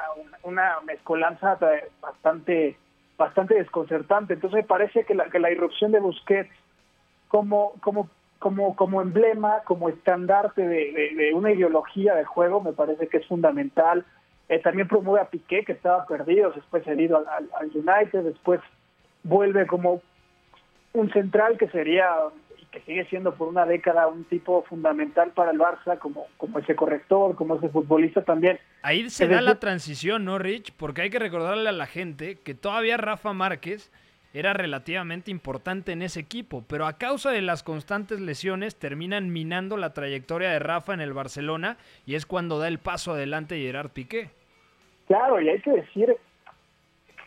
una, 0.43 0.81
mezcolanza 0.87 1.59
bastante 2.01 2.77
bastante 3.17 3.55
desconcertante. 3.55 4.35
Entonces 4.35 4.57
me 4.57 4.65
parece 4.67 5.05
que 5.05 5.15
la, 5.15 5.27
que 5.31 5.39
la 5.39 5.51
irrupción 5.53 5.93
de 5.93 6.01
Busquets 6.01 6.51
como, 7.29 7.75
como, 7.81 8.09
como, 8.41 8.75
como 8.75 9.01
emblema, 9.03 9.61
como 9.65 9.89
estandarte 9.89 10.67
de, 10.67 10.93
de- 10.93 11.15
de 11.15 11.33
una 11.35 11.53
ideología 11.53 12.15
de 12.17 12.25
juego, 12.25 12.61
me 12.61 12.73
parece 12.73 13.07
que 13.09 13.19
es 13.19 13.27
fundamental. 13.29 14.05
Eh, 14.49 14.59
también 14.59 14.89
promueve 14.89 15.21
a 15.21 15.29
Piqué, 15.31 15.65
que 15.65 15.73
estaba 15.73 16.07
perdido, 16.07 16.51
después 16.51 16.85
herido 16.89 17.19
al, 17.19 17.49
al- 17.57 17.71
United, 17.73 18.25
después 18.25 18.61
vuelve 19.23 19.67
como 19.69 20.03
un 20.93 21.11
central 21.13 21.57
que 21.57 21.69
sería 21.69 22.09
que 22.75 22.81
sigue 22.81 23.05
siendo 23.07 23.35
por 23.35 23.47
una 23.47 23.65
década 23.65 24.09
un 24.09 24.25
tipo 24.25 24.65
fundamental 24.65 25.31
para 25.31 25.53
el 25.53 25.59
Barça, 25.59 25.97
como, 25.99 26.27
como 26.37 26.59
ese 26.59 26.75
corrector, 26.75 27.37
como 27.37 27.57
ese 27.57 27.69
futbolista 27.69 28.23
también. 28.23 28.59
Ahí 28.83 29.09
se 29.11 29.29
da 29.29 29.41
la 29.41 29.61
transición, 29.61 30.25
¿no, 30.25 30.39
Rich? 30.39 30.73
Porque 30.77 31.03
hay 31.03 31.11
que 31.11 31.21
recordarle 31.21 31.69
a 31.69 31.73
la 31.73 31.87
gente 31.87 32.35
que 32.35 32.55
todavía 32.55 32.97
Rafa 32.97 33.33
Márquez 33.33 33.93
era 34.33 34.53
relativamente 34.53 35.31
importante 35.31 35.93
en 35.93 36.03
ese 36.03 36.19
equipo, 36.19 36.65
pero 36.69 36.87
a 36.87 36.99
causa 36.99 37.31
de 37.31 37.41
las 37.41 37.63
constantes 37.63 38.21
lesiones 38.21 38.77
terminan 38.77 39.33
minando 39.33 39.77
la 39.77 39.93
trayectoria 39.93 40.51
de 40.51 40.59
Rafa 40.59 40.93
en 40.93 41.01
el 41.01 41.13
Barcelona 41.13 41.77
y 42.05 42.17
es 42.17 42.27
cuando 42.27 42.59
da 42.59 42.67
el 42.67 42.81
paso 42.81 43.13
adelante 43.13 43.57
Gerard 43.57 43.91
Piqué. 43.91 44.31
Claro, 45.07 45.41
y 45.41 45.49
hay 45.49 45.61
que 45.61 45.71
decir 45.71 46.17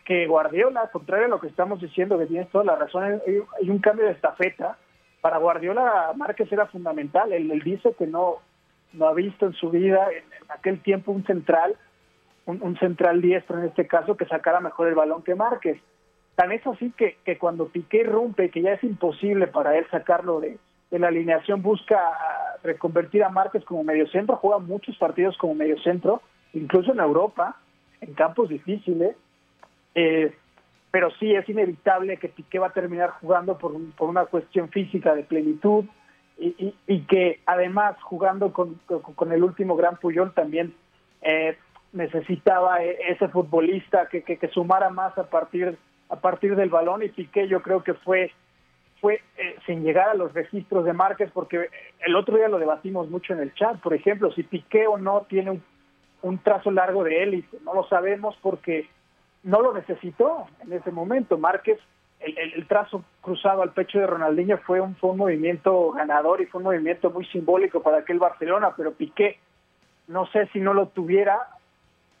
que 0.04 0.26
Guardiola, 0.26 0.90
contrario 0.90 1.24
a 1.24 1.28
lo 1.28 1.40
que 1.40 1.46
estamos 1.46 1.80
diciendo, 1.80 2.18
que 2.18 2.26
tienes 2.26 2.50
toda 2.50 2.64
la 2.64 2.76
razón, 2.76 3.22
hay 3.26 3.70
un 3.70 3.78
cambio 3.78 4.04
de 4.04 4.12
estafeta. 4.12 4.76
Para 5.20 5.38
Guardiola, 5.38 6.12
Márquez 6.16 6.50
era 6.52 6.66
fundamental. 6.66 7.32
Él, 7.32 7.48
dice 7.64 7.94
que 7.98 8.06
no, 8.06 8.36
no 8.92 9.08
ha 9.08 9.14
visto 9.14 9.46
en 9.46 9.52
su 9.54 9.70
vida, 9.70 10.06
en, 10.12 10.24
aquel 10.48 10.80
tiempo, 10.80 11.12
un 11.12 11.24
central, 11.24 11.76
un, 12.46 12.78
central 12.78 13.20
diestro 13.20 13.58
en 13.58 13.66
este 13.66 13.86
caso, 13.86 14.16
que 14.16 14.26
sacara 14.26 14.60
mejor 14.60 14.88
el 14.88 14.94
balón 14.94 15.22
que 15.22 15.34
Márquez. 15.34 15.80
Tan 16.34 16.52
es 16.52 16.64
así 16.66 16.92
que, 16.96 17.18
que 17.24 17.36
cuando 17.36 17.68
Piqué 17.68 18.04
rompe, 18.04 18.50
que 18.50 18.62
ya 18.62 18.72
es 18.72 18.84
imposible 18.84 19.48
para 19.48 19.76
él 19.76 19.86
sacarlo 19.90 20.40
de, 20.40 20.58
de 20.90 20.98
la 20.98 21.08
alineación, 21.08 21.62
busca 21.62 21.98
reconvertir 22.62 23.24
a 23.24 23.28
Márquez 23.28 23.64
como 23.64 23.84
mediocentro, 23.84 24.36
juega 24.36 24.58
muchos 24.58 24.96
partidos 24.96 25.36
como 25.36 25.54
mediocentro, 25.54 26.22
incluso 26.54 26.92
en 26.92 27.00
Europa, 27.00 27.56
en 28.00 28.14
campos 28.14 28.48
difíciles. 28.48 29.16
Eh, 29.94 30.34
pero 30.90 31.10
sí 31.18 31.34
es 31.34 31.48
inevitable 31.48 32.16
que 32.16 32.28
Piqué 32.28 32.58
va 32.58 32.68
a 32.68 32.72
terminar 32.72 33.10
jugando 33.20 33.58
por, 33.58 33.72
por 33.96 34.08
una 34.08 34.24
cuestión 34.26 34.68
física 34.70 35.14
de 35.14 35.22
plenitud 35.22 35.84
y, 36.38 36.48
y- 36.58 36.74
y 36.86 37.00
que 37.02 37.40
además 37.46 37.96
jugando 38.02 38.52
con, 38.52 38.80
con- 38.86 39.32
el 39.32 39.42
último 39.42 39.76
gran 39.76 39.96
Puyol 39.96 40.32
también 40.32 40.74
eh, 41.22 41.56
necesitaba 41.92 42.82
eh, 42.82 42.96
ese 43.08 43.28
futbolista 43.28 44.06
que, 44.08 44.22
que, 44.22 44.36
que 44.38 44.48
sumara 44.48 44.88
más 44.90 45.16
a 45.18 45.24
partir 45.28 45.76
a 46.10 46.16
partir 46.16 46.56
del 46.56 46.70
balón. 46.70 47.02
Y 47.02 47.08
Piqué 47.10 47.48
yo 47.48 47.60
creo 47.62 47.82
que 47.82 47.94
fue 47.94 48.30
fue 49.00 49.20
eh, 49.36 49.56
sin 49.66 49.84
llegar 49.84 50.08
a 50.08 50.14
los 50.14 50.32
registros 50.32 50.84
de 50.84 50.92
Márquez 50.92 51.30
porque 51.32 51.68
el 52.00 52.16
otro 52.16 52.36
día 52.36 52.48
lo 52.48 52.58
debatimos 52.58 53.10
mucho 53.10 53.32
en 53.34 53.40
el 53.40 53.52
chat. 53.54 53.78
Por 53.80 53.92
ejemplo 53.94 54.32
si 54.32 54.42
Piqué 54.42 54.86
o 54.86 54.96
no 54.96 55.26
tiene 55.28 55.50
un, 55.50 55.62
un 56.22 56.38
trazo 56.38 56.70
largo 56.70 57.04
de 57.04 57.22
élite 57.22 57.58
no 57.64 57.74
lo 57.74 57.84
sabemos 57.88 58.36
porque 58.42 58.88
no 59.42 59.62
lo 59.62 59.72
necesitó 59.72 60.46
en 60.60 60.72
ese 60.72 60.90
momento. 60.90 61.38
Márquez, 61.38 61.78
el, 62.20 62.66
trazo 62.66 63.04
cruzado 63.20 63.62
al 63.62 63.72
pecho 63.72 63.98
de 63.98 64.06
Ronaldinho 64.06 64.58
fue 64.58 64.80
un, 64.80 64.96
fue 64.96 65.10
un 65.10 65.18
movimiento 65.18 65.92
ganador 65.92 66.40
y 66.40 66.46
fue 66.46 66.58
un 66.58 66.64
movimiento 66.64 67.10
muy 67.10 67.24
simbólico 67.26 67.82
para 67.82 67.98
aquel 67.98 68.18
Barcelona, 68.18 68.74
pero 68.76 68.92
Piqué, 68.92 69.38
no 70.08 70.26
sé 70.26 70.46
si 70.52 70.60
no 70.60 70.74
lo 70.74 70.88
tuviera, 70.88 71.38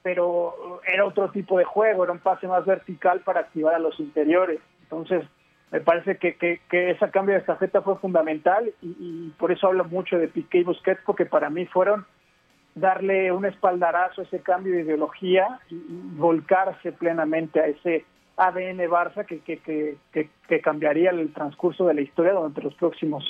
pero 0.02 0.80
era 0.86 1.04
otro 1.04 1.30
tipo 1.30 1.58
de 1.58 1.64
juego, 1.64 2.04
era 2.04 2.12
un 2.12 2.20
pase 2.20 2.46
más 2.46 2.64
vertical 2.64 3.20
para 3.20 3.40
activar 3.40 3.74
a 3.74 3.80
los 3.80 3.98
interiores. 3.98 4.60
Entonces, 4.82 5.24
me 5.70 5.80
parece 5.80 6.16
que, 6.16 6.36
que, 6.36 6.60
que 6.70 6.90
ese 6.90 7.10
cambio 7.10 7.34
de 7.34 7.40
estafeta 7.40 7.82
fue 7.82 7.98
fundamental 7.98 8.72
y, 8.80 8.96
y 8.98 9.34
por 9.38 9.52
eso 9.52 9.66
hablo 9.66 9.84
mucho 9.84 10.16
de 10.16 10.28
Piqué 10.28 10.58
y 10.58 10.64
Busquets, 10.64 11.02
porque 11.04 11.26
para 11.26 11.50
mí 11.50 11.66
fueron 11.66 12.06
darle 12.80 13.32
un 13.32 13.44
espaldarazo 13.44 14.20
a 14.20 14.24
ese 14.24 14.40
cambio 14.40 14.74
de 14.74 14.82
ideología 14.82 15.60
y, 15.70 15.76
volcarse 16.16 16.92
plenamente 16.92 17.60
a 17.60 17.66
ese 17.66 18.04
ADN 18.36 18.78
Barça 18.88 19.24
que, 19.26 19.40
que, 19.40 19.58
que, 19.58 20.30
que, 20.48 20.60
cambiaría 20.60 21.10
el 21.10 21.32
transcurso 21.32 21.86
de 21.86 21.94
la 21.94 22.00
historia 22.00 22.32
durante 22.32 22.62
los 22.62 22.74
próximos 22.74 23.24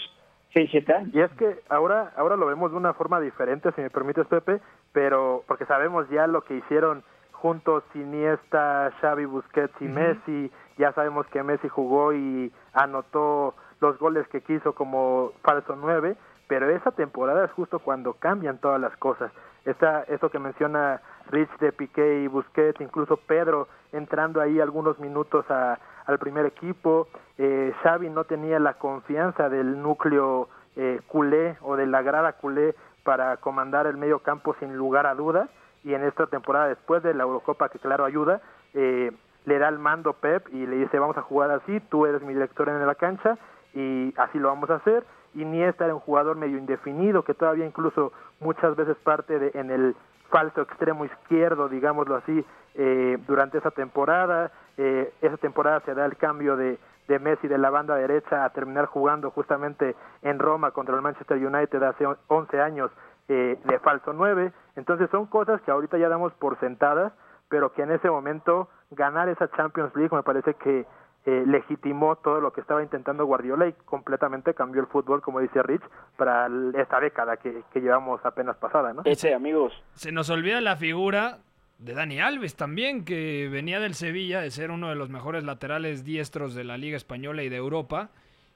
6, 0.54 0.68
7 0.70 0.92
años. 0.92 1.14
Y 1.14 1.20
es 1.20 1.30
que 1.32 1.60
ahora, 1.68 2.12
ahora 2.16 2.36
lo 2.36 2.46
vemos 2.46 2.70
de 2.70 2.76
una 2.76 2.94
forma 2.94 3.20
diferente, 3.20 3.72
si 3.72 3.80
me 3.80 3.90
permites, 3.90 4.26
Pepe, 4.26 4.60
pero 4.92 5.44
porque 5.46 5.66
sabemos 5.66 6.08
ya 6.10 6.26
lo 6.26 6.42
que 6.42 6.56
hicieron 6.56 7.02
juntos 7.32 7.84
Iniesta, 7.94 8.92
Xavi, 9.00 9.24
Busquets 9.24 9.74
y. 9.80 9.84
Messi, 9.84 10.50
ya 10.76 10.92
sabemos 10.92 11.26
que 11.28 11.42
Messi 11.42 11.68
jugó 11.68 12.12
y 12.12 12.52
anotó 12.72 13.54
los 13.80 13.98
goles 13.98 14.26
que 14.28 14.40
quiso 14.40 14.74
como 14.74 15.32
falso 15.42 15.76
9, 15.76 16.16
pero 16.48 16.68
esa 16.70 16.90
temporada 16.90 17.44
es 17.44 17.52
justo 17.52 17.78
cuando 17.78 18.14
cambian 18.14 18.58
todas 18.58 18.80
las 18.80 18.96
cosas. 18.96 19.30
Esta, 19.64 20.02
eso 20.04 20.30
que 20.30 20.38
menciona 20.38 21.00
Rich 21.30 21.50
de 21.58 21.72
Piqué 21.72 22.22
y 22.22 22.26
Busquets, 22.26 22.80
incluso 22.80 23.18
Pedro 23.18 23.68
entrando 23.92 24.40
ahí 24.40 24.60
algunos 24.60 24.98
minutos 24.98 25.44
al 25.50 26.18
primer 26.18 26.46
equipo, 26.46 27.08
eh, 27.36 27.72
Xavi 27.82 28.08
no 28.08 28.24
tenía 28.24 28.58
la 28.58 28.74
confianza 28.74 29.48
del 29.48 29.80
núcleo 29.82 30.48
eh, 30.76 31.00
culé 31.06 31.56
o 31.60 31.76
de 31.76 31.86
la 31.86 32.02
grada 32.02 32.32
culé 32.34 32.74
para 33.04 33.36
comandar 33.38 33.86
el 33.86 33.96
medio 33.96 34.20
campo 34.20 34.54
sin 34.58 34.76
lugar 34.76 35.06
a 35.06 35.14
duda 35.14 35.48
y 35.84 35.94
en 35.94 36.04
esta 36.04 36.26
temporada 36.26 36.68
después 36.68 37.02
de 37.02 37.14
la 37.14 37.24
Eurocopa 37.24 37.68
que 37.68 37.78
claro 37.78 38.04
ayuda 38.04 38.40
eh, 38.74 39.10
le 39.44 39.58
da 39.58 39.68
el 39.68 39.78
mando 39.78 40.12
Pep 40.12 40.46
y 40.52 40.66
le 40.66 40.76
dice 40.76 40.98
vamos 40.98 41.16
a 41.16 41.22
jugar 41.22 41.50
así, 41.50 41.80
tú 41.90 42.06
eres 42.06 42.22
mi 42.22 42.32
director 42.32 42.68
en 42.68 42.86
la 42.86 42.94
cancha 42.94 43.38
y 43.74 44.14
así 44.16 44.38
lo 44.38 44.48
vamos 44.48 44.70
a 44.70 44.76
hacer. 44.76 45.04
Iniesta 45.34 45.84
era 45.84 45.94
un 45.94 46.00
jugador 46.00 46.36
medio 46.36 46.58
indefinido 46.58 47.22
que 47.22 47.34
todavía 47.34 47.66
incluso 47.66 48.12
muchas 48.40 48.76
veces 48.76 48.96
parte 49.04 49.38
de, 49.38 49.50
en 49.54 49.70
el 49.70 49.96
falso 50.30 50.62
extremo 50.62 51.04
izquierdo, 51.04 51.68
digámoslo 51.68 52.16
así, 52.16 52.44
eh, 52.74 53.18
durante 53.26 53.58
esa 53.58 53.70
temporada. 53.70 54.50
Eh, 54.76 55.12
esa 55.20 55.36
temporada 55.36 55.80
se 55.80 55.94
da 55.94 56.04
el 56.04 56.16
cambio 56.16 56.56
de, 56.56 56.78
de 57.08 57.18
Messi 57.18 57.48
de 57.48 57.58
la 57.58 57.70
banda 57.70 57.96
derecha 57.96 58.44
a 58.44 58.50
terminar 58.50 58.86
jugando 58.86 59.30
justamente 59.30 59.96
en 60.22 60.38
Roma 60.38 60.70
contra 60.70 60.94
el 60.94 61.02
Manchester 61.02 61.44
United 61.44 61.82
hace 61.82 62.06
11 62.28 62.60
años 62.60 62.90
eh, 63.28 63.58
de 63.64 63.78
falso 63.80 64.12
9. 64.12 64.52
Entonces 64.76 65.10
son 65.10 65.26
cosas 65.26 65.60
que 65.62 65.70
ahorita 65.70 65.98
ya 65.98 66.08
damos 66.08 66.32
por 66.34 66.58
sentadas, 66.60 67.12
pero 67.48 67.72
que 67.72 67.82
en 67.82 67.92
ese 67.92 68.10
momento 68.10 68.68
ganar 68.90 69.28
esa 69.28 69.50
Champions 69.50 69.94
League 69.96 70.14
me 70.14 70.22
parece 70.22 70.54
que 70.54 70.86
eh, 71.28 71.44
legitimó 71.46 72.16
todo 72.16 72.40
lo 72.40 72.54
que 72.54 72.62
estaba 72.62 72.82
intentando 72.82 73.26
Guardiola 73.26 73.68
y 73.68 73.74
completamente 73.84 74.54
cambió 74.54 74.80
el 74.80 74.86
fútbol, 74.86 75.20
como 75.20 75.40
dice 75.40 75.62
Rich, 75.62 75.82
para 76.16 76.48
esta 76.80 77.00
década 77.00 77.36
que, 77.36 77.64
que 77.70 77.80
llevamos 77.80 78.24
apenas 78.24 78.56
pasada, 78.56 78.94
¿no? 78.94 79.02
Ese, 79.04 79.34
amigos. 79.34 79.74
Se 79.92 80.10
nos 80.10 80.30
olvida 80.30 80.62
la 80.62 80.76
figura 80.76 81.40
de 81.76 81.92
Dani 81.92 82.18
Alves 82.18 82.56
también, 82.56 83.04
que 83.04 83.50
venía 83.52 83.78
del 83.78 83.92
Sevilla 83.92 84.40
de 84.40 84.50
ser 84.50 84.70
uno 84.70 84.88
de 84.88 84.94
los 84.94 85.10
mejores 85.10 85.44
laterales 85.44 86.02
diestros 86.02 86.54
de 86.54 86.64
la 86.64 86.78
Liga 86.78 86.96
Española 86.96 87.42
y 87.42 87.50
de 87.50 87.56
Europa, 87.56 88.08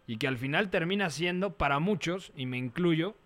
y 0.06 0.16
que 0.16 0.26
al 0.26 0.38
final 0.38 0.70
termina 0.70 1.10
siendo, 1.10 1.50
para 1.50 1.78
muchos, 1.78 2.32
y 2.36 2.46
me 2.46 2.56
incluyo, 2.56 3.16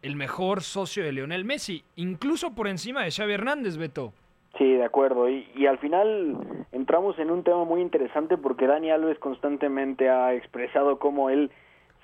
el 0.00 0.16
mejor 0.16 0.62
socio 0.62 1.04
de 1.04 1.12
Lionel 1.12 1.44
Messi, 1.44 1.84
incluso 1.96 2.54
por 2.54 2.68
encima 2.68 3.02
de 3.02 3.10
Xavi 3.10 3.34
Hernández, 3.34 3.76
Beto. 3.76 4.14
Sí, 4.58 4.74
de 4.74 4.84
acuerdo. 4.84 5.28
Y, 5.28 5.48
y, 5.56 5.66
al 5.66 5.78
final 5.78 6.38
entramos 6.72 7.18
en 7.18 7.30
un 7.30 7.42
tema 7.42 7.64
muy 7.64 7.80
interesante 7.80 8.36
porque 8.36 8.66
Dani 8.66 8.90
Alves 8.90 9.18
constantemente 9.18 10.08
ha 10.08 10.34
expresado 10.34 10.98
cómo 10.98 11.28
él 11.28 11.50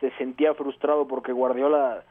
se 0.01 0.11
sentía 0.13 0.55
frustrado 0.55 1.07
porque 1.07 1.33
Guardiola 1.33 2.03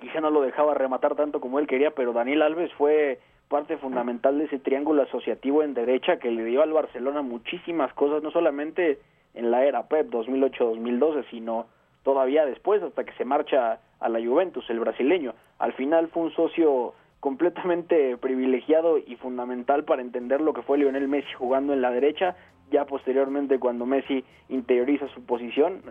quizá 0.00 0.20
no 0.20 0.30
lo 0.30 0.42
dejaba 0.42 0.74
rematar 0.74 1.14
tanto 1.14 1.40
como 1.40 1.58
él 1.58 1.66
quería, 1.66 1.92
pero 1.92 2.12
Daniel 2.12 2.42
Alves 2.42 2.72
fue 2.74 3.20
parte 3.48 3.76
fundamental 3.78 4.38
de 4.38 4.44
ese 4.44 4.58
triángulo 4.58 5.02
asociativo 5.02 5.62
en 5.62 5.74
derecha 5.74 6.18
que 6.18 6.30
le 6.30 6.44
dio 6.44 6.62
al 6.62 6.72
Barcelona 6.72 7.22
muchísimas 7.22 7.92
cosas, 7.94 8.22
no 8.22 8.30
solamente 8.30 8.98
en 9.34 9.50
la 9.50 9.64
era 9.64 9.88
Pep 9.88 10.10
2008-2012, 10.10 11.24
sino 11.30 11.66
todavía 12.02 12.44
después 12.44 12.82
hasta 12.82 13.04
que 13.04 13.12
se 13.12 13.24
marcha 13.24 13.80
a 14.00 14.08
la 14.08 14.20
Juventus, 14.20 14.68
el 14.70 14.80
brasileño. 14.80 15.34
Al 15.58 15.72
final 15.72 16.08
fue 16.08 16.24
un 16.24 16.32
socio 16.32 16.94
completamente 17.20 18.16
privilegiado 18.16 18.98
y 18.98 19.16
fundamental 19.16 19.84
para 19.84 20.02
entender 20.02 20.40
lo 20.40 20.52
que 20.52 20.62
fue 20.62 20.78
Lionel 20.78 21.08
Messi 21.08 21.32
jugando 21.32 21.72
en 21.72 21.82
la 21.82 21.90
derecha, 21.90 22.36
ya 22.70 22.84
posteriormente 22.84 23.58
cuando 23.58 23.86
Messi 23.86 24.24
interioriza 24.48 25.08
su 25.08 25.24
posición, 25.24 25.82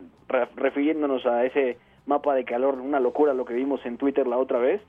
refiriéndonos 0.55 1.25
a 1.25 1.43
ese 1.45 1.77
mapa 2.05 2.33
de 2.33 2.45
calor, 2.45 2.75
una 2.75 2.99
locura 2.99 3.33
lo 3.33 3.45
que 3.45 3.53
vimos 3.53 3.85
en 3.85 3.97
Twitter 3.97 4.27
la 4.27 4.37
otra 4.37 4.59
vez, 4.59 4.81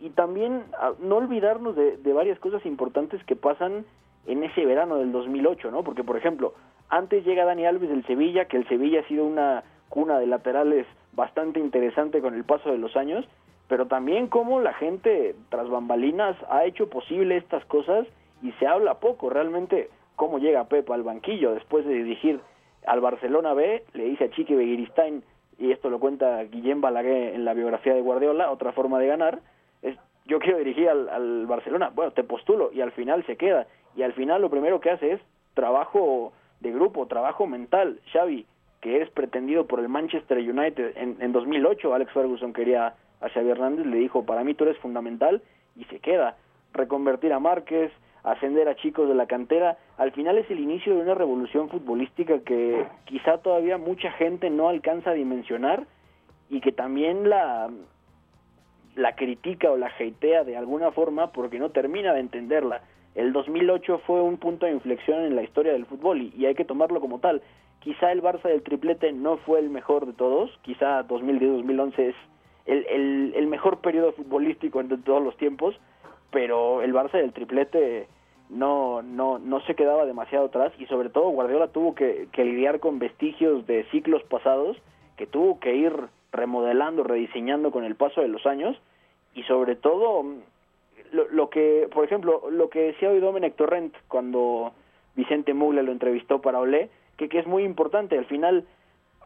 y 0.00 0.10
también 0.10 0.64
no 1.00 1.16
olvidarnos 1.16 1.76
de, 1.76 2.12
varias 2.12 2.38
cosas 2.38 2.64
importantes 2.66 3.22
que 3.24 3.36
pasan 3.36 3.84
en 4.26 4.42
ese 4.42 4.64
verano 4.64 4.96
del 4.96 5.12
2008, 5.12 5.70
¿no? 5.70 5.84
Porque, 5.84 6.02
por 6.02 6.16
ejemplo, 6.16 6.54
antes 6.88 7.24
llega 7.24 7.44
Dani 7.44 7.66
Alves 7.66 7.90
del 7.90 8.06
Sevilla, 8.06 8.46
que 8.46 8.56
el 8.56 8.66
Sevilla 8.68 9.00
ha 9.00 9.08
sido 9.08 9.24
una 9.24 9.64
cuna 9.88 10.18
de 10.18 10.26
laterales 10.26 10.86
bastante 11.12 11.60
interesante 11.60 12.20
con 12.20 12.34
el 12.34 12.44
paso 12.44 12.70
de 12.70 12.78
los 12.78 12.96
años, 12.96 13.26
pero 13.68 13.86
también 13.86 14.28
cómo 14.28 14.60
la 14.60 14.74
gente 14.74 15.34
tras 15.48 15.68
bambalinas 15.68 16.36
ha 16.50 16.64
hecho 16.64 16.88
posible 16.88 17.36
estas 17.36 17.64
cosas 17.66 18.06
y 18.42 18.52
se 18.52 18.66
habla 18.66 19.00
poco 19.00 19.30
realmente 19.30 19.88
cómo 20.16 20.38
llega 20.38 20.68
Pepa 20.68 20.94
al 20.94 21.02
banquillo. 21.02 21.54
Después 21.54 21.84
de 21.86 21.94
dirigir 21.94 22.40
al 22.86 23.00
Barcelona 23.00 23.54
B, 23.54 23.82
le 23.94 24.04
dice 24.04 24.24
a 24.24 24.30
Chiqui 24.30 24.54
Begiristain, 24.54 25.22
y 25.58 25.72
esto 25.72 25.88
lo 25.88 25.98
cuenta 25.98 26.42
Guillem 26.44 26.80
Balaguer 26.80 27.34
en 27.34 27.44
la 27.44 27.54
biografía 27.54 27.94
de 27.94 28.02
Guardiola, 28.02 28.50
otra 28.50 28.72
forma 28.72 28.98
de 28.98 29.06
ganar, 29.06 29.38
es 29.82 29.96
yo 30.26 30.38
quiero 30.38 30.58
dirigir 30.58 30.88
al, 30.88 31.08
al 31.08 31.46
Barcelona, 31.46 31.90
bueno, 31.94 32.12
te 32.12 32.24
postulo 32.24 32.70
y 32.72 32.80
al 32.80 32.92
final 32.92 33.24
se 33.26 33.36
queda, 33.36 33.66
y 33.96 34.02
al 34.02 34.12
final 34.12 34.42
lo 34.42 34.50
primero 34.50 34.80
que 34.80 34.90
hace 34.90 35.12
es 35.12 35.20
trabajo 35.54 36.32
de 36.60 36.72
grupo, 36.72 37.06
trabajo 37.06 37.46
mental, 37.46 38.00
Xavi, 38.12 38.46
que 38.80 39.00
es 39.00 39.10
pretendido 39.10 39.66
por 39.66 39.80
el 39.80 39.88
Manchester 39.88 40.38
United 40.38 40.96
en, 40.96 41.16
en 41.20 41.32
2008, 41.32 41.94
Alex 41.94 42.12
Ferguson 42.12 42.52
quería 42.52 42.94
a 43.24 43.30
Xavi 43.30 43.50
Hernández, 43.50 43.86
le 43.86 43.96
dijo, 43.96 44.24
para 44.24 44.44
mí 44.44 44.54
tú 44.54 44.64
eres 44.64 44.78
fundamental 44.78 45.42
y 45.76 45.84
se 45.84 45.98
queda. 45.98 46.36
Reconvertir 46.72 47.32
a 47.32 47.38
Márquez, 47.38 47.90
ascender 48.22 48.68
a 48.68 48.76
chicos 48.76 49.08
de 49.08 49.14
la 49.14 49.26
cantera, 49.26 49.78
al 49.96 50.12
final 50.12 50.36
es 50.38 50.50
el 50.50 50.60
inicio 50.60 50.94
de 50.94 51.02
una 51.02 51.14
revolución 51.14 51.68
futbolística 51.68 52.40
que 52.40 52.86
quizá 53.06 53.38
todavía 53.38 53.78
mucha 53.78 54.10
gente 54.12 54.50
no 54.50 54.68
alcanza 54.68 55.10
a 55.10 55.14
dimensionar 55.14 55.86
y 56.50 56.60
que 56.60 56.72
también 56.72 57.28
la, 57.30 57.70
la 58.94 59.16
critica 59.16 59.70
o 59.70 59.76
la 59.76 59.86
hatea 59.86 60.44
de 60.44 60.56
alguna 60.56 60.90
forma 60.92 61.32
porque 61.32 61.58
no 61.58 61.70
termina 61.70 62.12
de 62.12 62.20
entenderla. 62.20 62.82
El 63.14 63.32
2008 63.32 64.02
fue 64.06 64.20
un 64.20 64.36
punto 64.36 64.66
de 64.66 64.72
inflexión 64.72 65.20
en 65.24 65.36
la 65.36 65.42
historia 65.42 65.72
del 65.72 65.86
fútbol 65.86 66.20
y, 66.20 66.34
y 66.36 66.46
hay 66.46 66.54
que 66.54 66.64
tomarlo 66.64 67.00
como 67.00 67.20
tal. 67.20 67.42
Quizá 67.80 68.12
el 68.12 68.22
Barça 68.22 68.48
del 68.48 68.62
triplete 68.62 69.12
no 69.12 69.36
fue 69.38 69.60
el 69.60 69.70
mejor 69.70 70.06
de 70.06 70.14
todos, 70.14 70.50
quizá 70.62 71.06
2010-2011 71.06 71.98
es 71.98 72.16
el, 72.66 73.32
el, 73.36 73.46
mejor 73.46 73.78
periodo 73.78 74.12
futbolístico 74.12 74.82
de 74.82 74.96
todos 74.98 75.22
los 75.22 75.36
tiempos, 75.36 75.74
pero 76.30 76.82
el 76.82 76.94
Barça 76.94 77.12
del 77.12 77.32
triplete 77.32 78.08
no, 78.48 79.02
no, 79.02 79.38
no 79.38 79.60
se 79.62 79.74
quedaba 79.74 80.06
demasiado 80.06 80.46
atrás 80.46 80.72
y 80.78 80.86
sobre 80.86 81.08
todo 81.08 81.28
Guardiola 81.30 81.68
tuvo 81.68 81.94
que, 81.94 82.28
lidiar 82.36 82.80
con 82.80 82.98
vestigios 82.98 83.66
de 83.66 83.84
ciclos 83.90 84.22
pasados 84.24 84.76
que 85.16 85.26
tuvo 85.26 85.60
que 85.60 85.74
ir 85.74 85.92
remodelando, 86.32 87.04
rediseñando 87.04 87.70
con 87.70 87.84
el 87.84 87.94
paso 87.94 88.20
de 88.20 88.28
los 88.28 88.46
años 88.46 88.76
y 89.34 89.42
sobre 89.44 89.76
todo 89.76 90.24
lo, 91.12 91.28
lo 91.28 91.50
que, 91.50 91.88
por 91.92 92.04
ejemplo, 92.04 92.42
lo 92.50 92.70
que 92.70 92.80
decía 92.80 93.10
hoy 93.10 93.20
Domenech 93.20 93.56
Torrent 93.56 93.94
cuando 94.08 94.72
Vicente 95.14 95.54
Mugler 95.54 95.84
lo 95.84 95.92
entrevistó 95.92 96.40
para 96.40 96.60
Olé, 96.60 96.90
que, 97.16 97.28
que 97.28 97.38
es 97.38 97.46
muy 97.46 97.62
importante, 97.62 98.18
al 98.18 98.26
final 98.26 98.64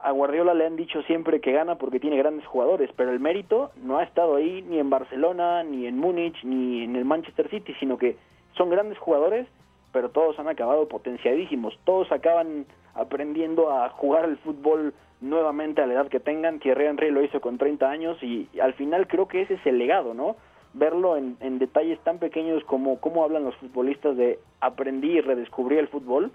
a 0.01 0.13
Guardiola 0.13 0.55
le 0.55 0.67
han 0.67 0.77
dicho 0.77 1.03
siempre 1.03 1.41
que 1.41 1.53
gana 1.53 1.77
porque 1.77 2.01
tiene 2.01 2.17
grandes 2.17 2.47
jugadores, 2.47 2.91
pero 2.97 3.11
el 3.11 3.21
mérito 3.21 3.71
no 3.83 3.99
ha 3.99 4.05
estado 4.05 4.37
ahí 4.37 4.63
ni 4.63 4.79
en 4.79 4.91
Barcelona, 4.91 5.65
ni 5.65 5.87
en 5.87 5.99
Múnich, 5.99 6.37
ni 6.45 6.85
en 6.85 6.97
el 6.97 7.05
Manchester 7.05 7.49
City, 7.51 7.75
sino 7.81 7.99
que 7.99 8.17
son 8.57 8.71
grandes 8.71 8.99
jugadores, 8.99 9.47
pero 9.93 10.11
todos 10.11 10.39
han 10.39 10.49
acabado 10.49 10.89
potenciadísimos, 10.89 11.79
todos 11.85 12.13
acaban 12.13 12.67
aprendiendo 12.95 13.71
a 13.73 13.89
jugar 13.91 14.25
el 14.25 14.37
fútbol 14.39 14.95
nuevamente 15.21 15.83
a 15.83 15.87
la 15.87 15.95
edad 15.95 16.09
que 16.09 16.21
tengan, 16.21 16.61
Thierry 16.61 16.87
Henry 16.87 17.11
lo 17.11 17.23
hizo 17.23 17.41
con 17.41 17.59
30 17.59 17.91
años 17.91 18.23
y, 18.23 18.49
al 18.61 18.75
final 18.75 19.09
creo 19.09 19.27
que 19.27 19.43
ese 19.43 19.55
es 19.55 19.67
el 19.67 19.79
legado, 19.79 20.15
¿no? 20.15 20.37
Verlo 20.75 21.17
en, 21.17 21.37
en 21.41 21.59
detalles 21.59 21.99
tan 22.01 22.19
pequeños 22.19 22.63
como 22.65 23.01
cómo 23.01 23.25
hablan 23.25 23.45
los 23.45 23.57
futbolistas 23.57 24.17
de 24.17 24.39
aprendí 24.61 25.19
y 25.19 25.21
redescubrí 25.21 25.77
el 25.79 25.89
fútbol, 25.89 26.31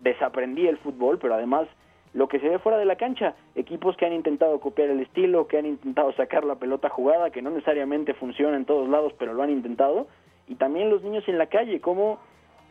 desaprendí 0.00 0.66
el 0.66 0.78
fútbol, 0.78 1.18
pero 1.18 1.34
además 1.34 1.68
lo 2.16 2.28
que 2.28 2.40
se 2.40 2.48
ve 2.48 2.58
fuera 2.58 2.78
de 2.78 2.86
la 2.86 2.96
cancha, 2.96 3.34
equipos 3.54 3.94
que 3.98 4.06
han 4.06 4.14
intentado 4.14 4.58
copiar 4.58 4.88
el 4.88 5.00
estilo, 5.00 5.46
que 5.46 5.58
han 5.58 5.66
intentado 5.66 6.10
sacar 6.12 6.46
la 6.46 6.54
pelota 6.54 6.88
jugada, 6.88 7.28
que 7.28 7.42
no 7.42 7.50
necesariamente 7.50 8.14
funciona 8.14 8.56
en 8.56 8.64
todos 8.64 8.88
lados, 8.88 9.12
pero 9.18 9.34
lo 9.34 9.42
han 9.42 9.50
intentado, 9.50 10.06
y 10.48 10.54
también 10.54 10.88
los 10.88 11.02
niños 11.02 11.28
en 11.28 11.36
la 11.36 11.48
calle, 11.48 11.78
como 11.82 12.18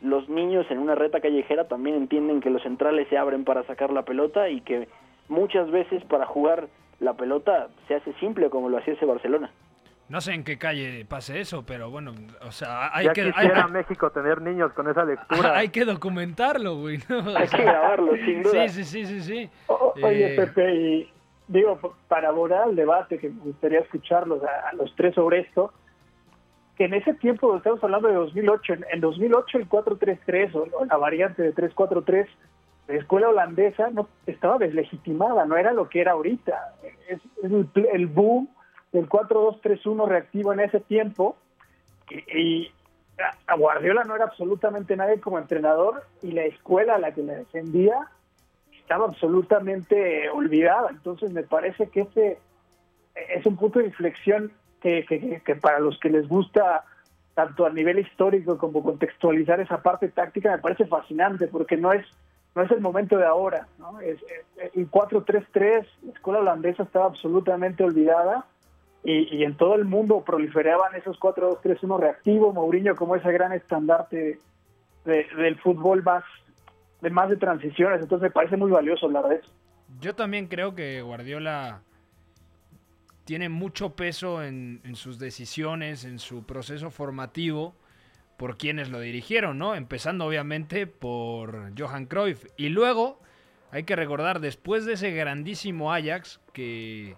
los 0.02 0.28
niños 0.30 0.66
en 0.72 0.80
una 0.80 0.96
reta 0.96 1.22
callejera 1.22 1.68
también 1.68 1.96
entienden 1.96 2.42
que 2.42 2.50
los 2.50 2.64
centrales 2.64 3.08
se 3.08 3.20
abren 3.20 3.44
para 3.44 3.62
sacar 3.68 3.92
la 3.92 4.02
pelota 4.02 4.50
y 4.50 4.62
que 4.62 4.88
muchas 5.30 5.70
veces 5.70 6.04
para 6.06 6.26
jugar 6.26 6.68
la 7.00 7.14
pelota 7.14 7.68
se 7.88 7.94
hace 7.94 8.14
simple 8.14 8.50
como 8.50 8.70
lo 8.70 8.80
hacía 8.80 8.96
ese 8.96 9.06
Barcelona. 9.06 9.52
No 10.08 10.22
sé 10.22 10.34
en 10.34 10.44
qué 10.44 10.58
calle 10.60 11.04
pase 11.06 11.40
eso, 11.40 11.66
pero 11.66 11.90
bueno, 11.90 12.14
o 12.42 12.52
sea, 12.52 12.96
hay 12.96 13.06
ya 13.08 13.14
que... 13.14 13.32
quisiera 13.32 13.66
hay, 13.66 13.72
México 13.72 14.12
tener 14.12 14.40
niños 14.40 14.72
con 14.74 14.88
esa 14.88 15.04
lectura. 15.04 15.58
Hay 15.58 15.70
que 15.70 15.84
documentarlo, 15.84 16.78
güey. 16.78 17.00
¿no? 17.10 17.24
Hay 17.36 17.48
que 17.48 17.64
grabarlo, 17.64 18.16
sin 18.18 18.44
duda. 18.44 18.68
Sí, 18.70 18.84
sí, 18.84 19.06
sí, 19.06 19.06
sí, 19.06 19.22
sí. 19.22 19.50
O, 19.68 19.94
oye, 20.04 20.34
Eh, 20.34 20.36
Pepe, 20.36 20.76
y 20.76 21.14
digo, 21.48 21.96
para 22.08 22.30
abordar 22.30 22.70
el 22.70 22.76
debate, 22.76 23.18
que 23.18 23.30
me 23.30 23.42
gustaría 23.42 23.80
escucharlos 23.80 24.44
a, 24.44 24.70
a 24.70 24.74
los 24.74 24.94
tres 24.96 25.16
sobre 25.16 25.40
esto, 25.40 25.74
que 26.78 26.86
en 26.86 26.94
ese 26.94 27.16
tiempo, 27.16 27.56
estamos 27.58 27.84
hablando 27.84 28.08
de 28.08 28.14
2008, 28.14 28.74
en, 28.74 28.86
en 28.92 29.02
2008 29.02 29.58
el 29.58 29.70
4-3-3 29.70 30.54
o, 30.54 30.68
o 30.78 30.86
la 30.86 30.98
variante 30.98 31.42
de 31.42 31.56
3-4-3, 31.56 32.28
la 32.88 32.96
escuela 32.96 33.30
holandesa 33.30 33.90
no 33.90 34.08
estaba 34.28 34.60
deslegitimada, 34.60 35.46
no 35.46 35.58
era 35.58 35.74
lo 35.74 35.90
que 35.90 36.02
era 36.02 36.12
ahorita. 36.12 36.76
Es, 37.10 37.20
es 37.44 37.52
el, 37.52 37.68
el 37.92 38.06
boom 38.06 38.48
del 38.96 39.10
4-2-3-1 39.10 40.08
reactivo 40.08 40.54
en 40.54 40.62
ese 40.62 40.80
tiempo 40.80 41.38
y, 42.10 42.38
y 42.38 42.72
a 43.48 43.56
Guardiola 43.56 44.04
no 44.04 44.16
era 44.16 44.26
absolutamente 44.26 44.96
nadie 44.96 45.20
como 45.20 45.38
entrenador 45.38 46.04
y 46.22 46.32
la 46.32 46.44
escuela 46.44 46.96
a 46.96 47.00
la 47.00 47.14
que 47.14 47.24
le 47.24 47.36
defendía 47.36 47.96
estaba 48.72 49.06
absolutamente 49.06 50.30
olvidada. 50.30 50.90
Entonces 50.92 51.32
me 51.32 51.44
parece 51.44 51.90
que 51.90 52.02
ese 52.02 52.40
es 53.16 53.46
un 53.46 53.58
punto 53.58 53.80
de 53.80 53.86
inflexión 53.86 54.52
que, 54.82 55.06
que, 55.06 55.42
que, 55.44 55.56
para 55.56 55.80
los 55.80 56.00
que 56.00 56.10
les 56.10 56.28
gusta 56.28 56.86
tanto 57.34 57.66
a 57.66 57.70
nivel 57.70 58.00
histórico 58.00 58.58
como 58.58 58.84
contextualizar 58.84 59.60
esa 59.60 59.82
parte 59.82 60.08
táctica 60.10 60.52
me 60.52 60.62
parece 60.62 60.86
fascinante 60.86 61.48
porque 61.48 61.76
no 61.78 61.92
es 61.92 62.06
no 62.54 62.62
es 62.62 62.72
el 62.72 62.80
momento 62.80 63.18
de 63.18 63.26
ahora. 63.26 63.68
¿no? 63.78 64.00
Es, 64.00 64.18
es, 64.24 64.74
el 64.76 64.90
4-3-3, 64.90 65.86
la 66.04 66.12
escuela 66.14 66.40
holandesa 66.40 66.84
estaba 66.84 67.08
absolutamente 67.08 67.84
olvidada 67.84 68.46
y, 69.06 69.38
y, 69.38 69.44
en 69.44 69.56
todo 69.56 69.76
el 69.76 69.86
mundo 69.86 70.24
proliferaban 70.26 70.96
esos 70.96 71.20
4-2-3-1 71.20 72.00
reactivos, 72.00 72.54
Mourinho 72.54 72.96
como 72.96 73.16
ese 73.16 73.32
gran 73.32 73.54
estandarte 73.54 74.40
de, 75.06 75.28
del 75.38 75.60
fútbol 75.60 76.04
más 76.04 76.24
de 77.02 77.12
más 77.12 77.30
de 77.30 77.38
transiciones, 77.38 78.02
entonces 78.02 78.24
me 78.24 78.32
parece 78.32 78.58
muy 78.58 78.72
valioso 78.72 79.06
hablar 79.06 79.28
de 79.28 79.36
eso. 79.36 79.52
Yo 80.00 80.16
también 80.16 80.48
creo 80.48 80.74
que 80.74 81.04
Guardiola 81.04 81.82
tiene 83.26 83.50
mucho 83.50 83.96
peso 83.96 84.44
en, 84.44 84.82
sus 84.96 85.20
decisiones, 85.20 86.04
en 86.06 86.18
su 86.18 86.46
proceso 86.46 86.90
formativo, 86.90 87.76
por 88.38 88.58
quienes 88.58 88.90
lo 88.90 89.00
dirigieron, 89.00 89.58
¿no? 89.58 89.76
Empezando 89.76 90.26
obviamente 90.26 90.88
por 90.88 91.78
Johan 91.78 92.06
Cruyff. 92.06 92.46
Y 92.58 92.70
luego, 92.70 93.20
hay 93.72 93.84
que 93.84 93.96
recordar, 93.96 94.40
después 94.40 94.86
de 94.86 94.94
ese 94.94 95.12
grandísimo 95.12 95.94
Ajax 95.94 96.40
que, 96.54 97.16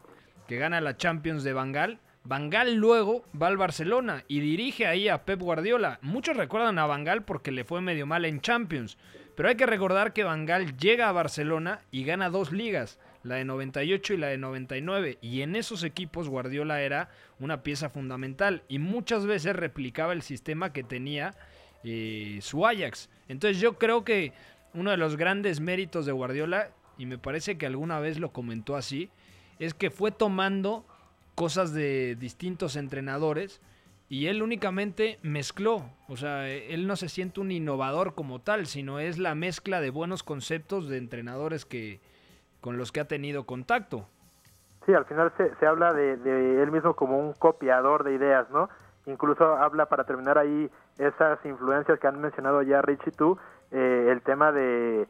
que 0.48 0.58
gana 0.58 0.82
la 0.82 0.98
Champions 0.98 1.44
de 1.44 1.54
Bangal, 1.54 2.00
Bangal 2.24 2.76
luego 2.76 3.24
va 3.40 3.48
al 3.48 3.56
Barcelona 3.56 4.26
y 4.28 4.42
dirige 4.42 4.86
ahí 4.86 5.08
a 5.08 5.24
Pep 5.24 5.40
Guardiola. 5.40 5.98
Muchos 6.02 6.36
recuerdan 6.36 6.78
a 6.78 6.86
Bangal 6.86 7.24
porque 7.24 7.52
le 7.52 7.64
fue 7.64 7.82
medio 7.82 8.06
mal 8.06 8.26
en 8.26 8.42
Champions. 8.42 8.98
Pero 9.36 9.48
hay 9.48 9.56
que 9.56 9.66
recordar 9.66 10.12
que 10.14 10.26
Bangal 10.26 10.76
llega 10.78 11.08
a 11.08 11.14
Barcelona 11.14 11.80
y 11.90 12.04
gana 12.04 12.30
dos 12.30 12.52
ligas. 12.52 13.00
la 13.24 13.36
de 13.36 13.46
98 13.46 14.14
y 14.14 14.18
la 14.18 14.28
de 14.28 14.38
99. 14.38 15.20
Y 15.22 15.42
en 15.42 15.56
esos 15.56 15.84
equipos 15.84 16.28
Guardiola 16.28 16.82
era 16.82 17.10
una 17.40 17.64
pieza 17.64 17.90
fundamental 17.90 18.64
y 18.68 18.80
muchas 18.80 19.26
veces 19.26 19.56
replicaba 19.56 20.12
el 20.12 20.22
sistema 20.22 20.74
que 20.74 20.84
tenía 20.84 21.34
eh, 21.84 22.40
su 22.42 22.66
Ajax. 22.66 23.10
Entonces 23.28 23.62
yo 23.62 23.78
creo 23.78 24.04
que 24.04 24.34
uno 24.74 24.92
de 24.92 24.98
los 24.98 25.16
grandes 25.16 25.60
méritos 25.60 26.06
de 26.06 26.12
Guardiola, 26.12 26.72
y 26.98 27.06
me 27.06 27.18
parece 27.18 27.58
que 27.58 27.66
alguna 27.66 28.00
vez 28.00 28.20
lo 28.20 28.34
comentó 28.34 28.76
así, 28.76 29.10
es 29.60 29.74
que 29.74 29.90
fue 29.90 30.12
tomando 30.12 30.86
cosas 31.36 31.74
de 31.74 32.16
distintos 32.16 32.76
entrenadores 32.76 33.62
y 34.10 34.28
él 34.28 34.42
únicamente 34.42 35.20
mezcló, 35.22 35.84
o 36.08 36.16
sea, 36.16 36.48
él 36.48 36.88
no 36.88 36.96
se 36.96 37.10
siente 37.10 37.42
un 37.42 37.52
innovador 37.52 38.16
como 38.16 38.40
tal, 38.40 38.66
sino 38.66 39.00
es 39.00 39.18
la 39.18 39.36
mezcla 39.36 39.82
de 39.82 39.90
buenos 39.90 40.24
conceptos 40.24 40.88
de 40.88 40.98
entrenadores 40.98 41.66
que 41.66 42.00
con 42.62 42.78
los 42.78 42.92
que 42.92 43.02
ha 43.02 43.08
tenido 43.08 43.46
contacto. 43.46 44.08
Sí, 44.86 44.94
al 44.94 45.06
final 45.06 45.34
se, 45.36 45.54
se 45.56 45.66
habla 45.68 45.94
de, 45.94 46.16
de, 46.18 46.64
él 46.64 46.72
mismo 46.72 46.96
como 46.96 47.20
un 47.20 47.34
copiador 47.34 48.06
de 48.06 48.14
ideas, 48.14 48.50
¿no? 48.50 48.70
Incluso 49.06 49.58
habla 49.58 49.88
para 49.88 50.06
terminar 50.06 50.38
ahí 50.38 50.72
esas 50.98 51.46
influencias 51.46 52.00
que 52.00 52.08
han 52.08 52.22
mencionado 52.22 52.62
ya 52.62 52.82
Rich 52.82 53.08
y 53.08 53.12
tú, 53.12 53.38
eh, 53.72 54.08
el 54.10 54.22
tema 54.22 54.54
de, 54.54 55.06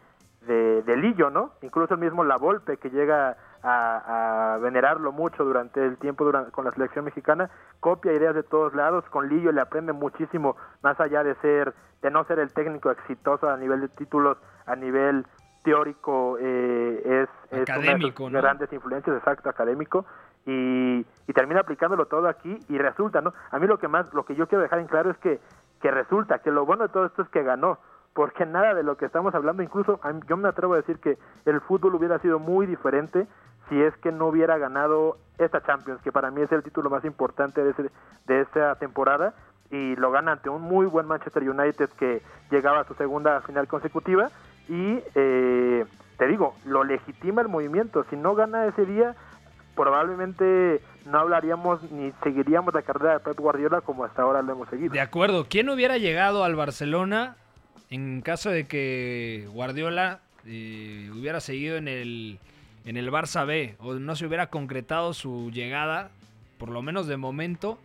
de, 0.47 0.81
de, 0.81 0.97
Lillo, 0.97 1.29
¿no? 1.29 1.51
Incluso 1.61 1.93
el 1.93 1.99
mismo 1.99 2.23
La 2.23 2.37
Volpe 2.37 2.77
que 2.77 2.89
llega 2.89 3.37
a, 3.63 4.53
a 4.53 4.57
venerarlo 4.57 5.11
mucho 5.11 5.43
durante 5.43 5.83
el 5.83 5.97
tiempo 5.97 6.23
durante, 6.23 6.51
con 6.51 6.65
la 6.65 6.71
selección 6.71 7.05
mexicana, 7.05 7.49
copia 7.79 8.13
ideas 8.13 8.35
de 8.35 8.43
todos 8.43 8.73
lados, 8.73 9.03
con 9.09 9.29
Lillo 9.29 9.51
le 9.51 9.61
aprende 9.61 9.93
muchísimo, 9.93 10.55
más 10.81 10.99
allá 10.99 11.23
de 11.23 11.35
ser, 11.35 11.73
de 12.01 12.11
no 12.11 12.23
ser 12.25 12.39
el 12.39 12.51
técnico 12.53 12.91
exitoso 12.91 13.49
a 13.49 13.57
nivel 13.57 13.81
de 13.81 13.89
títulos, 13.89 14.37
a 14.65 14.75
nivel 14.75 15.25
teórico, 15.63 16.37
eh, 16.39 17.27
es, 17.51 17.61
académico, 17.61 18.23
es 18.23 18.29
una 18.29 18.39
de 18.39 18.41
sus 18.41 18.41
grandes 18.41 18.73
influencias, 18.73 19.17
exacto, 19.17 19.49
académico, 19.49 20.05
y, 20.45 21.05
y, 21.27 21.33
termina 21.33 21.59
aplicándolo 21.59 22.05
todo 22.05 22.29
aquí 22.29 22.57
y 22.69 22.77
resulta, 22.77 23.19
¿no? 23.19 23.33
A 23.51 23.59
mí 23.59 23.67
lo 23.67 23.77
que 23.77 23.89
más, 23.89 24.13
lo 24.13 24.23
que 24.23 24.35
yo 24.35 24.47
quiero 24.47 24.61
dejar 24.61 24.79
en 24.79 24.87
claro 24.87 25.11
es 25.11 25.17
que, 25.17 25.41
que 25.81 25.91
resulta, 25.91 26.39
que 26.39 26.51
lo 26.51 26.65
bueno 26.65 26.83
de 26.83 26.89
todo 26.89 27.05
esto 27.05 27.21
es 27.21 27.29
que 27.29 27.43
ganó, 27.43 27.79
porque 28.17 28.47
nada 28.47 28.73
de 28.73 28.81
lo 28.81 28.97
que 28.97 29.05
estamos 29.05 29.35
hablando, 29.35 29.61
incluso 29.61 29.99
yo 30.27 30.37
me 30.37 30.49
atrevo 30.49 30.73
a 30.73 30.77
decir 30.77 30.97
que 30.97 31.19
el 31.45 31.61
fútbol 31.61 31.93
hubiera 31.93 32.17
sido 32.17 32.39
muy 32.39 32.65
diferente 32.65 33.27
si 33.69 33.79
es 33.79 33.95
que 33.97 34.11
no 34.11 34.25
hubiera 34.25 34.57
ganado 34.57 35.19
esta 35.37 35.61
Champions, 35.61 36.01
que 36.01 36.11
para 36.11 36.31
mí 36.31 36.41
es 36.41 36.51
el 36.51 36.63
título 36.63 36.89
más 36.89 37.05
importante 37.05 37.63
de, 37.63 37.69
ese, 37.69 37.91
de 38.25 38.41
esa 38.41 38.73
temporada, 38.79 39.35
y 39.69 39.95
lo 39.97 40.09
gana 40.09 40.31
ante 40.31 40.49
un 40.49 40.63
muy 40.63 40.87
buen 40.87 41.05
Manchester 41.05 41.47
United 41.47 41.91
que 41.91 42.23
llegaba 42.49 42.79
a 42.79 42.87
su 42.87 42.95
segunda 42.95 43.39
final 43.41 43.67
consecutiva, 43.67 44.31
y 44.67 44.99
eh, 45.13 45.85
te 46.17 46.25
digo, 46.25 46.55
lo 46.65 46.83
legitima 46.83 47.43
el 47.43 47.49
movimiento, 47.49 48.03
si 48.09 48.15
no 48.15 48.33
gana 48.33 48.65
ese 48.65 48.87
día, 48.87 49.15
probablemente 49.75 50.81
no 51.05 51.19
hablaríamos 51.19 51.83
ni 51.91 52.11
seguiríamos 52.23 52.73
la 52.73 52.81
carrera 52.81 53.13
de 53.13 53.19
Pep 53.19 53.39
Guardiola 53.39 53.81
como 53.81 54.05
hasta 54.05 54.23
ahora 54.23 54.41
lo 54.41 54.53
hemos 54.53 54.69
seguido. 54.69 54.91
De 54.91 55.01
acuerdo, 55.01 55.45
¿quién 55.47 55.69
hubiera 55.69 55.99
llegado 55.99 56.43
al 56.43 56.55
Barcelona 56.55 57.35
en 57.89 58.21
caso 58.21 58.49
de 58.49 58.67
que 58.67 59.47
Guardiola 59.51 60.19
eh, 60.45 61.09
hubiera 61.13 61.39
seguido 61.39 61.77
en 61.77 61.87
el, 61.87 62.39
en 62.85 62.97
el 62.97 63.11
Barça 63.11 63.45
B 63.45 63.75
o 63.79 63.93
no 63.95 64.15
se 64.15 64.25
hubiera 64.25 64.47
concretado 64.47 65.13
su 65.13 65.51
llegada, 65.51 66.09
por 66.57 66.69
lo 66.69 66.81
menos 66.81 67.07
de 67.07 67.17
momento, 67.17 67.77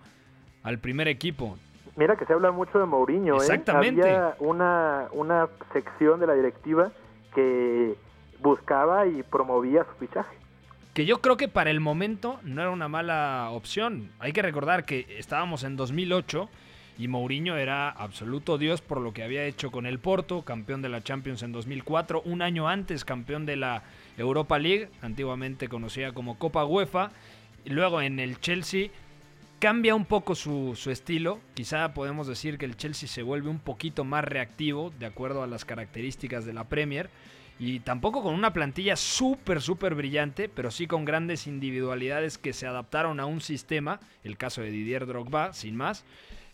al 0.62 0.78
primer 0.78 1.08
equipo? 1.08 1.56
Mira 1.96 2.16
que 2.16 2.24
se 2.24 2.32
habla 2.32 2.50
mucho 2.50 2.78
de 2.78 2.86
Mourinho, 2.86 3.36
Exactamente. 3.36 4.00
¿eh? 4.00 4.16
Había 4.16 4.36
una, 4.38 5.08
una 5.12 5.48
sección 5.72 6.20
de 6.20 6.26
la 6.26 6.34
directiva 6.34 6.90
que 7.34 7.94
buscaba 8.40 9.06
y 9.06 9.22
promovía 9.22 9.84
su 9.84 10.06
fichaje 10.06 10.42
que 10.94 11.06
yo 11.06 11.20
creo 11.20 11.36
que 11.36 11.48
para 11.48 11.70
el 11.70 11.80
momento 11.80 12.38
no 12.42 12.60
era 12.60 12.70
una 12.70 12.88
mala 12.88 13.48
opción. 13.50 14.10
Hay 14.18 14.32
que 14.32 14.42
recordar 14.42 14.84
que 14.84 15.06
estábamos 15.18 15.64
en 15.64 15.76
2008 15.76 16.48
y 16.98 17.08
Mourinho 17.08 17.56
era 17.56 17.88
absoluto 17.88 18.58
dios 18.58 18.80
por 18.80 19.00
lo 19.00 19.12
que 19.12 19.22
había 19.22 19.44
hecho 19.44 19.70
con 19.70 19.86
el 19.86 19.98
Porto, 19.98 20.42
campeón 20.42 20.82
de 20.82 20.88
la 20.88 21.02
Champions 21.02 21.42
en 21.42 21.52
2004, 21.52 22.22
un 22.24 22.42
año 22.42 22.68
antes 22.68 23.04
campeón 23.04 23.46
de 23.46 23.56
la 23.56 23.82
Europa 24.18 24.58
League, 24.58 24.88
antiguamente 25.00 25.68
conocida 25.68 26.12
como 26.12 26.38
Copa 26.38 26.64
UEFA, 26.64 27.10
y 27.64 27.70
luego 27.70 28.02
en 28.02 28.18
el 28.18 28.40
Chelsea 28.40 28.90
cambia 29.58 29.94
un 29.94 30.04
poco 30.04 30.34
su, 30.34 30.74
su, 30.76 30.90
estilo, 30.90 31.40
quizá 31.54 31.94
podemos 31.94 32.26
decir 32.26 32.58
que 32.58 32.64
el 32.64 32.76
Chelsea 32.76 33.08
se 33.08 33.22
vuelve 33.22 33.48
un 33.48 33.60
poquito 33.60 34.04
más 34.04 34.24
reactivo 34.24 34.92
de 34.98 35.06
acuerdo 35.06 35.42
a 35.42 35.46
las 35.46 35.64
características 35.64 36.44
de 36.44 36.52
la 36.52 36.64
Premier. 36.64 37.10
Y 37.58 37.78
tampoco 37.78 38.24
con 38.24 38.34
una 38.34 38.52
plantilla 38.52 38.96
súper, 38.96 39.60
súper 39.60 39.94
brillante, 39.94 40.48
pero 40.48 40.72
sí 40.72 40.88
con 40.88 41.04
grandes 41.04 41.46
individualidades 41.46 42.38
que 42.38 42.52
se 42.52 42.66
adaptaron 42.66 43.20
a 43.20 43.26
un 43.26 43.40
sistema, 43.40 44.00
el 44.24 44.36
caso 44.36 44.62
de 44.62 44.72
Didier 44.72 45.06
Drogba, 45.06 45.52
sin 45.52 45.76
más, 45.76 46.04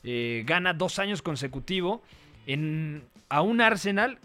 eh, 0.04 0.44
gana 0.46 0.74
dos 0.74 0.98
años 0.98 1.22
consecutivos 1.22 2.00
en, 2.46 3.04
a 3.28 3.42
un 3.42 3.60
Arsenal 3.60 4.18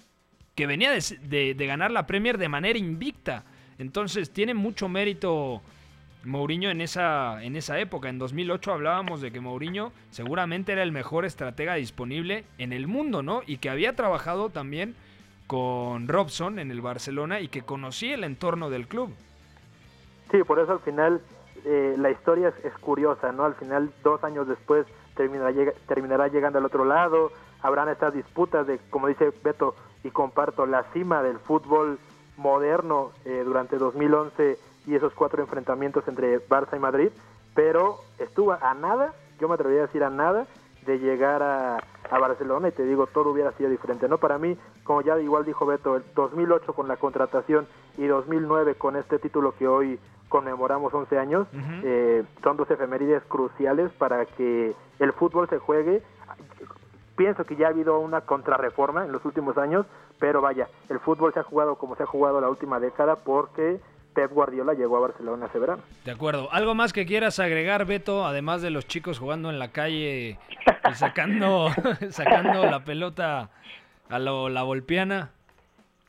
que 0.55 0.67
venía 0.67 0.91
de, 0.91 1.55
ganar 1.59 1.91
la 1.91 2.05
Premier 2.05 2.37
de 2.37 2.49
manera 2.49 2.77
invicta. 2.77 3.43
Entonces 3.79 4.31
tiene 4.31 4.53
mucho 4.53 4.87
mérito 4.87 5.61
Mourinho 6.23 6.69
en 6.69 6.81
esa, 6.81 7.43
en 7.43 7.55
esa 7.55 7.79
época. 7.79 8.09
En 8.09 8.19
2008 8.19 8.71
hablábamos 8.71 9.19
de 9.21 9.31
que 9.31 9.39
Mourinho 9.39 9.91
seguramente 10.11 10.71
era 10.71 10.83
el 10.83 10.91
mejor 10.91 11.25
estratega 11.25 11.75
disponible 11.75 12.45
en 12.59 12.71
el 12.71 12.87
mundo, 12.87 13.23
¿no? 13.23 13.41
Y 13.47 13.57
que 13.57 13.69
había 13.69 13.95
trabajado 13.95 14.49
también 14.49 14.95
con 15.47 16.07
Robson 16.07 16.59
en 16.59 16.71
el 16.71 16.81
Barcelona 16.81 17.39
y 17.39 17.47
que 17.47 17.63
conocía 17.63 18.15
el 18.15 18.23
entorno 18.23 18.69
del 18.69 18.87
club. 18.87 19.13
Sí, 20.31 20.43
por 20.43 20.59
eso 20.59 20.71
al 20.71 20.79
final 20.79 21.21
eh, 21.65 21.95
la 21.97 22.11
historia 22.11 22.53
es, 22.63 22.73
curiosa, 22.79 23.31
¿no? 23.31 23.45
Al 23.45 23.55
final, 23.55 23.91
dos 24.03 24.23
años 24.23 24.47
después, 24.47 24.85
terminará, 25.15 25.71
terminará 25.87 26.27
llegando 26.27 26.59
al 26.59 26.65
otro 26.65 26.85
lado, 26.85 27.31
habrán 27.61 27.89
estas 27.89 28.13
disputas 28.13 28.67
de, 28.67 28.79
como 28.89 29.07
dice 29.07 29.31
Beto, 29.43 29.75
y 30.03 30.11
comparto, 30.11 30.65
la 30.65 30.83
cima 30.93 31.23
del 31.23 31.39
fútbol 31.39 31.97
moderno 32.37 33.11
eh, 33.25 33.43
durante 33.45 33.77
2011 33.77 34.57
y 34.85 34.95
esos 34.95 35.13
cuatro 35.13 35.41
enfrentamientos 35.41 36.07
entre 36.07 36.45
Barça 36.47 36.75
y 36.75 36.79
Madrid, 36.79 37.09
pero 37.53 37.99
estuvo 38.19 38.51
a 38.51 38.73
nada, 38.73 39.13
yo 39.39 39.47
me 39.47 39.53
atrevería 39.55 39.83
a 39.83 39.87
decir 39.87 40.03
a 40.03 40.09
nada, 40.09 40.45
de 40.85 40.99
llegar 40.99 41.41
a, 41.41 41.77
a, 42.11 42.19
Barcelona 42.19 42.67
y 42.67 42.71
te 42.71 42.83
digo, 42.83 43.07
todo 43.07 43.29
hubiera 43.29 43.53
sido 43.53 43.69
diferente, 43.69 44.09
¿no? 44.09 44.17
Para 44.17 44.37
mí, 44.37 44.57
como 44.83 45.01
ya 45.01 45.17
igual 45.19 45.45
dijo 45.45 45.65
Beto, 45.65 45.95
el 45.95 46.03
2008 46.13 46.73
con 46.73 46.89
la 46.89 46.97
contratación 46.97 47.67
y 47.97 48.05
2009 48.07 48.75
con 48.75 48.97
este 48.97 49.17
título 49.17 49.53
que 49.57 49.65
hoy 49.65 49.97
conmemoramos 50.33 50.91
11 50.91 51.19
años, 51.19 51.47
uh 51.53 51.57
-huh. 51.57 51.81
eh, 51.83 52.23
son 52.41 52.57
dos 52.57 52.67
efemérides 52.71 53.21
cruciales 53.27 53.91
para 53.99 54.25
que 54.25 54.73
el 54.97 55.13
fútbol 55.13 55.47
se 55.47 55.59
juegue. 55.59 56.01
Pienso 57.15 57.45
que 57.45 57.55
ya 57.55 57.67
ha 57.67 57.69
habido 57.69 57.99
una 57.99 58.21
contrarreforma 58.21 59.05
en 59.05 59.11
los 59.11 59.23
últimos 59.25 59.59
años, 59.59 59.85
pero 60.19 60.41
vaya, 60.41 60.67
el 60.89 60.99
fútbol 60.99 61.31
se 61.35 61.39
ha 61.39 61.43
jugado 61.43 61.75
como 61.75 61.95
se 61.95 62.01
ha 62.01 62.07
jugado 62.07 62.41
la 62.41 62.49
última 62.49 62.79
década 62.79 63.17
porque 63.17 63.79
Pep 64.15 64.31
Guardiola 64.31 64.73
llegó 64.73 64.97
a 64.97 65.01
Barcelona 65.01 65.45
ese 65.45 65.59
verano. 65.59 65.83
De 66.03 66.11
acuerdo. 66.11 66.51
¿Algo 66.51 66.73
más 66.73 66.93
que 66.93 67.05
quieras 67.05 67.39
agregar, 67.39 67.85
Beto, 67.85 68.25
además 68.25 68.63
de 68.63 68.71
los 68.71 68.87
chicos 68.87 69.19
jugando 69.19 69.51
en 69.51 69.59
la 69.59 69.67
calle 69.67 70.39
y 70.89 70.93
sacando, 70.95 71.67
sacando 72.09 72.65
la 72.65 72.83
pelota 72.83 73.51
a 74.09 74.17
lo, 74.17 74.49
la 74.49 74.63
volpiana? 74.63 75.29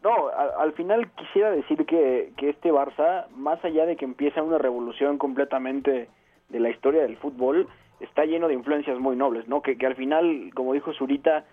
No, 0.05 0.29
al, 0.29 0.51
al, 0.59 0.73
final 0.75 1.11
quisiera 1.13 1.51
decir 1.51 1.87
que, 1.87 2.33
que 2.37 2.51
este 2.51 2.71
Barça, 2.71 3.27
más 3.37 3.65
allá 3.65 3.87
de 3.87 3.97
que 3.97 4.05
empieza 4.05 4.43
una 4.43 4.59
revolución 4.59 5.17
completamente 5.17 6.09
de 6.51 6.61
la 6.61 6.69
historia 6.69 7.03
del 7.03 7.17
fútbol, 7.17 7.67
está 8.01 8.27
lleno 8.27 8.49
de 8.49 8.55
influencias 8.55 8.99
muy 8.99 9.17
nobles, 9.17 9.49
¿no? 9.49 9.63
Que, 9.63 9.79
que 9.79 9.87
al 9.87 9.97
final, 9.97 10.51
como 10.55 10.75
dijo 10.75 10.93
Zurita, 10.93 11.47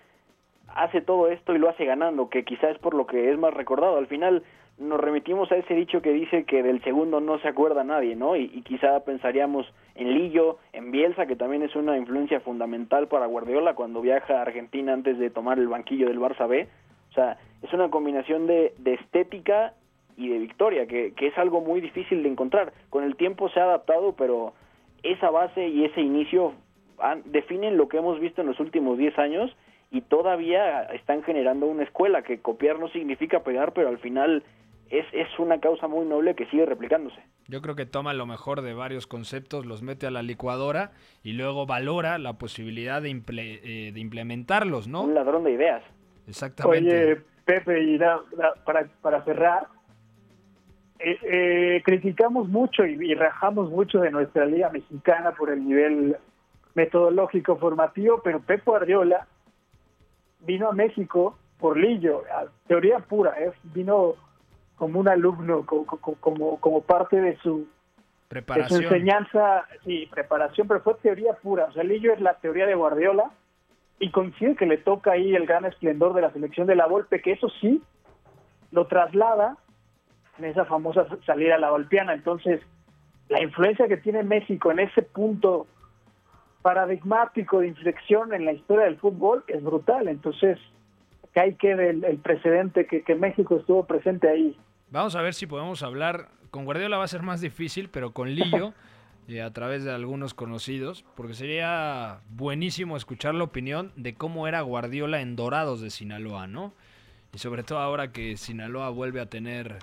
hace 0.68 1.00
todo 1.00 1.28
esto 1.28 1.54
y 1.54 1.58
lo 1.58 1.70
hace 1.70 1.86
ganando, 1.86 2.28
que 2.28 2.44
quizás 2.44 2.72
es 2.72 2.78
por 2.78 2.92
lo 2.92 3.06
que 3.06 3.30
es 3.30 3.38
más 3.38 3.54
recordado. 3.54 3.96
Al 3.96 4.06
final 4.06 4.42
nos 4.76 5.00
remitimos 5.00 5.50
a 5.50 5.56
ese 5.56 5.72
dicho 5.72 6.02
que 6.02 6.12
dice 6.12 6.44
que 6.44 6.62
del 6.62 6.82
segundo 6.84 7.20
no 7.20 7.38
se 7.38 7.48
acuerda 7.48 7.84
nadie, 7.84 8.16
¿no? 8.16 8.36
Y, 8.36 8.50
y, 8.52 8.60
quizá 8.60 9.00
pensaríamos 9.00 9.66
en 9.94 10.12
Lillo, 10.12 10.58
en 10.74 10.90
Bielsa, 10.90 11.24
que 11.24 11.36
también 11.36 11.62
es 11.62 11.74
una 11.74 11.96
influencia 11.96 12.40
fundamental 12.40 13.08
para 13.08 13.24
Guardiola 13.24 13.72
cuando 13.74 14.02
viaja 14.02 14.38
a 14.38 14.42
Argentina 14.42 14.92
antes 14.92 15.18
de 15.18 15.30
tomar 15.30 15.58
el 15.58 15.68
banquillo 15.68 16.06
del 16.06 16.20
Barça 16.20 16.46
B. 16.46 16.68
O 17.12 17.14
sea, 17.14 17.38
es 17.62 17.72
una 17.72 17.90
combinación 17.90 18.46
de, 18.46 18.74
de 18.78 18.94
estética 18.94 19.74
y 20.16 20.28
de 20.28 20.38
victoria, 20.38 20.86
que, 20.86 21.12
que 21.12 21.26
es 21.26 21.38
algo 21.38 21.60
muy 21.60 21.80
difícil 21.80 22.22
de 22.22 22.28
encontrar. 22.30 22.72
Con 22.88 23.04
el 23.04 23.16
tiempo 23.16 23.50
se 23.50 23.60
ha 23.60 23.64
adaptado, 23.64 24.14
pero 24.16 24.54
esa 25.02 25.30
base 25.30 25.68
y 25.68 25.84
ese 25.84 26.00
inicio 26.00 26.54
han, 26.98 27.22
definen 27.30 27.76
lo 27.76 27.88
que 27.88 27.98
hemos 27.98 28.18
visto 28.18 28.40
en 28.40 28.46
los 28.46 28.60
últimos 28.60 28.96
10 28.96 29.18
años 29.18 29.54
y 29.90 30.00
todavía 30.00 30.84
están 30.84 31.22
generando 31.22 31.66
una 31.66 31.82
escuela 31.82 32.22
que 32.22 32.40
copiar 32.40 32.78
no 32.78 32.88
significa 32.88 33.40
pegar, 33.40 33.72
pero 33.74 33.88
al 33.88 33.98
final 33.98 34.42
es, 34.88 35.04
es 35.12 35.28
una 35.38 35.60
causa 35.60 35.86
muy 35.86 36.06
noble 36.06 36.34
que 36.34 36.46
sigue 36.46 36.64
replicándose. 36.64 37.20
Yo 37.48 37.60
creo 37.60 37.74
que 37.74 37.84
toma 37.84 38.14
lo 38.14 38.24
mejor 38.24 38.62
de 38.62 38.72
varios 38.72 39.06
conceptos, 39.06 39.66
los 39.66 39.82
mete 39.82 40.06
a 40.06 40.10
la 40.10 40.22
licuadora 40.22 40.92
y 41.22 41.32
luego 41.32 41.66
valora 41.66 42.18
la 42.18 42.38
posibilidad 42.38 43.02
de, 43.02 43.10
imple 43.10 43.60
eh, 43.64 43.92
de 43.92 44.00
implementarlos, 44.00 44.88
¿no? 44.88 45.02
Un 45.02 45.14
ladrón 45.14 45.44
de 45.44 45.52
ideas. 45.52 45.82
Exactamente. 46.26 46.88
Oye, 47.12 47.20
Pepe, 47.44 47.82
y 47.82 47.98
para, 48.64 48.84
para 49.00 49.24
cerrar, 49.24 49.66
eh, 50.98 51.18
eh, 51.22 51.82
criticamos 51.84 52.48
mucho 52.48 52.86
y, 52.86 52.92
y 53.10 53.14
rajamos 53.14 53.70
mucho 53.70 54.00
de 54.00 54.10
nuestra 54.10 54.44
liga 54.46 54.70
mexicana 54.70 55.32
por 55.32 55.50
el 55.50 55.66
nivel 55.66 56.16
metodológico 56.74 57.56
formativo, 57.56 58.20
pero 58.22 58.40
Pep 58.40 58.64
Guardiola 58.64 59.26
vino 60.40 60.68
a 60.68 60.72
México 60.72 61.36
por 61.58 61.76
Lillo, 61.76 62.22
a 62.32 62.46
teoría 62.66 62.98
pura, 63.00 63.34
¿eh? 63.40 63.52
vino 63.74 64.14
como 64.76 65.00
un 65.00 65.08
alumno, 65.08 65.64
co- 65.66 65.84
co- 65.86 65.98
co- 65.98 66.16
como, 66.20 66.58
como 66.60 66.80
parte 66.82 67.20
de 67.20 67.36
su, 67.38 67.58
de 67.58 67.64
su 67.66 68.28
Preparación. 68.28 68.84
enseñanza, 68.84 69.64
sí, 69.84 70.08
preparación, 70.10 70.66
pero 70.66 70.80
fue 70.80 70.94
teoría 71.02 71.34
pura. 71.34 71.66
O 71.66 71.72
sea, 71.72 71.84
Lillo 71.84 72.12
es 72.12 72.20
la 72.20 72.34
teoría 72.34 72.66
de 72.66 72.74
Guardiola 72.74 73.30
y 74.02 74.10
coincide 74.10 74.56
que 74.56 74.66
le 74.66 74.78
toca 74.78 75.12
ahí 75.12 75.32
el 75.36 75.46
gran 75.46 75.64
esplendor 75.64 76.12
de 76.12 76.22
la 76.22 76.32
selección 76.32 76.66
de 76.66 76.74
la 76.74 76.88
Volpe, 76.88 77.22
que 77.22 77.32
eso 77.32 77.48
sí 77.60 77.80
lo 78.72 78.88
traslada 78.88 79.56
en 80.38 80.46
esa 80.46 80.64
famosa 80.64 81.06
salida 81.24 81.54
a 81.54 81.58
la 81.58 81.70
Volpiana. 81.70 82.12
Entonces, 82.12 82.60
la 83.28 83.40
influencia 83.40 83.86
que 83.86 83.96
tiene 83.96 84.24
México 84.24 84.72
en 84.72 84.80
ese 84.80 85.02
punto 85.02 85.68
paradigmático 86.62 87.60
de 87.60 87.68
inflexión 87.68 88.34
en 88.34 88.44
la 88.44 88.52
historia 88.52 88.86
del 88.86 88.98
fútbol 88.98 89.44
es 89.46 89.62
brutal. 89.62 90.08
Entonces, 90.08 90.58
que 91.32 91.38
ahí 91.38 91.54
quede 91.54 91.90
el, 91.90 92.04
el 92.04 92.18
precedente 92.18 92.88
que, 92.88 93.02
que 93.02 93.14
México 93.14 93.56
estuvo 93.56 93.84
presente 93.84 94.28
ahí. 94.28 94.58
Vamos 94.90 95.14
a 95.14 95.22
ver 95.22 95.32
si 95.32 95.46
podemos 95.46 95.80
hablar. 95.84 96.26
Con 96.50 96.64
Guardiola 96.64 96.98
va 96.98 97.04
a 97.04 97.08
ser 97.08 97.22
más 97.22 97.40
difícil, 97.40 97.88
pero 97.88 98.10
con 98.10 98.28
Lillo, 98.28 98.72
eh, 99.28 99.40
a 99.42 99.52
través 99.52 99.84
de 99.84 99.92
algunos 99.92 100.34
conocidos, 100.34 101.04
porque 101.14 101.34
sería 101.34 102.18
buenísimo 102.30 102.96
escuchar 102.96 103.34
la 103.34 103.44
opinión 103.44 103.92
de 103.96 104.14
cómo 104.14 104.48
era 104.48 104.60
Guardiola 104.62 105.20
en 105.20 105.36
Dorados 105.36 105.80
de 105.80 105.90
Sinaloa, 105.90 106.46
¿no? 106.46 106.72
Y 107.34 107.38
sobre 107.38 107.62
todo 107.62 107.78
ahora 107.78 108.12
que 108.12 108.36
Sinaloa 108.36 108.90
vuelve 108.90 109.20
a 109.20 109.26
tener 109.26 109.78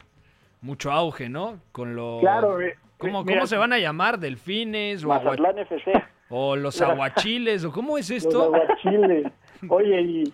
mucho 0.62 0.92
auge, 0.92 1.30
¿no? 1.30 1.60
Con 1.72 1.96
lo... 1.96 2.20
Claro, 2.20 2.62
eh, 2.62 2.78
¿Cómo, 2.98 3.24
mira, 3.24 3.40
cómo 3.40 3.48
se 3.48 3.58
van 3.58 3.72
a 3.74 3.80
llamar? 3.80 4.20
¿Delfines? 4.20 5.04
O, 5.06 5.14
agua- 5.14 5.36
FC. 5.58 5.92
o 6.30 6.56
los 6.58 6.80
aguachiles? 6.82 7.64
¿O 7.64 7.72
cómo 7.72 7.98
es 7.98 8.10
Los 8.10 8.24
esto? 8.26 8.44
aguachiles. 8.44 9.32
Oye, 9.70 10.02
y 10.02 10.34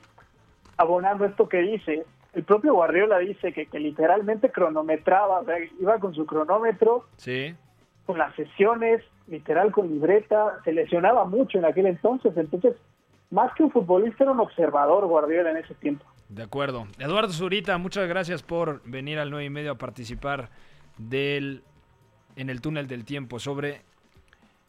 abonando 0.77 1.25
esto 1.25 1.47
que 1.47 1.59
dice, 1.59 2.03
el 2.33 2.43
propio 2.43 2.73
Guardiola 2.73 3.19
dice 3.19 3.53
que, 3.53 3.67
que 3.67 3.79
literalmente 3.79 4.51
cronometraba, 4.51 5.39
o 5.41 5.45
sea, 5.45 5.55
iba 5.79 5.99
con 5.99 6.13
su 6.15 6.25
cronómetro, 6.25 7.05
Sí. 7.17 7.55
Con 8.05 8.17
las 8.17 8.35
sesiones, 8.35 9.01
literal 9.27 9.71
con 9.71 9.89
libreta, 9.89 10.59
se 10.63 10.71
lesionaba 10.71 11.25
mucho 11.25 11.57
en 11.57 11.65
aquel 11.65 11.87
entonces, 11.87 12.35
entonces, 12.37 12.75
más 13.31 13.53
que 13.55 13.63
un 13.63 13.71
futbolista 13.71 14.23
era 14.23 14.31
un 14.31 14.39
observador 14.39 15.05
Guardiola 15.07 15.51
en 15.51 15.57
ese 15.57 15.73
tiempo. 15.75 16.05
De 16.29 16.43
acuerdo. 16.43 16.87
Eduardo 16.99 17.31
Zurita, 17.31 17.77
muchas 17.77 18.07
gracias 18.07 18.43
por 18.43 18.81
venir 18.83 19.19
al 19.19 19.29
9 19.29 19.45
y 19.45 19.49
medio 19.49 19.71
a 19.71 19.75
participar 19.75 20.49
del, 20.97 21.63
en 22.35 22.49
el 22.49 22.61
túnel 22.61 22.87
del 22.87 23.05
tiempo 23.05 23.39
sobre 23.39 23.81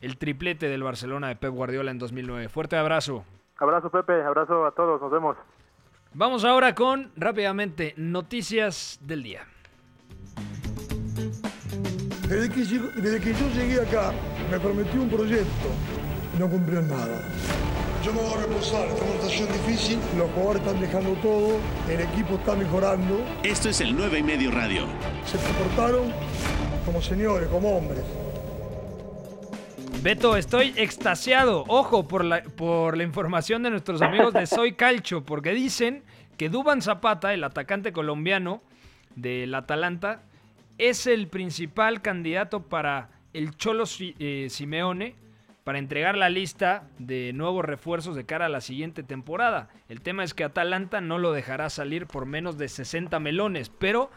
el 0.00 0.18
triplete 0.18 0.68
del 0.68 0.82
Barcelona 0.82 1.28
de 1.28 1.36
Pep 1.36 1.52
Guardiola 1.52 1.90
en 1.90 1.98
2009. 1.98 2.48
Fuerte 2.48 2.76
abrazo. 2.76 3.24
Abrazo 3.58 3.90
Pepe, 3.90 4.22
abrazo 4.22 4.66
a 4.66 4.72
todos, 4.72 5.00
nos 5.00 5.10
vemos. 5.10 5.36
Vamos 6.12 6.44
ahora 6.44 6.74
con, 6.74 7.10
rápidamente, 7.16 7.94
noticias 7.96 8.98
del 9.02 9.22
día. 9.22 9.46
Desde 12.28 12.50
que, 12.50 12.64
llegó- 12.64 12.88
desde 12.96 13.20
que 13.20 13.32
yo 13.32 13.48
llegué 13.54 13.80
acá, 13.80 14.12
me 14.50 14.58
prometió 14.58 15.00
un 15.02 15.08
proyecto 15.08 15.68
y 16.34 16.38
no 16.40 16.48
cumplió 16.48 16.82
nada. 16.82 17.22
Yo 18.04 18.12
me 18.12 18.20
voy 18.20 18.32
a 18.34 18.46
reposar, 18.46 18.86
esta 18.88 18.96
es 18.96 19.02
una 19.02 19.12
situación 19.30 19.48
difícil, 19.52 19.98
los 20.16 20.30
jugadores 20.32 20.62
están 20.62 20.80
dejando 20.80 21.12
todo, 21.14 21.56
el 21.88 22.00
equipo 22.00 22.34
está 22.36 22.54
mejorando, 22.54 23.24
Esto 23.42 23.68
es 23.68 23.80
el 23.80 23.96
9 23.96 24.18
y 24.18 24.22
medio 24.22 24.50
radio. 24.50 24.86
se 25.24 25.38
comportaron 25.38 26.12
como 26.84 27.00
señores, 27.02 27.48
como 27.48 27.76
hombres. 27.76 28.02
Beto, 30.02 30.36
estoy 30.36 30.72
extasiado. 30.76 31.64
Ojo 31.66 32.06
por 32.06 32.24
la, 32.24 32.42
por 32.42 32.96
la 32.96 33.02
información 33.02 33.62
de 33.64 33.70
nuestros 33.70 34.02
amigos 34.02 34.32
de 34.34 34.46
Soy 34.46 34.74
Calcho, 34.74 35.24
porque 35.24 35.50
dicen 35.52 36.04
que 36.36 36.48
Duban 36.48 36.80
Zapata, 36.82 37.34
el 37.34 37.42
atacante 37.42 37.92
colombiano 37.92 38.62
del 39.16 39.52
Atalanta, 39.54 40.20
es 40.78 41.06
el 41.06 41.28
principal 41.28 42.02
candidato 42.02 42.62
para 42.62 43.10
el 43.32 43.56
Cholo 43.56 43.84
eh, 44.00 44.48
Simeone 44.50 45.14
para 45.64 45.78
entregar 45.78 46.16
la 46.16 46.30
lista 46.30 46.88
de 46.98 47.32
nuevos 47.32 47.64
refuerzos 47.64 48.14
de 48.14 48.24
cara 48.24 48.46
a 48.46 48.48
la 48.48 48.60
siguiente 48.60 49.02
temporada. 49.02 49.68
El 49.88 50.00
tema 50.00 50.22
es 50.22 50.32
que 50.32 50.44
Atalanta 50.44 51.00
no 51.00 51.18
lo 51.18 51.32
dejará 51.32 51.70
salir 51.70 52.06
por 52.06 52.24
menos 52.24 52.56
de 52.56 52.68
60 52.68 53.18
melones, 53.18 53.68
pero 53.68 54.10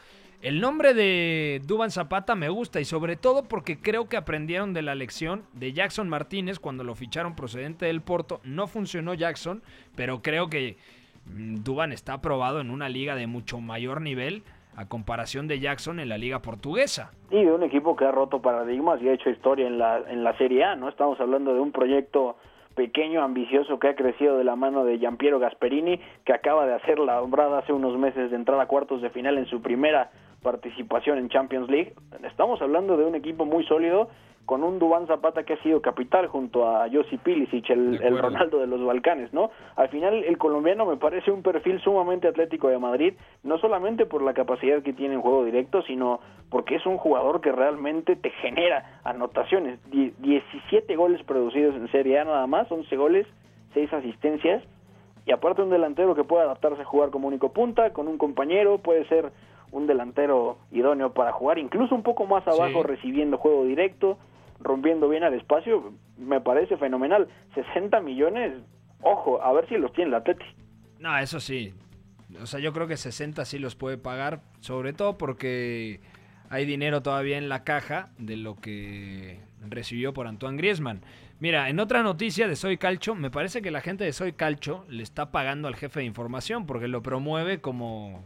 el 0.44 0.62
nombre 0.62 0.94
de 0.94 1.60
Duban 1.66 1.90
Zapata 1.90 2.36
me 2.36 2.50
gusta 2.50 2.80
y 2.80 2.86
sobre 2.86 3.16
todo 3.16 3.46
porque 3.46 3.80
creo 3.80 4.08
que 4.08 4.16
aprendieron 4.16 4.74
de 4.74 4.84
la 4.84 4.94
lección 4.94 5.44
de 5.54 5.74
Jackson 5.74 6.08
Martínez 6.08 6.60
cuando 6.60 6.84
lo 6.84 6.94
ficharon 6.94 7.36
procedente 7.36 7.88
del 7.88 8.02
Porto. 8.02 8.42
No 8.44 8.68
funcionó 8.68 9.16
Jackson, 9.16 9.64
pero 9.96 10.22
creo 10.22 10.52
que 10.52 10.78
mm, 11.26 11.64
Duban 11.64 11.92
está 11.92 12.14
aprobado 12.14 12.62
en 12.62 12.70
una 12.70 12.90
liga 12.90 13.16
de 13.16 13.26
mucho 13.26 13.60
mayor 13.60 14.02
nivel 14.02 14.44
a 14.80 14.88
comparación 14.88 15.50
de 15.50 15.60
Jackson 15.60 16.00
en 16.00 16.08
la 16.08 16.18
liga 16.18 16.40
portuguesa. 16.40 17.12
Y 17.30 17.44
de 17.44 17.52
un 17.52 17.64
equipo 17.64 17.98
que 17.98 18.06
ha 18.06 18.12
roto 18.12 18.42
paradigmas 18.42 19.02
y 19.02 19.10
ha 19.10 19.14
hecho 19.14 19.30
historia 19.30 19.68
en 19.68 19.78
la, 19.78 20.00
en 20.08 20.24
la 20.24 20.38
Serie 20.38 20.64
A, 20.64 20.78
¿no? 20.78 20.88
Estamos 20.88 21.20
hablando 21.20 21.54
de 21.54 21.60
un 21.60 21.74
proyecto 21.74 22.38
pequeño, 22.76 23.22
ambicioso, 23.22 23.78
que 23.78 23.90
ha 23.90 23.96
crecido 23.96 24.38
de 24.38 24.46
la 24.46 24.56
mano 24.56 24.86
de 24.86 24.98
Giampiero 24.98 25.38
Gasperini, 25.38 26.00
que 26.24 26.32
acaba 26.32 26.66
de 26.66 26.76
hacer 26.76 26.98
la 26.98 27.22
obrada 27.22 27.60
hace 27.60 27.74
unos 27.74 27.98
meses 27.98 28.32
de 28.32 28.38
entrar 28.38 28.58
a 28.62 28.68
cuartos 28.68 29.02
de 29.02 29.10
final 29.10 29.38
en 29.38 29.48
su 29.48 29.62
primera 29.62 30.12
participación 30.42 31.18
en 31.18 31.30
Champions 31.30 31.70
League. 31.70 31.94
Estamos 32.24 32.62
hablando 32.62 32.98
de 32.98 33.06
un 33.06 33.16
equipo 33.16 33.46
muy 33.46 33.64
sólido, 33.66 34.10
con 34.46 34.64
un 34.64 34.80
Dubán 34.80 35.06
Zapata 35.06 35.44
que 35.44 35.54
ha 35.54 35.62
sido 35.62 35.80
capital 35.80 36.26
junto 36.26 36.68
a 36.68 36.88
Josip 36.92 37.22
Pilicic, 37.22 37.70
el. 37.70 38.00
Ronaldo 38.18 38.58
de 38.58 38.66
los 38.66 38.84
Balcanes, 38.84 39.32
¿no? 39.32 39.52
Al 39.76 39.90
final 39.90 40.24
el 40.24 40.40
colombiano 40.40 40.88
me 40.88 40.98
parece 40.98 41.30
un 41.30 41.44
perfil 41.44 41.80
sumamente 41.82 42.28
atlético 42.28 42.68
de 42.70 42.80
Madrid, 42.80 43.14
no 43.44 43.60
solamente 43.60 44.08
por 44.08 44.24
la 44.24 44.34
capacidad 44.34 44.82
que 44.82 44.94
tiene 44.94 45.14
en 45.14 45.22
juego 45.22 45.46
directo, 45.46 45.84
sino 45.84 46.20
porque 46.50 46.76
es 46.78 46.86
un 46.88 46.98
jugador 46.98 47.42
que 47.42 47.52
realmente 47.52 48.16
te 48.16 48.32
genera 48.32 49.00
anotaciones. 49.04 49.80
Die- 49.92 50.14
17 50.18 50.96
goles 50.96 51.22
producidos 51.24 51.76
en 51.76 51.88
Serie 51.92 52.18
A 52.20 52.26
nada 52.26 52.48
más, 52.48 52.72
11 52.72 52.96
goles, 52.96 53.28
6 53.76 53.94
asistencias, 53.94 54.64
y 55.28 55.32
aparte 55.32 55.62
un 55.62 55.70
delantero 55.70 56.16
que 56.16 56.24
puede 56.24 56.42
adaptarse 56.46 56.82
a 56.82 56.86
jugar 56.86 57.12
como 57.12 57.28
único 57.28 57.54
punta, 57.54 57.94
con 57.94 58.08
un 58.08 58.18
compañero, 58.18 58.80
puede 58.80 59.06
ser 59.10 59.32
un 59.72 59.88
delantero 59.88 60.58
idóneo 60.72 61.14
para 61.14 61.32
jugar, 61.32 61.60
incluso 61.60 61.94
un 61.96 62.04
poco 62.04 62.26
más 62.26 62.48
abajo 62.48 62.82
Sí. 62.82 62.88
recibiendo 62.88 63.38
juego 63.38 63.66
directo, 63.66 64.18
rompiendo 64.60 65.08
bien 65.10 65.24
al 65.24 65.34
espacio, 65.34 65.94
me 66.18 66.42
parece 66.42 66.76
fenomenal. 66.78 67.28
60 67.56 68.00
millones, 68.02 68.54
ojo, 69.02 69.42
a 69.42 69.54
ver 69.54 69.68
si 69.70 69.76
los 69.78 69.94
tiene 69.94 70.10
el 70.10 70.16
Atleti. 70.16 70.44
No, 71.00 71.18
eso 71.18 71.40
sí. 71.40 71.74
O 72.42 72.46
sea, 72.46 72.60
yo 72.60 72.74
creo 72.74 72.88
que 72.88 72.98
60 72.98 73.46
sí 73.46 73.58
los 73.60 73.76
puede 73.76 73.98
pagar, 73.98 74.42
sobre 74.60 74.94
todo 74.94 75.18
porque 75.18 76.00
hay 76.50 76.66
dinero 76.66 77.02
todavía 77.02 77.38
en 77.38 77.48
la 77.50 77.64
caja 77.64 78.10
de 78.18 78.38
lo 78.38 78.56
que 78.56 79.40
recibió 79.68 80.14
por 80.14 80.28
Antoine 80.28 80.58
Griezmann. 80.58 81.02
Mira, 81.40 81.70
en 81.70 81.80
otra 81.80 82.04
noticia 82.04 82.48
de 82.48 82.56
Soy 82.56 82.78
Calcho, 82.78 83.16
me 83.16 83.32
parece 83.32 83.62
que 83.62 83.72
la 83.72 83.82
gente 83.82 84.04
de 84.04 84.12
Soy 84.14 84.34
Calcho 84.34 84.84
le 84.90 85.04
está 85.04 85.32
pagando 85.32 85.68
al 85.70 85.76
jefe 85.76 86.02
de 86.02 86.06
información 86.06 86.66
porque 86.66 86.88
lo 86.88 87.02
promueve 87.02 87.62
como... 87.62 88.24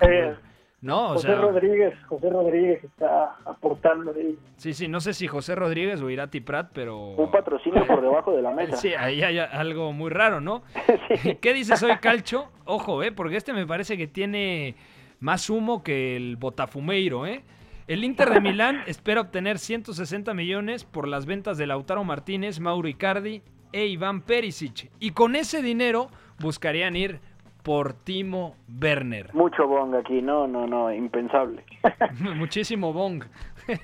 Eh, 0.00 0.34
No, 0.82 1.06
o 1.06 1.12
José 1.14 1.28
sea... 1.28 1.36
Rodríguez, 1.36 1.94
José 2.06 2.30
Rodríguez 2.30 2.84
está 2.84 3.36
aportando 3.44 4.12
ahí. 4.12 4.38
Sí, 4.56 4.72
sí, 4.74 4.88
no 4.88 5.00
sé 5.00 5.14
si 5.14 5.26
José 5.26 5.54
Rodríguez 5.54 6.00
o 6.02 6.10
Irati 6.10 6.40
Prat, 6.40 6.70
pero... 6.72 6.98
Un 7.14 7.30
patrocinio 7.30 7.86
por 7.86 8.02
debajo 8.02 8.32
de 8.32 8.42
la 8.42 8.50
mesa. 8.54 8.76
Sí, 8.76 8.92
ahí 8.94 9.22
hay 9.22 9.38
algo 9.38 9.92
muy 9.92 10.10
raro, 10.10 10.40
¿no? 10.40 10.62
¿Qué 11.40 11.54
dices 11.54 11.82
hoy, 11.82 11.96
Calcho? 12.00 12.50
Ojo, 12.64 13.02
¿eh? 13.02 13.10
Porque 13.12 13.36
este 13.36 13.52
me 13.52 13.66
parece 13.66 13.96
que 13.96 14.06
tiene 14.06 14.74
más 15.18 15.48
humo 15.50 15.82
que 15.82 16.14
el 16.16 16.36
Botafumeiro, 16.36 17.26
¿eh? 17.26 17.42
El 17.88 18.04
Inter 18.04 18.30
de 18.30 18.40
Milán 18.40 18.82
espera 18.86 19.20
obtener 19.22 19.58
160 19.58 20.34
millones 20.34 20.84
por 20.84 21.08
las 21.08 21.24
ventas 21.24 21.56
de 21.56 21.66
Lautaro 21.66 22.04
Martínez, 22.04 22.60
Mauro 22.60 22.88
Icardi 22.88 23.42
e 23.72 23.86
Iván 23.86 24.20
Perisic. 24.22 24.90
Y 25.00 25.12
con 25.12 25.36
ese 25.36 25.62
dinero 25.62 26.08
buscarían 26.38 26.96
ir 26.96 27.20
por 27.66 27.94
Timo 27.94 28.54
Werner. 28.80 29.34
Mucho 29.34 29.66
bong 29.66 29.96
aquí, 29.96 30.22
no, 30.22 30.46
no, 30.46 30.68
no, 30.68 30.92
impensable. 30.94 31.64
Muchísimo 32.36 32.92
bong. 32.92 33.24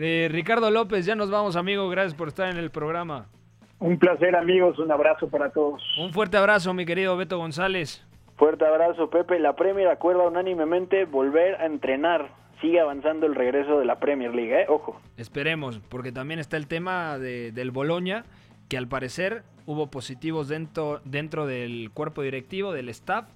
Eh, 0.00 0.28
Ricardo 0.30 0.70
López, 0.70 1.04
ya 1.06 1.16
nos 1.16 1.28
vamos, 1.28 1.56
amigo. 1.56 1.88
Gracias 1.88 2.14
por 2.14 2.28
estar 2.28 2.48
en 2.48 2.56
el 2.56 2.70
programa. 2.70 3.26
Un 3.80 3.98
placer, 3.98 4.36
amigos. 4.36 4.78
Un 4.78 4.92
abrazo 4.92 5.28
para 5.28 5.50
todos. 5.50 5.82
Un 5.98 6.12
fuerte 6.12 6.36
abrazo, 6.36 6.72
mi 6.72 6.86
querido 6.86 7.16
Beto 7.16 7.36
González. 7.36 8.06
Fuerte 8.36 8.64
abrazo, 8.64 9.10
Pepe. 9.10 9.40
La 9.40 9.56
Premier 9.56 9.88
acuerda 9.88 10.22
unánimemente 10.28 11.04
volver 11.04 11.56
a 11.60 11.66
entrenar. 11.66 12.28
Sigue 12.60 12.78
avanzando 12.78 13.26
el 13.26 13.34
regreso 13.34 13.80
de 13.80 13.86
la 13.86 13.98
Premier 13.98 14.32
League, 14.32 14.60
¿eh? 14.62 14.66
Ojo. 14.68 15.00
Esperemos, 15.16 15.80
porque 15.88 16.12
también 16.12 16.38
está 16.38 16.56
el 16.56 16.68
tema 16.68 17.18
de- 17.18 17.50
del 17.50 17.72
Boloña, 17.72 18.24
que 18.68 18.78
al 18.78 18.86
parecer 18.86 19.42
hubo 19.68 19.90
positivos 19.90 20.48
dentro, 20.48 21.02
dentro 21.04 21.46
del 21.46 21.90
cuerpo 21.92 22.22
directivo, 22.22 22.72
del 22.72 22.88
staff, 22.88 23.26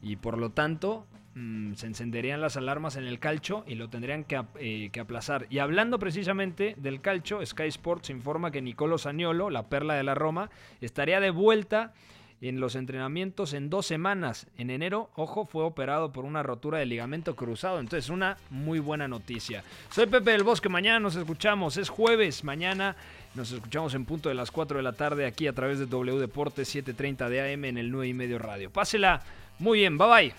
y 0.00 0.16
por 0.16 0.38
lo 0.38 0.48
tanto 0.48 1.06
mm, 1.34 1.74
se 1.74 1.86
encenderían 1.86 2.40
las 2.40 2.56
alarmas 2.56 2.96
en 2.96 3.04
el 3.04 3.18
calcho 3.18 3.62
y 3.66 3.74
lo 3.74 3.90
tendrían 3.90 4.24
que, 4.24 4.42
eh, 4.58 4.88
que 4.90 5.00
aplazar. 5.00 5.46
Y 5.50 5.58
hablando 5.58 5.98
precisamente 5.98 6.74
del 6.78 7.02
calcho, 7.02 7.44
Sky 7.44 7.64
Sports 7.64 8.08
informa 8.08 8.50
que 8.50 8.62
Nicolo 8.62 8.96
Saniolo, 8.96 9.50
la 9.50 9.68
perla 9.68 9.92
de 9.92 10.02
la 10.02 10.14
Roma, 10.14 10.48
estaría 10.80 11.20
de 11.20 11.28
vuelta 11.28 11.92
en 12.40 12.58
los 12.58 12.74
entrenamientos 12.74 13.52
en 13.52 13.68
dos 13.68 13.86
semanas. 13.86 14.46
En 14.56 14.70
enero, 14.70 15.10
ojo, 15.14 15.44
fue 15.44 15.62
operado 15.62 16.10
por 16.10 16.24
una 16.24 16.42
rotura 16.42 16.78
de 16.78 16.86
ligamento 16.86 17.36
cruzado. 17.36 17.78
Entonces, 17.78 18.10
una 18.10 18.36
muy 18.50 18.80
buena 18.80 19.06
noticia. 19.06 19.62
Soy 19.90 20.06
Pepe 20.06 20.32
del 20.32 20.42
Bosque. 20.42 20.68
Mañana 20.68 20.98
nos 20.98 21.14
escuchamos. 21.16 21.76
Es 21.76 21.88
jueves. 21.88 22.42
Mañana 22.42 22.96
nos 23.34 23.50
escuchamos 23.50 23.94
en 23.94 24.04
punto 24.04 24.28
de 24.28 24.34
las 24.34 24.50
4 24.50 24.76
de 24.76 24.82
la 24.82 24.92
tarde 24.92 25.26
aquí 25.26 25.46
a 25.46 25.52
través 25.52 25.78
de 25.78 25.86
W 25.86 26.18
Deportes 26.18 26.74
7:30 26.74 27.28
de 27.28 27.52
AM 27.52 27.64
en 27.64 27.78
el 27.78 27.90
9 27.90 28.08
y 28.08 28.14
medio 28.14 28.38
radio. 28.38 28.70
Pásela 28.70 29.22
muy 29.58 29.80
bien. 29.80 29.98
Bye 29.98 30.08
bye. 30.08 30.34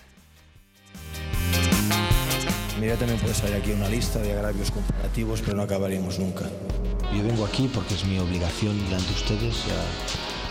Mira, 2.80 2.96
también 2.96 3.18
puede 3.20 3.34
salir 3.34 3.56
aquí 3.56 3.72
una 3.72 3.88
lista 3.88 4.18
de 4.18 4.32
agravios 4.32 4.70
comparativos, 4.70 5.40
pero 5.42 5.56
no 5.56 5.62
acabaríamos 5.62 6.18
nunca. 6.18 6.44
Yo 7.14 7.22
vengo 7.22 7.44
aquí 7.46 7.70
porque 7.72 7.94
es 7.94 8.04
mi 8.04 8.18
obligación 8.18 8.76
delante 8.84 9.08
de 9.08 9.14
ustedes. 9.14 9.66
ya 9.66 10.33